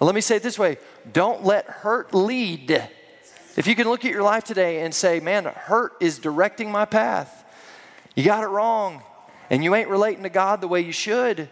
Let 0.00 0.14
me 0.14 0.22
say 0.22 0.36
it 0.36 0.42
this 0.42 0.58
way 0.58 0.78
don't 1.12 1.44
let 1.44 1.66
hurt 1.66 2.14
lead. 2.14 2.88
If 3.56 3.66
you 3.66 3.74
can 3.74 3.88
look 3.88 4.04
at 4.04 4.10
your 4.10 4.22
life 4.22 4.44
today 4.44 4.82
and 4.82 4.94
say, 4.94 5.20
man, 5.20 5.44
hurt 5.44 5.92
is 6.00 6.18
directing 6.18 6.70
my 6.70 6.84
path, 6.84 7.44
you 8.14 8.24
got 8.24 8.42
it 8.42 8.46
wrong, 8.46 9.02
and 9.50 9.62
you 9.62 9.74
ain't 9.74 9.88
relating 9.88 10.22
to 10.22 10.28
God 10.28 10.60
the 10.60 10.68
way 10.68 10.80
you 10.80 10.92
should. 10.92 11.48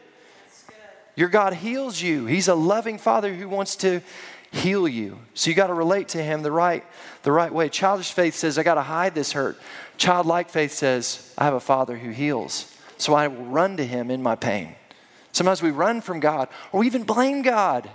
Your 1.17 1.29
God 1.29 1.53
heals 1.53 2.01
you. 2.01 2.27
He's 2.27 2.49
a 2.49 2.55
loving 2.55 2.97
Father 2.97 3.35
who 3.35 3.49
wants 3.49 3.75
to 3.77 4.01
heal 4.51 4.89
you. 4.89 5.19
So 5.35 5.51
you 5.51 5.57
got 5.57 5.67
to 5.69 5.75
relate 5.75 6.09
to 6.09 6.23
Him 6.23 6.43
the 6.43 6.53
right, 6.53 6.85
the 7.23 7.33
right 7.33 7.53
way. 7.53 7.69
Childish 7.69 8.13
faith 8.13 8.35
says, 8.35 8.59
I 8.59 8.63
got 8.63 8.75
to 8.75 8.83
hide 8.83 9.15
this 9.15 9.33
hurt. 9.33 9.59
Childlike 9.97 10.51
faith 10.51 10.73
says, 10.73 11.33
I 11.37 11.45
have 11.45 11.55
a 11.55 11.61
Father 11.61 11.97
who 11.97 12.11
heals. 12.11 12.75
So 12.97 13.15
I 13.15 13.29
will 13.29 13.45
run 13.45 13.77
to 13.77 13.87
Him 13.87 14.11
in 14.11 14.23
my 14.23 14.35
pain. 14.35 14.75
Sometimes 15.33 15.63
we 15.63 15.71
run 15.71 16.01
from 16.01 16.21
God 16.21 16.49
or 16.73 16.81
we 16.81 16.87
even 16.87 17.05
blame 17.05 17.43
God. 17.43 17.91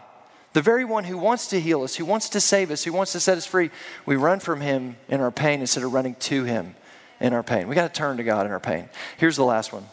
The 0.53 0.61
very 0.61 0.85
one 0.85 1.03
who 1.03 1.17
wants 1.17 1.47
to 1.47 1.59
heal 1.59 1.81
us, 1.81 1.95
who 1.95 2.05
wants 2.05 2.29
to 2.29 2.39
save 2.39 2.69
us, 2.69 2.83
who 2.83 2.93
wants 2.93 3.11
to 3.13 3.19
set 3.19 3.37
us 3.37 3.45
free, 3.45 3.71
we 4.05 4.15
run 4.15 4.39
from 4.39 4.61
Him 4.61 4.97
in 5.09 5.19
our 5.19 5.31
pain 5.31 5.61
instead 5.61 5.83
of 5.83 5.93
running 5.93 6.15
to 6.15 6.43
Him 6.43 6.75
in 7.19 7.33
our 7.33 7.41
pain. 7.41 7.67
We 7.67 7.75
got 7.75 7.91
to 7.91 7.97
turn 7.97 8.17
to 8.17 8.23
God 8.23 8.45
in 8.45 8.51
our 8.51 8.59
pain. 8.59 8.89
Here's 9.17 9.35
the 9.35 9.45
last 9.45 9.73
one 9.73 9.87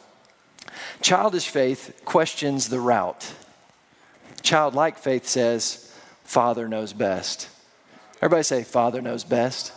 Childish 1.01 1.49
faith 1.49 2.03
questions 2.05 2.69
the 2.69 2.81
route. 2.81 3.33
Childlike 4.43 4.99
faith 4.99 5.27
says, 5.27 5.90
Father 6.31 6.69
knows 6.69 6.93
best. 6.93 7.49
Everybody 8.23 8.45
say, 8.45 8.63
Father 8.63 9.03
knows 9.03 9.25
best. 9.25 9.73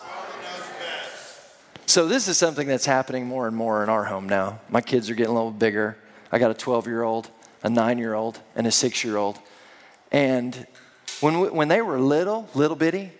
So, 1.87 2.05
this 2.07 2.27
is 2.27 2.37
something 2.37 2.67
that's 2.67 2.85
happening 2.85 3.25
more 3.25 3.47
and 3.47 3.55
more 3.55 3.81
in 3.81 3.89
our 3.89 4.03
home 4.03 4.29
now. 4.29 4.59
My 4.69 4.79
kids 4.79 5.09
are 5.09 5.15
getting 5.15 5.31
a 5.31 5.33
little 5.33 5.49
bigger. 5.49 5.97
I 6.31 6.37
got 6.37 6.51
a 6.51 6.53
12 6.53 6.85
year 6.85 7.01
old, 7.01 7.27
a 7.63 7.71
nine 7.71 7.97
year 7.97 8.13
old, 8.13 8.39
and 8.55 8.67
a 8.67 8.71
six 8.71 9.03
year 9.03 9.17
old. 9.17 9.39
And 10.11 10.67
when, 11.21 11.39
we, 11.39 11.49
when 11.49 11.69
they 11.69 11.81
were 11.81 11.99
little, 11.99 12.47
little 12.53 12.77
bitty, 12.77 13.11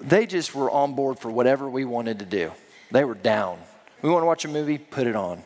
they 0.00 0.24
just 0.24 0.54
were 0.54 0.70
on 0.70 0.94
board 0.94 1.18
for 1.18 1.32
whatever 1.32 1.68
we 1.68 1.84
wanted 1.84 2.20
to 2.20 2.26
do. 2.26 2.52
They 2.92 3.02
were 3.02 3.16
down. 3.16 3.58
We 4.02 4.10
want 4.10 4.22
to 4.22 4.26
watch 4.26 4.44
a 4.44 4.48
movie, 4.48 4.78
put 4.78 5.08
it 5.08 5.16
on. 5.16 5.42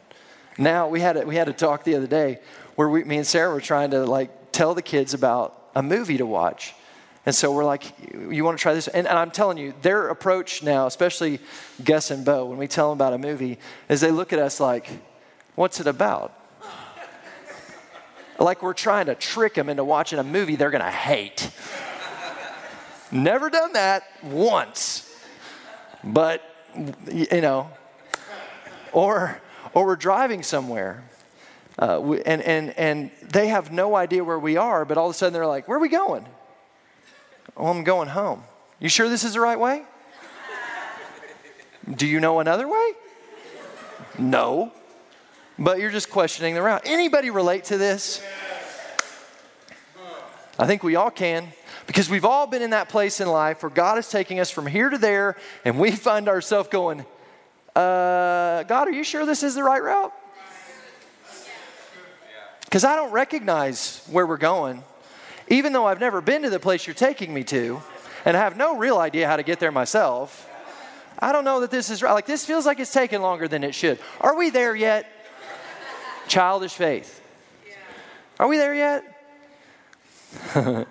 Now 0.59 0.89
we 0.89 1.01
had 1.01 1.17
a, 1.17 1.25
we 1.25 1.37
had 1.37 1.49
a 1.49 1.55
talk 1.55 1.83
the 1.83 1.95
other 1.95 2.07
day 2.07 2.41
where 2.75 2.91
we, 2.91 3.05
me 3.05 3.17
and 3.17 3.27
Sarah 3.27 3.55
were 3.55 3.63
trying 3.63 3.93
to 3.93 4.05
like 4.05 4.53
tell 4.53 4.75
the 4.75 4.83
kids 4.83 5.15
about 5.15 5.71
a 5.75 5.83
movie 5.83 6.19
to 6.19 6.27
watch. 6.27 6.75
And 7.31 7.35
so 7.37 7.53
we're 7.53 7.65
like, 7.65 7.85
you 8.29 8.43
want 8.43 8.59
to 8.59 8.63
try 8.63 8.75
this? 8.75 8.89
And, 8.89 9.07
and, 9.07 9.17
I'm 9.17 9.31
telling 9.31 9.57
you, 9.57 9.73
their 9.83 10.09
approach 10.09 10.65
now, 10.65 10.89
especially 10.89 11.39
Gus 11.85 12.11
and 12.11 12.25
Bo, 12.25 12.47
when 12.47 12.59
we 12.59 12.67
tell 12.67 12.89
them 12.89 12.99
about 12.99 13.13
a 13.13 13.19
movie, 13.19 13.61
is 13.89 14.01
they 14.01 14.11
look 14.11 14.33
at 14.33 14.41
us 14.41 14.59
like, 14.59 14.91
what's 15.55 15.79
it 15.79 15.87
about? 15.87 16.37
like 18.41 18.65
we're 18.65 18.73
trying 18.73 19.07
to 19.07 19.15
trick 19.15 19.55
them 19.55 19.69
into 19.69 19.85
watching 19.85 20.19
a 20.19 20.25
movie 20.25 20.57
they're 20.57 20.73
going 20.73 20.83
to 20.83 20.91
hate. 20.91 21.53
Never 23.13 23.49
done 23.49 23.75
that 23.75 24.03
once. 24.25 25.17
But, 26.03 26.43
you 27.13 27.41
know, 27.41 27.71
or 28.91 29.41
or 29.73 29.87
we're 29.87 29.95
driving 29.95 30.43
somewhere. 30.43 31.05
Uh, 31.79 32.01
we, 32.03 32.23
and, 32.23 32.43
and, 32.43 32.77
and 32.77 33.13
they 33.23 33.47
have 33.47 33.71
no 33.71 33.95
idea 33.95 34.25
where 34.25 34.41
we 34.41 34.57
are, 34.57 34.85
but 34.85 34.99
all 34.99 35.09
of 35.09 35.15
a 35.15 35.17
sudden 35.17 35.33
they're 35.33 35.47
like, 35.47 35.69
Where 35.69 35.79
are 35.79 35.81
we 35.81 35.89
going? 35.89 36.27
Oh, 37.61 37.67
I'm 37.67 37.85
going 37.85 38.09
home. 38.09 38.43
You 38.79 38.89
sure 38.89 39.11
this 39.11 39.23
is 39.23 39.35
the 39.35 39.41
right 39.41 39.61
way? 39.61 39.83
Do 41.95 42.07
you 42.07 42.19
know 42.19 42.41
another 42.41 42.67
way? 42.67 42.93
No. 44.19 44.73
But 45.59 45.79
you're 45.79 45.91
just 45.91 46.09
questioning 46.09 46.55
the 46.55 46.63
route. 46.63 46.81
Anybody 46.87 47.29
relate 47.29 47.65
to 47.65 47.77
this? 47.77 48.23
I 50.59 50.67
think 50.67 50.83
we 50.83 50.97
all 50.97 51.11
can 51.11 51.49
because 51.87 52.09
we've 52.09 52.25
all 52.25 52.47
been 52.47 52.63
in 52.63 52.71
that 52.71 52.89
place 52.89 53.21
in 53.21 53.29
life 53.29 53.63
where 53.63 53.69
God 53.69 53.99
is 53.99 54.09
taking 54.09 54.41
us 54.41 54.51
from 54.51 54.67
here 54.67 54.89
to 54.89 54.97
there 54.97 55.37
and 55.63 55.79
we 55.79 55.91
find 55.91 56.31
ourselves 56.31 56.71
going, 56.71 57.01
uh, 57.77 58.63
God, 58.63 58.89
are 58.89 58.93
you 58.93 59.05
sure 59.05 59.27
this 59.27 59.43
is 59.43 59.55
the 59.55 59.63
right 59.63 59.83
route? 59.83 60.15
Because 62.65 62.85
I 62.85 62.97
don't 62.97 63.13
recognize 63.13 64.03
where 64.11 64.27
we're 64.27 64.39
going, 64.39 64.83
even 65.51 65.73
though 65.73 65.87
I've 65.87 66.01
never 66.01 66.21
been 66.21 66.43
to 66.43 66.51
the 66.51 66.61
place 66.61 66.87
you're 66.87 66.95
taking 66.95 67.35
me 67.35 67.45
to, 67.45 67.83
and 68.25 68.37
have 68.37 68.57
no 68.57 68.77
real 68.77 68.99
idea 68.99 69.27
how 69.27 69.37
to 69.37 69.43
get 69.43 69.61
there 69.61 69.73
myself. 69.73 70.49
I 71.19 71.33
don't 71.33 71.45
know 71.45 71.61
that 71.61 71.71
this 71.71 71.91
is 71.91 72.03
right. 72.03 72.13
Like, 72.13 72.27
this 72.27 72.47
feels 72.47 72.67
like 72.67 72.81
it's 72.81 72.93
taking 72.93 73.21
longer 73.21 73.49
than 73.49 73.65
it 73.65 73.75
should. 73.75 73.99
Are 74.21 74.37
we 74.37 74.51
there 74.51 74.75
yet? 74.75 75.07
Childish 76.29 76.73
faith. 76.73 77.21
Are 78.39 78.49
we 78.49 78.57
there 78.57 78.75
yet? 78.75 79.05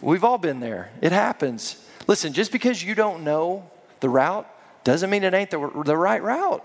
We've 0.00 0.24
all 0.24 0.38
been 0.38 0.60
there. 0.60 0.90
It 1.02 1.12
happens. 1.12 1.84
Listen, 2.06 2.32
just 2.32 2.52
because 2.52 2.82
you 2.82 2.94
don't 2.94 3.22
know 3.24 3.68
the 4.00 4.08
route 4.08 4.48
doesn't 4.84 5.10
mean 5.10 5.24
it 5.24 5.34
ain't 5.34 5.50
the, 5.50 5.70
the 5.84 5.96
right 5.96 6.22
route. 6.22 6.64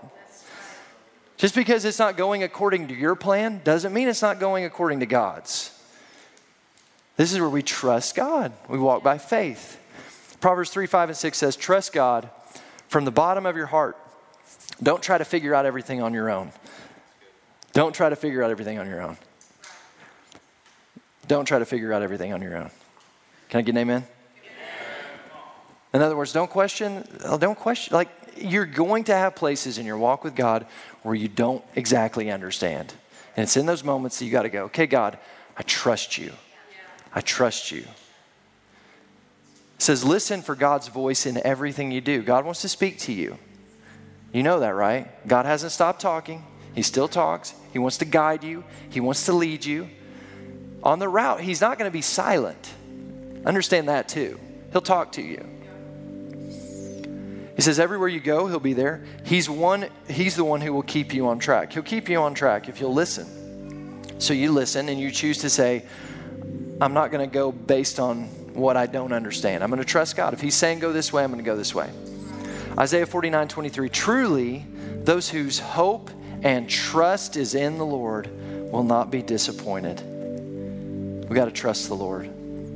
Just 1.36 1.54
because 1.54 1.84
it's 1.84 1.98
not 1.98 2.16
going 2.16 2.42
according 2.42 2.88
to 2.88 2.94
your 2.94 3.14
plan 3.14 3.60
doesn't 3.62 3.92
mean 3.92 4.08
it's 4.08 4.22
not 4.22 4.40
going 4.40 4.64
according 4.64 5.00
to 5.00 5.06
God's. 5.06 5.75
This 7.16 7.32
is 7.32 7.40
where 7.40 7.48
we 7.48 7.62
trust 7.62 8.14
God. 8.14 8.52
We 8.68 8.78
walk 8.78 9.02
by 9.02 9.18
faith. 9.18 9.80
Proverbs 10.40 10.70
3 10.70 10.86
5 10.86 11.10
and 11.10 11.16
6 11.16 11.38
says, 11.38 11.56
Trust 11.56 11.92
God 11.92 12.28
from 12.88 13.04
the 13.04 13.10
bottom 13.10 13.46
of 13.46 13.56
your 13.56 13.66
heart 13.66 13.96
Don't 14.82 15.02
try 15.02 15.18
to 15.18 15.24
figure 15.24 15.54
out 15.54 15.66
everything 15.66 16.02
on 16.02 16.12
your 16.12 16.30
own. 16.30 16.52
Don't 17.72 17.94
try 17.94 18.08
to 18.08 18.16
figure 18.16 18.42
out 18.42 18.50
everything 18.50 18.78
on 18.78 18.88
your 18.88 19.02
own. 19.02 19.16
Don't 21.26 21.46
try 21.46 21.58
to 21.58 21.64
figure 21.64 21.92
out 21.92 22.02
everything 22.02 22.32
on 22.32 22.40
your 22.40 22.56
own. 22.56 22.70
Can 23.48 23.58
I 23.58 23.62
get 23.62 23.72
an 23.72 23.78
amen? 23.78 24.06
In 25.92 26.02
other 26.02 26.16
words, 26.16 26.32
don't 26.32 26.50
question, 26.50 27.08
uh, 27.24 27.38
don't 27.38 27.58
question, 27.58 27.94
like 27.94 28.08
you're 28.36 28.66
going 28.66 29.04
to 29.04 29.14
have 29.14 29.34
places 29.34 29.78
in 29.78 29.86
your 29.86 29.96
walk 29.96 30.24
with 30.24 30.34
God 30.34 30.66
where 31.02 31.14
you 31.14 31.28
don't 31.28 31.64
exactly 31.74 32.30
understand. 32.30 32.92
And 33.36 33.44
it's 33.44 33.56
in 33.56 33.66
those 33.66 33.82
moments 33.82 34.18
that 34.18 34.26
you 34.26 34.30
got 34.30 34.42
to 34.42 34.50
go, 34.50 34.64
okay, 34.64 34.86
God, 34.86 35.18
I 35.56 35.62
trust 35.62 36.18
you. 36.18 36.32
I 37.16 37.22
trust 37.22 37.72
you. 37.72 37.78
It 37.78 39.82
says, 39.82 40.04
listen 40.04 40.42
for 40.42 40.54
God's 40.54 40.88
voice 40.88 41.24
in 41.24 41.44
everything 41.44 41.90
you 41.90 42.02
do. 42.02 42.22
God 42.22 42.44
wants 42.44 42.60
to 42.60 42.68
speak 42.68 42.98
to 43.00 43.12
you. 43.12 43.38
You 44.34 44.42
know 44.42 44.60
that, 44.60 44.74
right? 44.74 45.26
God 45.26 45.46
hasn't 45.46 45.72
stopped 45.72 46.02
talking. 46.02 46.44
He 46.74 46.82
still 46.82 47.08
talks. 47.08 47.54
He 47.72 47.78
wants 47.78 47.96
to 47.98 48.04
guide 48.04 48.44
you, 48.44 48.64
He 48.90 49.00
wants 49.00 49.24
to 49.26 49.32
lead 49.32 49.64
you. 49.64 49.88
On 50.82 50.98
the 50.98 51.08
route, 51.08 51.40
He's 51.40 51.62
not 51.62 51.78
going 51.78 51.90
to 51.90 51.92
be 51.92 52.02
silent. 52.02 52.74
Understand 53.46 53.88
that 53.88 54.10
too. 54.10 54.38
He'll 54.72 54.82
talk 54.82 55.12
to 55.12 55.22
you. 55.22 55.42
He 57.56 57.62
says, 57.62 57.80
everywhere 57.80 58.08
you 58.08 58.20
go, 58.20 58.46
he'll 58.46 58.60
be 58.60 58.74
there. 58.74 59.02
He's 59.24 59.48
one, 59.48 59.88
he's 60.06 60.36
the 60.36 60.44
one 60.44 60.60
who 60.60 60.74
will 60.74 60.82
keep 60.82 61.14
you 61.14 61.28
on 61.28 61.38
track. 61.38 61.72
He'll 61.72 61.82
keep 61.82 62.10
you 62.10 62.20
on 62.20 62.34
track 62.34 62.68
if 62.68 62.78
you'll 62.78 62.92
listen. 62.92 64.20
So 64.20 64.34
you 64.34 64.52
listen 64.52 64.90
and 64.90 65.00
you 65.00 65.10
choose 65.10 65.38
to 65.38 65.48
say, 65.48 65.86
I'm 66.78 66.92
not 66.92 67.10
going 67.10 67.28
to 67.28 67.32
go 67.32 67.52
based 67.52 67.98
on 67.98 68.24
what 68.52 68.76
I 68.76 68.86
don't 68.86 69.12
understand. 69.12 69.64
I'm 69.64 69.70
going 69.70 69.82
to 69.82 69.88
trust 69.88 70.14
God. 70.14 70.34
If 70.34 70.42
he's 70.42 70.54
saying 70.54 70.80
go 70.80 70.92
this 70.92 71.12
way, 71.12 71.24
I'm 71.24 71.30
going 71.30 71.42
to 71.42 71.44
go 71.44 71.56
this 71.56 71.74
way. 71.74 71.90
Isaiah 72.78 73.06
49, 73.06 73.48
23. 73.48 73.88
Truly, 73.88 74.66
those 75.02 75.30
whose 75.30 75.58
hope 75.58 76.10
and 76.42 76.68
trust 76.68 77.36
is 77.36 77.54
in 77.54 77.78
the 77.78 77.86
Lord 77.86 78.28
will 78.70 78.82
not 78.82 79.10
be 79.10 79.22
disappointed. 79.22 80.02
We 81.28 81.34
got 81.34 81.46
to 81.46 81.50
trust 81.50 81.88
the 81.88 81.94
Lord. 81.94 82.30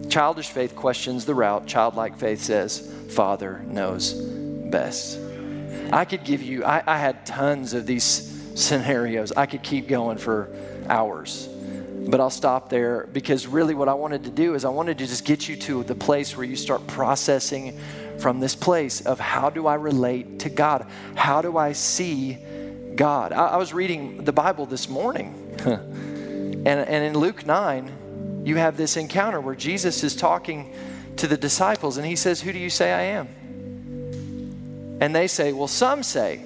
Childish 0.09 0.49
faith 0.49 0.75
questions 0.75 1.27
the 1.27 1.35
route. 1.35 1.67
Childlike 1.67 2.17
faith 2.17 2.41
says, 2.41 2.91
Father 3.11 3.63
knows 3.67 4.15
best. 4.15 5.19
I 5.93 6.07
could 6.07 6.25
give 6.25 6.43
you, 6.43 6.65
I, 6.65 6.83
I 6.87 6.99
had 6.99 7.27
tons 7.27 7.75
of 7.75 7.85
these 7.85 8.05
scenarios. 8.55 9.33
I 9.33 9.45
could 9.45 9.63
keep 9.63 9.89
going 9.89 10.17
for 10.17 10.49
hours 10.89 11.50
but 12.09 12.21
I'll 12.21 12.31
stop 12.31 12.69
there 12.69 13.09
because 13.13 13.47
really 13.47 13.75
what 13.75 13.89
I 13.89 13.95
wanted 13.95 14.25
to 14.25 14.31
do 14.31 14.55
is 14.55 14.65
I 14.65 14.69
wanted 14.71 14.99
to 14.99 15.07
just 15.07 15.25
get 15.25 15.49
you 15.49 15.57
to 15.57 15.83
the 15.85 15.95
place 15.95 16.37
where 16.37 16.47
you 16.47 16.57
start 16.57 16.87
processing 16.87 17.79
from 18.19 18.41
this 18.41 18.55
place 18.55 19.01
of 19.01 19.19
how 19.19 19.51
do 19.51 19.67
I 19.67 19.75
relate 19.75 20.41
to 20.41 20.51
God? 20.51 20.87
How 21.15 21.43
do 21.43 21.57
I 21.57 21.73
see 21.73 22.39
God? 22.95 23.33
I, 23.33 23.49
I 23.49 23.57
was 23.57 23.73
reading 23.73 24.25
the 24.25 24.33
Bible 24.33 24.67
this 24.67 24.89
morning, 24.89 25.35
and, 25.65 26.67
and 26.67 27.05
in 27.05 27.19
Luke 27.19 27.47
9, 27.47 28.43
you 28.45 28.57
have 28.57 28.77
this 28.77 28.97
encounter 28.97 29.41
where 29.41 29.55
Jesus 29.55 30.03
is 30.03 30.17
talking 30.17 30.73
to 31.17 31.27
the 31.27 31.37
disciples 31.37 31.97
and 31.99 32.07
he 32.07 32.17
says, 32.17 32.41
Who 32.41 32.53
do 32.53 32.59
you 32.59 32.71
say 32.71 32.93
I 32.93 33.03
am? 33.03 33.29
And 35.01 35.15
they 35.15 35.27
say, 35.27 35.53
Well, 35.53 35.69
some 35.69 36.03
say, 36.03 36.43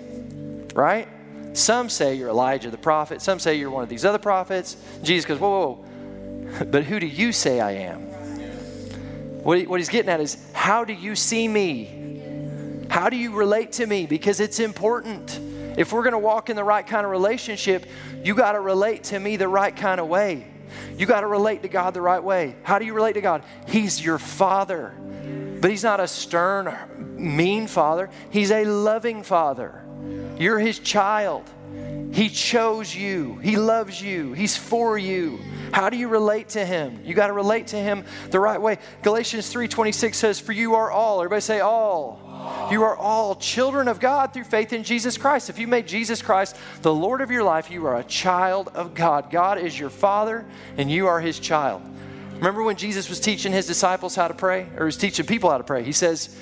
right? 0.75 1.09
Some 1.55 1.89
say 1.89 2.15
you're 2.17 2.29
Elijah 2.29 2.71
the 2.71 2.77
prophet. 2.77 3.23
Some 3.23 3.39
say 3.39 3.55
you're 3.55 3.71
one 3.71 3.83
of 3.83 3.89
these 3.89 4.05
other 4.05 4.19
prophets. 4.19 4.77
Jesus 5.03 5.25
goes, 5.25 5.39
Whoa, 5.39 5.51
whoa, 5.51 5.73
whoa. 5.73 5.85
But 6.71 6.85
who 6.85 7.01
do 7.01 7.07
you 7.07 7.33
say 7.33 7.61
I 7.61 7.73
am? 7.73 8.01
What, 9.43 9.59
he, 9.59 9.67
what 9.67 9.81
he's 9.81 9.89
getting 9.89 10.11
at 10.11 10.21
is, 10.21 10.37
How 10.53 10.85
do 10.85 10.93
you 10.93 11.15
see 11.15 11.49
me? 11.49 12.85
How 12.91 13.09
do 13.09 13.17
you 13.17 13.33
relate 13.33 13.73
to 13.73 13.87
me? 13.87 14.07
Because 14.07 14.41
it's 14.41 14.61
important. 14.61 15.41
If 15.77 15.93
we're 15.93 16.03
going 16.03 16.13
to 16.13 16.19
walk 16.19 16.51
in 16.51 16.57
the 16.57 16.65
right 16.65 16.87
kind 16.87 17.05
of 17.05 17.11
relationship, 17.11 17.87
you 18.23 18.35
got 18.35 18.53
to 18.53 18.61
relate 18.61 19.05
to 19.05 19.19
me 19.19 19.37
the 19.37 19.49
right 19.49 19.75
kind 19.75 20.01
of 20.01 20.09
way. 20.09 20.47
You 20.97 21.07
got 21.07 21.21
to 21.21 21.27
relate 21.27 21.63
to 21.63 21.69
God 21.69 21.95
the 21.95 22.01
right 22.01 22.23
way. 22.23 22.57
How 22.63 22.79
do 22.79 22.85
you 22.85 22.95
relate 22.95 23.15
to 23.15 23.21
God? 23.21 23.43
He's 23.67 24.05
your 24.05 24.19
father. 24.19 24.95
But 25.61 25.71
He's 25.71 25.83
not 25.83 26.01
a 26.01 26.09
stern, 26.09 26.77
mean 27.17 27.67
father, 27.67 28.11
He's 28.31 28.51
a 28.51 28.65
loving 28.65 29.23
father. 29.23 29.84
You're 30.39 30.59
His 30.59 30.79
child. 30.79 31.45
He 32.13 32.29
chose 32.29 32.95
you. 32.95 33.39
He 33.43 33.57
loves 33.57 34.01
you. 34.01 34.33
He's 34.35 34.57
for 34.57 34.97
you. 34.97 35.41
How 35.73 35.91
do 35.91 35.97
you 35.97 36.07
relate 36.07 36.51
to 36.51 36.65
him? 36.65 37.01
You 37.05 37.15
got 37.15 37.27
to 37.27 37.33
relate 37.33 37.69
to 37.69 37.77
him 37.77 38.05
the 38.31 38.39
right 38.39 38.61
way. 38.61 38.79
Galatians 39.03 39.53
3:26 39.53 40.17
says, 40.17 40.39
"For 40.39 40.53
you 40.53 40.77
are 40.77 40.93
all." 40.93 41.19
Everybody 41.19 41.41
say 41.41 41.59
all. 41.59 42.21
You 42.71 42.85
are 42.85 42.97
all 42.97 43.35
children 43.35 43.89
of 43.89 43.99
God 43.99 44.33
through 44.33 44.45
faith 44.45 44.73
in 44.73 44.85
Jesus 44.85 45.17
Christ. 45.17 45.51
If 45.51 45.59
you 45.59 45.67
made 45.67 45.89
Jesus 45.89 46.23
Christ 46.23 46.57
the 46.83 46.95
Lord 46.95 47.21
of 47.21 47.31
your 47.31 47.43
life, 47.43 47.71
you 47.71 47.87
are 47.87 47.97
a 47.97 48.05
child 48.05 48.71
of 48.75 48.95
God. 48.95 49.31
God 49.31 49.59
is 49.59 49.77
your 49.79 49.91
father 49.91 50.45
and 50.77 50.91
you 50.91 51.07
are 51.09 51.21
his 51.21 51.41
child. 51.41 51.83
Remember 52.35 52.63
when 52.63 52.77
Jesus 52.77 53.09
was 53.09 53.19
teaching 53.19 53.53
his 53.53 53.67
disciples 53.67 54.15
how 54.15 54.29
to 54.29 54.35
pray, 54.35 54.67
or 54.77 54.87
was 54.87 54.97
teaching 54.97 55.25
people 55.25 55.51
how 55.51 55.59
to 55.59 55.65
pray? 55.65 55.83
He 55.83 55.93
says, 55.93 56.37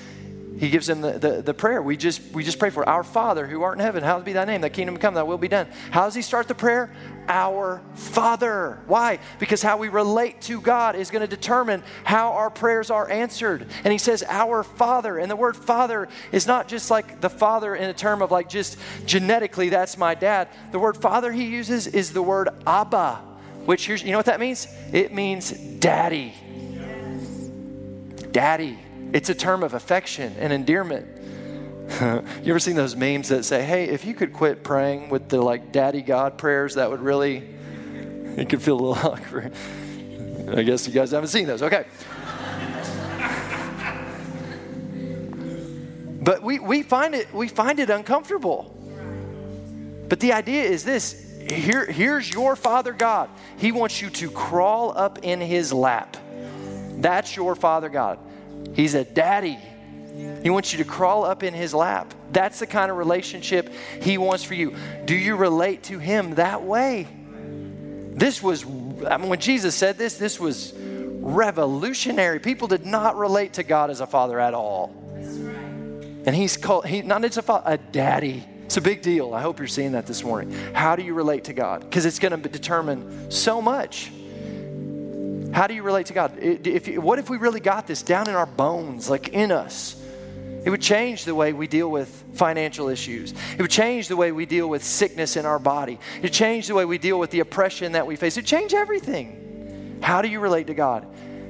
he 0.58 0.70
gives 0.70 0.86
them 0.86 1.00
the, 1.00 1.18
the, 1.18 1.42
the, 1.42 1.54
prayer. 1.54 1.82
We 1.82 1.96
just, 1.96 2.22
we 2.32 2.44
just 2.44 2.58
pray 2.58 2.70
for 2.70 2.88
our 2.88 3.02
Father 3.02 3.46
who 3.46 3.62
art 3.62 3.78
in 3.78 3.84
heaven. 3.84 4.02
Hallowed 4.02 4.24
be 4.24 4.32
thy 4.32 4.44
name. 4.44 4.60
Thy 4.60 4.68
kingdom 4.68 4.96
come, 4.96 5.14
thy 5.14 5.22
will 5.22 5.38
be 5.38 5.48
done. 5.48 5.66
How 5.90 6.04
does 6.04 6.14
he 6.14 6.22
start 6.22 6.48
the 6.48 6.54
prayer? 6.54 6.92
Our 7.28 7.82
Father. 7.94 8.80
Why? 8.86 9.18
Because 9.38 9.62
how 9.62 9.76
we 9.76 9.88
relate 9.88 10.40
to 10.42 10.60
God 10.60 10.96
is 10.96 11.10
going 11.10 11.22
to 11.22 11.26
determine 11.26 11.82
how 12.04 12.32
our 12.32 12.50
prayers 12.50 12.90
are 12.90 13.10
answered. 13.10 13.66
And 13.84 13.92
he 13.92 13.98
says, 13.98 14.24
Our 14.28 14.62
Father. 14.62 15.18
And 15.18 15.30
the 15.30 15.36
word 15.36 15.56
Father 15.56 16.08
is 16.32 16.46
not 16.46 16.68
just 16.68 16.90
like 16.90 17.20
the 17.20 17.30
Father 17.30 17.74
in 17.74 17.88
a 17.88 17.94
term 17.94 18.22
of 18.22 18.30
like 18.30 18.48
just 18.48 18.78
genetically, 19.06 19.68
that's 19.68 19.96
my 19.96 20.14
dad. 20.14 20.48
The 20.70 20.78
word 20.78 20.96
Father 20.96 21.32
he 21.32 21.46
uses 21.46 21.86
is 21.86 22.12
the 22.12 22.22
word 22.22 22.48
Abba 22.66 23.32
which 23.64 23.88
you 23.88 24.10
know 24.10 24.16
what 24.16 24.26
that 24.26 24.40
means? 24.40 24.66
It 24.92 25.12
means 25.12 25.50
daddy. 25.50 26.34
Daddy. 28.32 28.78
It's 29.12 29.28
a 29.28 29.34
term 29.34 29.62
of 29.62 29.74
affection 29.74 30.34
and 30.38 30.52
endearment. 30.52 31.22
you 32.00 32.24
ever 32.46 32.58
seen 32.58 32.76
those 32.76 32.96
memes 32.96 33.28
that 33.28 33.44
say, 33.44 33.62
hey, 33.62 33.84
if 33.84 34.06
you 34.06 34.14
could 34.14 34.32
quit 34.32 34.64
praying 34.64 35.10
with 35.10 35.28
the 35.28 35.42
like 35.42 35.72
daddy 35.72 36.00
God 36.00 36.38
prayers, 36.38 36.76
that 36.76 36.90
would 36.90 37.00
really, 37.00 37.44
it 38.36 38.48
could 38.48 38.62
feel 38.62 38.80
a 38.80 38.82
little 38.82 38.94
awkward. 39.12 39.52
I 40.48 40.62
guess 40.62 40.86
you 40.86 40.94
guys 40.94 41.10
haven't 41.10 41.28
seen 41.28 41.46
those. 41.46 41.62
Okay. 41.62 41.84
but 46.22 46.42
we, 46.42 46.58
we 46.58 46.82
find 46.82 47.14
it 47.14 47.32
we 47.34 47.48
find 47.48 47.80
it 47.80 47.90
uncomfortable. 47.90 48.74
But 50.08 50.20
the 50.20 50.32
idea 50.32 50.64
is 50.64 50.84
this 50.84 51.30
here, 51.48 51.84
here's 51.84 52.32
your 52.32 52.56
Father 52.56 52.92
God. 52.92 53.28
He 53.58 53.72
wants 53.72 54.00
you 54.00 54.08
to 54.10 54.30
crawl 54.30 54.96
up 54.96 55.18
in 55.22 55.40
His 55.40 55.72
lap. 55.72 56.16
That's 56.98 57.36
your 57.36 57.54
Father 57.54 57.88
God. 57.88 58.18
He's 58.74 58.94
a 58.94 59.04
daddy. 59.04 59.58
He 60.42 60.50
wants 60.50 60.72
you 60.72 60.78
to 60.78 60.84
crawl 60.84 61.24
up 61.24 61.42
in 61.42 61.54
His 61.54 61.72
lap. 61.72 62.14
That's 62.32 62.58
the 62.58 62.66
kind 62.66 62.90
of 62.90 62.96
relationship 62.96 63.72
He 64.00 64.18
wants 64.18 64.44
for 64.44 64.54
you. 64.54 64.74
Do 65.04 65.14
you 65.14 65.36
relate 65.36 65.84
to 65.84 65.98
Him 65.98 66.34
that 66.34 66.62
way? 66.62 67.08
This 68.14 68.42
was, 68.42 68.64
I 69.06 69.16
mean, 69.16 69.28
when 69.28 69.40
Jesus 69.40 69.74
said 69.74 69.96
this, 69.96 70.16
this 70.16 70.38
was 70.38 70.74
revolutionary. 70.76 72.40
People 72.40 72.68
did 72.68 72.84
not 72.84 73.16
relate 73.16 73.54
to 73.54 73.62
God 73.62 73.90
as 73.90 74.00
a 74.00 74.06
father 74.06 74.38
at 74.38 74.54
all. 74.54 74.94
And 76.24 76.36
He's 76.36 76.56
called, 76.56 76.86
he, 76.86 77.02
not 77.02 77.24
as 77.24 77.36
a 77.36 77.42
father, 77.42 77.64
a 77.66 77.78
daddy. 77.78 78.44
It's 78.64 78.76
a 78.76 78.80
big 78.80 79.02
deal. 79.02 79.34
I 79.34 79.42
hope 79.42 79.58
you're 79.58 79.68
seeing 79.68 79.92
that 79.92 80.06
this 80.06 80.24
morning. 80.24 80.52
How 80.72 80.96
do 80.96 81.02
you 81.02 81.14
relate 81.14 81.44
to 81.44 81.52
God? 81.52 81.80
Because 81.80 82.06
it's 82.06 82.18
going 82.18 82.40
to 82.40 82.48
determine 82.48 83.30
so 83.30 83.60
much. 83.60 84.10
How 85.52 85.66
do 85.66 85.74
you 85.74 85.82
relate 85.82 86.06
to 86.06 86.12
God? 86.12 86.38
If, 86.38 86.88
what 86.96 87.18
if 87.18 87.28
we 87.28 87.36
really 87.36 87.60
got 87.60 87.86
this 87.86 88.02
down 88.02 88.28
in 88.28 88.34
our 88.34 88.46
bones, 88.46 89.10
like 89.10 89.28
in 89.28 89.52
us? 89.52 89.98
It 90.64 90.70
would 90.70 90.80
change 90.80 91.24
the 91.24 91.34
way 91.34 91.52
we 91.52 91.66
deal 91.66 91.90
with 91.90 92.08
financial 92.34 92.88
issues. 92.88 93.34
It 93.58 93.60
would 93.60 93.70
change 93.70 94.08
the 94.08 94.16
way 94.16 94.30
we 94.30 94.46
deal 94.46 94.68
with 94.68 94.84
sickness 94.84 95.36
in 95.36 95.44
our 95.44 95.58
body. 95.58 95.98
It 96.18 96.22
would 96.22 96.32
change 96.32 96.68
the 96.68 96.74
way 96.74 96.84
we 96.84 96.98
deal 96.98 97.18
with 97.18 97.30
the 97.30 97.40
oppression 97.40 97.92
that 97.92 98.06
we 98.06 98.16
face. 98.16 98.36
It 98.36 98.40
would 98.40 98.46
change 98.46 98.72
everything. 98.72 99.98
How 100.02 100.22
do 100.22 100.28
you 100.28 100.40
relate 100.40 100.68
to 100.68 100.74
God? 100.74 101.06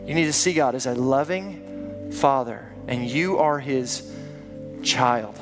You 0.06 0.14
need 0.14 0.24
to 0.24 0.32
see 0.32 0.54
God 0.54 0.74
as 0.74 0.86
a 0.86 0.94
loving 0.94 2.10
Father, 2.12 2.72
and 2.88 3.08
you 3.08 3.38
are 3.38 3.58
His 3.58 4.10
child 4.82 5.38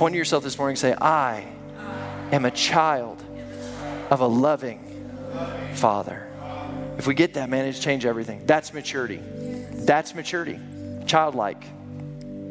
point 0.00 0.14
to 0.14 0.18
yourself 0.18 0.42
this 0.42 0.56
morning 0.56 0.72
and 0.72 0.78
say, 0.78 0.94
I 0.94 1.46
am 2.32 2.46
a 2.46 2.50
child 2.50 3.22
of 4.08 4.20
a 4.20 4.26
loving 4.26 4.80
Father. 5.74 6.26
If 7.00 7.06
we 7.06 7.14
get 7.14 7.32
that, 7.32 7.48
man, 7.48 7.64
it's 7.64 7.78
change 7.78 8.04
everything. 8.04 8.44
That's 8.44 8.74
maturity. 8.74 9.22
That's 9.24 10.14
maturity. 10.14 10.60
Childlike. 11.06 11.64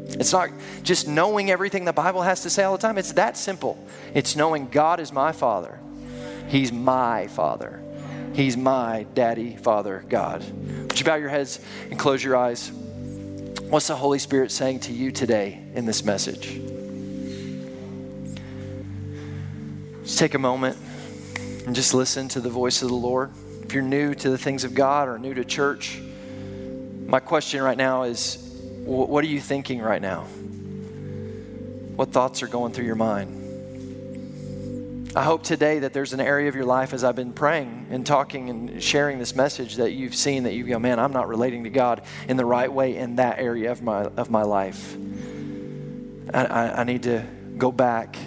It's 0.07 0.33
not 0.33 0.49
just 0.81 1.07
knowing 1.07 1.51
everything 1.51 1.85
the 1.85 1.93
Bible 1.93 2.23
has 2.23 2.41
to 2.41 2.49
say 2.49 2.63
all 2.63 2.75
the 2.75 2.81
time. 2.81 2.97
It's 2.97 3.11
that 3.11 3.37
simple. 3.37 3.77
It's 4.15 4.35
knowing 4.35 4.67
God 4.69 4.99
is 4.99 5.13
my 5.13 5.33
Father. 5.33 5.79
He's 6.47 6.71
my 6.71 7.27
Father. 7.27 7.79
He's 8.33 8.57
my 8.57 9.05
daddy, 9.13 9.55
Father, 9.55 10.03
God. 10.09 10.43
Would 10.81 10.99
you 10.99 11.05
bow 11.05 11.13
your 11.13 11.29
heads 11.29 11.59
and 11.91 11.99
close 11.99 12.23
your 12.23 12.35
eyes? 12.35 12.71
What's 12.71 13.85
the 13.85 13.95
Holy 13.95 14.17
Spirit 14.17 14.49
saying 14.49 14.79
to 14.79 14.91
you 14.91 15.11
today 15.11 15.63
in 15.75 15.85
this 15.85 16.03
message? 16.03 16.59
Just 20.01 20.17
take 20.17 20.33
a 20.33 20.39
moment 20.39 20.75
and 21.67 21.75
just 21.75 21.93
listen 21.93 22.27
to 22.29 22.41
the 22.41 22.49
voice 22.49 22.81
of 22.81 22.87
the 22.87 22.95
Lord. 22.95 23.29
If 23.69 23.75
you're 23.75 23.83
new 23.83 24.15
to 24.15 24.31
the 24.31 24.37
things 24.39 24.63
of 24.63 24.73
God 24.73 25.07
or 25.07 25.19
new 25.19 25.35
to 25.35 25.45
church, 25.45 26.01
my 27.05 27.19
question 27.19 27.61
right 27.61 27.77
now 27.77 28.01
is 28.01 28.37
what 28.83 29.23
are 29.23 29.27
you 29.27 29.39
thinking 29.39 29.79
right 29.79 30.01
now? 30.01 30.23
What 31.95 32.11
thoughts 32.11 32.41
are 32.41 32.47
going 32.47 32.73
through 32.73 32.85
your 32.85 32.95
mind? 32.95 33.35
I 35.15 35.21
hope 35.21 35.43
today 35.43 35.77
that 35.77 35.93
there's 35.93 36.13
an 36.13 36.19
area 36.19 36.49
of 36.49 36.55
your 36.55 36.65
life 36.65 36.93
as 36.93 37.03
I've 37.03 37.15
been 37.15 37.31
praying 37.31 37.89
and 37.91 38.03
talking 38.07 38.49
and 38.49 38.81
sharing 38.81 39.19
this 39.19 39.35
message 39.35 39.75
that 39.75 39.91
you've 39.91 40.15
seen 40.15 40.45
that 40.45 40.55
you 40.55 40.63
go, 40.63 40.79
man, 40.79 40.97
I'm 40.97 41.13
not 41.13 41.27
relating 41.27 41.65
to 41.65 41.69
God 41.69 42.01
in 42.27 42.37
the 42.37 42.45
right 42.45 42.73
way 42.73 42.97
in 42.97 43.17
that 43.17 43.37
area 43.37 43.71
of 43.71 43.83
my, 43.83 44.05
of 44.05 44.31
my 44.31 44.41
life. 44.41 44.97
I, 46.33 46.43
I, 46.43 46.79
I 46.79 46.83
need 46.85 47.03
to 47.03 47.23
go 47.55 47.71
back. 47.71 48.17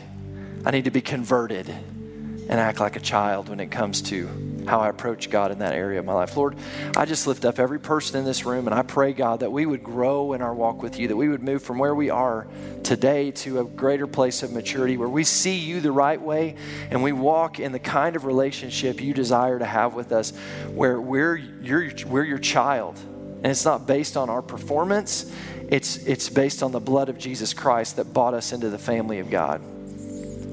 I 0.65 0.71
need 0.71 0.85
to 0.85 0.93
be 0.93 1.01
converted 1.01 1.69
and 1.69 2.53
act 2.61 2.79
like 2.79 2.95
a 2.95 3.01
child 3.01 3.49
when 3.49 3.59
it 3.59 3.73
comes 3.73 4.03
to 4.03 4.52
how 4.67 4.81
I 4.81 4.89
approach 4.89 5.31
God 5.31 5.51
in 5.51 5.59
that 5.59 5.75
area 5.75 5.99
of 5.99 6.05
my 6.05 6.13
life. 6.13 6.37
Lord, 6.37 6.57
I 6.97 7.05
just 7.05 7.27
lift 7.27 7.45
up 7.45 7.59
every 7.59 7.81
person 7.81 8.19
in 8.19 8.25
this 8.25 8.45
room 8.45 8.67
and 8.67 8.75
I 8.75 8.83
pray, 8.83 9.13
God, 9.13 9.41
that 9.41 9.51
we 9.51 9.67
would 9.67 9.83
grow 9.83 10.33
in 10.33 10.43
our 10.43 10.55
walk 10.55 10.83
with 10.83 10.99
you, 10.99 11.09
that 11.09 11.17
we 11.17 11.29
would 11.29 11.43
move 11.43 11.63
from 11.63 11.79
where 11.79 11.95
we 11.95 12.11
are 12.11 12.47
today 12.83 13.31
to 13.31 13.61
a 13.61 13.65
greater 13.65 14.07
place 14.07 14.43
of 14.43 14.53
maturity 14.53 14.97
where 14.97 15.09
we 15.09 15.25
see 15.25 15.57
you 15.57 15.81
the 15.81 15.93
right 15.93 16.21
way 16.21 16.57
and 16.91 17.03
we 17.03 17.13
walk 17.13 17.61
in 17.61 17.73
the 17.73 17.79
kind 17.79 18.17
of 18.17 18.25
relationship 18.25 19.01
you 19.01 19.15
desire 19.15 19.59
to 19.59 19.65
have 19.65 19.95
with 19.95 20.13
us, 20.13 20.33
where 20.75 21.01
we're 21.01 21.37
your, 21.37 21.91
we're 22.07 22.25
your 22.25 22.39
child. 22.39 22.99
And 22.99 23.47
it's 23.47 23.65
not 23.65 23.87
based 23.87 24.17
on 24.17 24.31
our 24.31 24.43
performance, 24.43 25.33
it's, 25.69 25.97
it's 26.07 26.29
based 26.29 26.63
on 26.63 26.71
the 26.71 26.81
blood 26.81 27.09
of 27.09 27.19
Jesus 27.19 27.55
Christ 27.55 27.97
that 27.97 28.13
bought 28.13 28.35
us 28.35 28.53
into 28.53 28.69
the 28.69 28.79
family 28.79 29.19
of 29.19 29.31
God. 29.31 29.63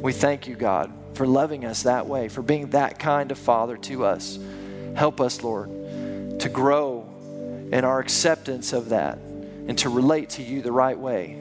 We 0.01 0.13
thank 0.13 0.47
you, 0.47 0.55
God, 0.55 0.91
for 1.19 1.27
loving 1.27 1.65
us 1.65 1.83
that 1.83 2.07
way, 2.07 2.29
for 2.29 2.41
being 2.41 2.69
that 2.69 2.97
kind 2.97 3.29
of 3.29 3.37
Father 3.37 3.75
to 3.75 4.05
us. 4.05 4.39
Help 4.95 5.19
us, 5.19 5.43
Lord, 5.43 5.69
to 6.39 6.47
grow 6.47 7.05
in 7.73 7.83
our 7.83 7.99
acceptance 7.99 8.71
of 8.71 8.87
that 8.87 9.17
and 9.17 9.77
to 9.79 9.89
relate 9.89 10.29
to 10.29 10.43
you 10.43 10.61
the 10.61 10.71
right 10.71 10.97
way. 10.97 11.31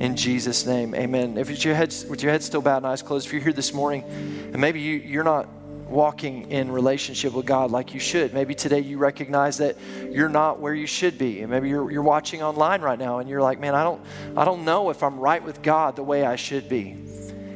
In 0.00 0.16
Jesus' 0.16 0.66
name, 0.66 0.96
amen. 0.96 1.38
If 1.38 1.64
your 1.64 1.76
head, 1.76 1.94
with 2.10 2.24
your 2.24 2.32
head 2.32 2.42
still 2.42 2.60
bowed 2.60 2.78
and 2.78 2.88
eyes 2.88 3.02
closed, 3.02 3.26
if 3.26 3.32
you're 3.32 3.40
here 3.40 3.52
this 3.52 3.72
morning 3.72 4.02
and 4.02 4.58
maybe 4.58 4.80
you, 4.80 4.96
you're 4.96 5.22
not 5.22 5.48
walking 5.88 6.50
in 6.50 6.72
relationship 6.72 7.34
with 7.34 7.46
God 7.46 7.70
like 7.70 7.94
you 7.94 8.00
should. 8.00 8.34
Maybe 8.34 8.56
today 8.56 8.80
you 8.80 8.98
recognize 8.98 9.58
that 9.58 9.76
you're 10.10 10.28
not 10.28 10.58
where 10.58 10.74
you 10.74 10.88
should 10.88 11.18
be. 11.18 11.40
And 11.42 11.52
maybe 11.52 11.68
you're, 11.68 11.88
you're 11.88 12.02
watching 12.02 12.42
online 12.42 12.80
right 12.80 12.98
now 12.98 13.20
and 13.20 13.30
you're 13.30 13.42
like, 13.42 13.60
man, 13.60 13.76
I 13.76 13.84
don't, 13.84 14.04
I 14.36 14.44
don't 14.44 14.64
know 14.64 14.90
if 14.90 15.04
I'm 15.04 15.20
right 15.20 15.44
with 15.44 15.62
God 15.62 15.94
the 15.94 16.02
way 16.02 16.24
I 16.24 16.34
should 16.34 16.68
be. 16.68 16.96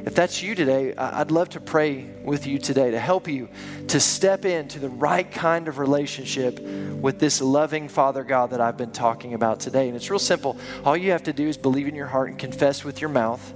If 0.09 0.15
that's 0.15 0.43
you 0.43 0.55
today, 0.55 0.95
I'd 0.97 1.31
love 1.31 1.51
to 1.51 1.61
pray 1.61 2.07
with 2.25 2.47
you 2.47 2.59
today 2.59 2.93
to 2.93 2.99
help 2.99 3.29
you 3.29 3.47
to 3.89 4.01
step 4.01 4.47
into 4.47 4.79
the 4.79 4.89
right 4.89 5.31
kind 5.31 5.69
of 5.69 5.77
relationship 5.79 6.59
with 6.61 7.19
this 7.19 7.43
loving 7.43 7.91
Father 7.91 8.25
God 8.25 8.53
that 8.53 8.61
I've 8.63 8.79
been 8.79 8.91
talking 8.91 9.35
about 9.35 9.61
today. 9.61 9.87
And 9.87 9.95
it's 9.95 10.09
real 10.09 10.19
simple. 10.19 10.57
All 10.83 10.97
you 10.97 11.11
have 11.11 11.25
to 11.25 11.35
do 11.35 11.47
is 11.47 11.59
believe 11.59 11.89
in 11.89 11.95
your 11.95 12.07
heart 12.07 12.31
and 12.31 12.39
confess 12.39 12.85
with 12.85 13.03
your 13.03 13.11
mouth 13.11 13.53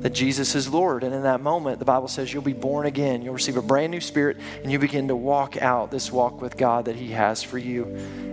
that 0.00 0.10
Jesus 0.10 0.56
is 0.56 0.68
Lord. 0.68 1.04
And 1.04 1.14
in 1.14 1.22
that 1.22 1.40
moment, 1.40 1.78
the 1.78 1.84
Bible 1.84 2.08
says 2.08 2.32
you'll 2.32 2.42
be 2.42 2.52
born 2.52 2.86
again. 2.86 3.22
You'll 3.22 3.34
receive 3.34 3.56
a 3.56 3.62
brand 3.62 3.92
new 3.92 4.00
spirit 4.00 4.38
and 4.64 4.72
you 4.72 4.80
begin 4.80 5.06
to 5.06 5.14
walk 5.14 5.56
out 5.56 5.92
this 5.92 6.10
walk 6.10 6.40
with 6.40 6.56
God 6.56 6.86
that 6.86 6.96
He 6.96 7.12
has 7.12 7.44
for 7.44 7.58
you 7.58 7.84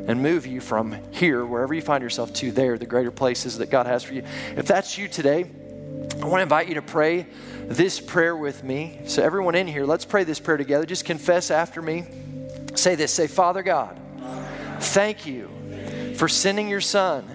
and 0.07 0.23
move 0.23 0.47
you 0.47 0.59
from 0.59 0.97
here, 1.11 1.45
wherever 1.45 1.75
you 1.75 1.83
find 1.83 2.01
yourself, 2.01 2.33
to 2.33 2.51
there, 2.51 2.79
the 2.79 2.87
greater 2.87 3.11
places 3.11 3.59
that 3.59 3.69
God 3.69 3.85
has 3.85 4.01
for 4.01 4.15
you. 4.15 4.23
If 4.57 4.65
that's 4.65 4.97
you 4.97 5.07
today, 5.07 5.45
I 6.23 6.25
want 6.25 6.39
to 6.39 6.43
invite 6.43 6.69
you 6.69 6.75
to 6.75 6.81
pray 6.81 7.27
this 7.65 7.99
prayer 7.99 8.35
with 8.35 8.63
me. 8.63 9.01
So, 9.07 9.21
everyone 9.21 9.55
in 9.55 9.67
here, 9.67 9.85
let's 9.85 10.05
pray 10.05 10.23
this 10.23 10.39
prayer 10.39 10.57
together. 10.57 10.85
Just 10.85 11.05
confess 11.05 11.51
after 11.51 11.81
me. 11.81 12.05
Say 12.75 12.95
this 12.95 13.11
Say, 13.11 13.27
Father 13.27 13.61
God, 13.61 13.99
thank 14.79 15.25
you 15.25 15.49
for 16.15 16.27
sending 16.27 16.69
your 16.69 16.81
Son, 16.81 17.25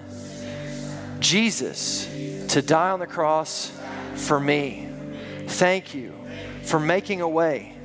Jesus, 1.19 2.07
to 2.53 2.61
die 2.61 2.89
on 2.91 2.99
the 2.99 3.07
cross 3.07 3.71
for 4.15 4.39
me. 4.39 4.87
Thank 5.47 5.93
you 5.93 6.13
for 6.63 6.79
making 6.79 7.21
a 7.21 7.29
way 7.29 7.75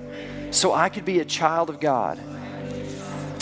so 0.51 0.72
I 0.72 0.89
could 0.89 1.05
be 1.05 1.20
a 1.20 1.25
child 1.25 1.68
of 1.68 1.81
God. 1.81 2.18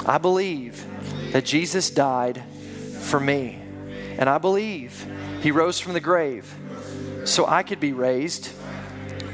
I 0.07 0.18
believe 0.18 0.85
that 1.33 1.45
Jesus 1.45 1.91
died 1.91 2.43
for 3.01 3.20
me, 3.20 3.61
and 4.18 4.28
I 4.28 4.39
believe 4.39 5.07
he 5.43 5.51
rose 5.51 5.78
from 5.78 5.93
the 5.93 6.01
grave 6.01 6.53
so 7.24 7.46
I 7.46 7.62
could 7.62 7.80
be 7.80 7.92
raised 7.92 8.50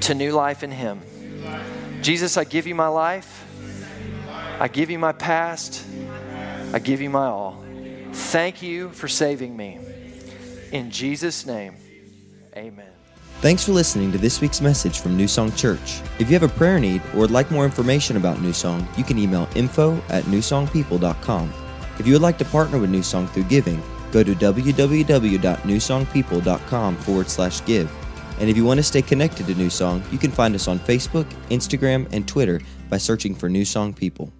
to 0.02 0.14
new 0.14 0.32
life 0.32 0.62
in 0.62 0.70
Him. 0.70 1.00
Jesus, 2.02 2.36
I 2.36 2.44
give 2.44 2.66
you 2.66 2.74
my 2.74 2.88
life. 2.88 3.44
I 4.60 4.68
give 4.68 4.90
you 4.90 4.98
my 4.98 5.12
past. 5.12 5.84
I 6.72 6.78
give 6.78 7.00
you 7.00 7.10
my 7.10 7.26
all. 7.26 7.64
Thank 8.12 8.62
you 8.62 8.90
for 8.90 9.08
saving 9.08 9.56
me. 9.56 9.78
In 10.72 10.90
Jesus' 10.90 11.46
name, 11.46 11.76
amen. 12.56 12.92
Thanks 13.40 13.64
for 13.64 13.72
listening 13.72 14.10
to 14.12 14.18
this 14.18 14.40
week's 14.40 14.60
message 14.60 14.98
from 14.98 15.16
New 15.16 15.28
Song 15.28 15.52
Church. 15.52 16.00
If 16.18 16.28
you 16.28 16.38
have 16.38 16.42
a 16.42 16.48
prayer 16.48 16.80
need 16.80 17.02
or 17.14 17.20
would 17.20 17.30
like 17.30 17.50
more 17.52 17.64
information 17.64 18.16
about 18.16 18.42
New 18.42 18.52
Song, 18.52 18.86
you 18.96 19.04
can 19.04 19.16
email 19.16 19.48
info 19.54 19.96
at 20.08 20.24
newsongpeople.com. 20.24 21.52
If 21.98 22.06
you 22.06 22.14
would 22.14 22.22
like 22.22 22.38
to 22.38 22.44
partner 22.44 22.78
with 22.78 22.90
New 22.90 23.02
Song 23.02 23.28
through 23.28 23.44
giving, 23.44 23.80
go 24.12 24.22
to 24.22 24.34
www.newsongpeople.com 24.34 26.96
forward 26.96 27.28
slash 27.28 27.64
give. 27.64 27.90
And 28.40 28.48
if 28.48 28.56
you 28.56 28.64
want 28.64 28.78
to 28.78 28.84
stay 28.84 29.02
connected 29.02 29.46
to 29.46 29.54
New 29.54 29.70
Song, 29.70 30.02
you 30.12 30.18
can 30.18 30.30
find 30.30 30.54
us 30.54 30.68
on 30.68 30.78
Facebook, 30.78 31.26
Instagram, 31.50 32.06
and 32.12 32.28
Twitter 32.28 32.60
by 32.88 32.98
searching 32.98 33.34
for 33.34 33.48
New 33.48 33.64
Song 33.64 33.92
People. 33.92 34.32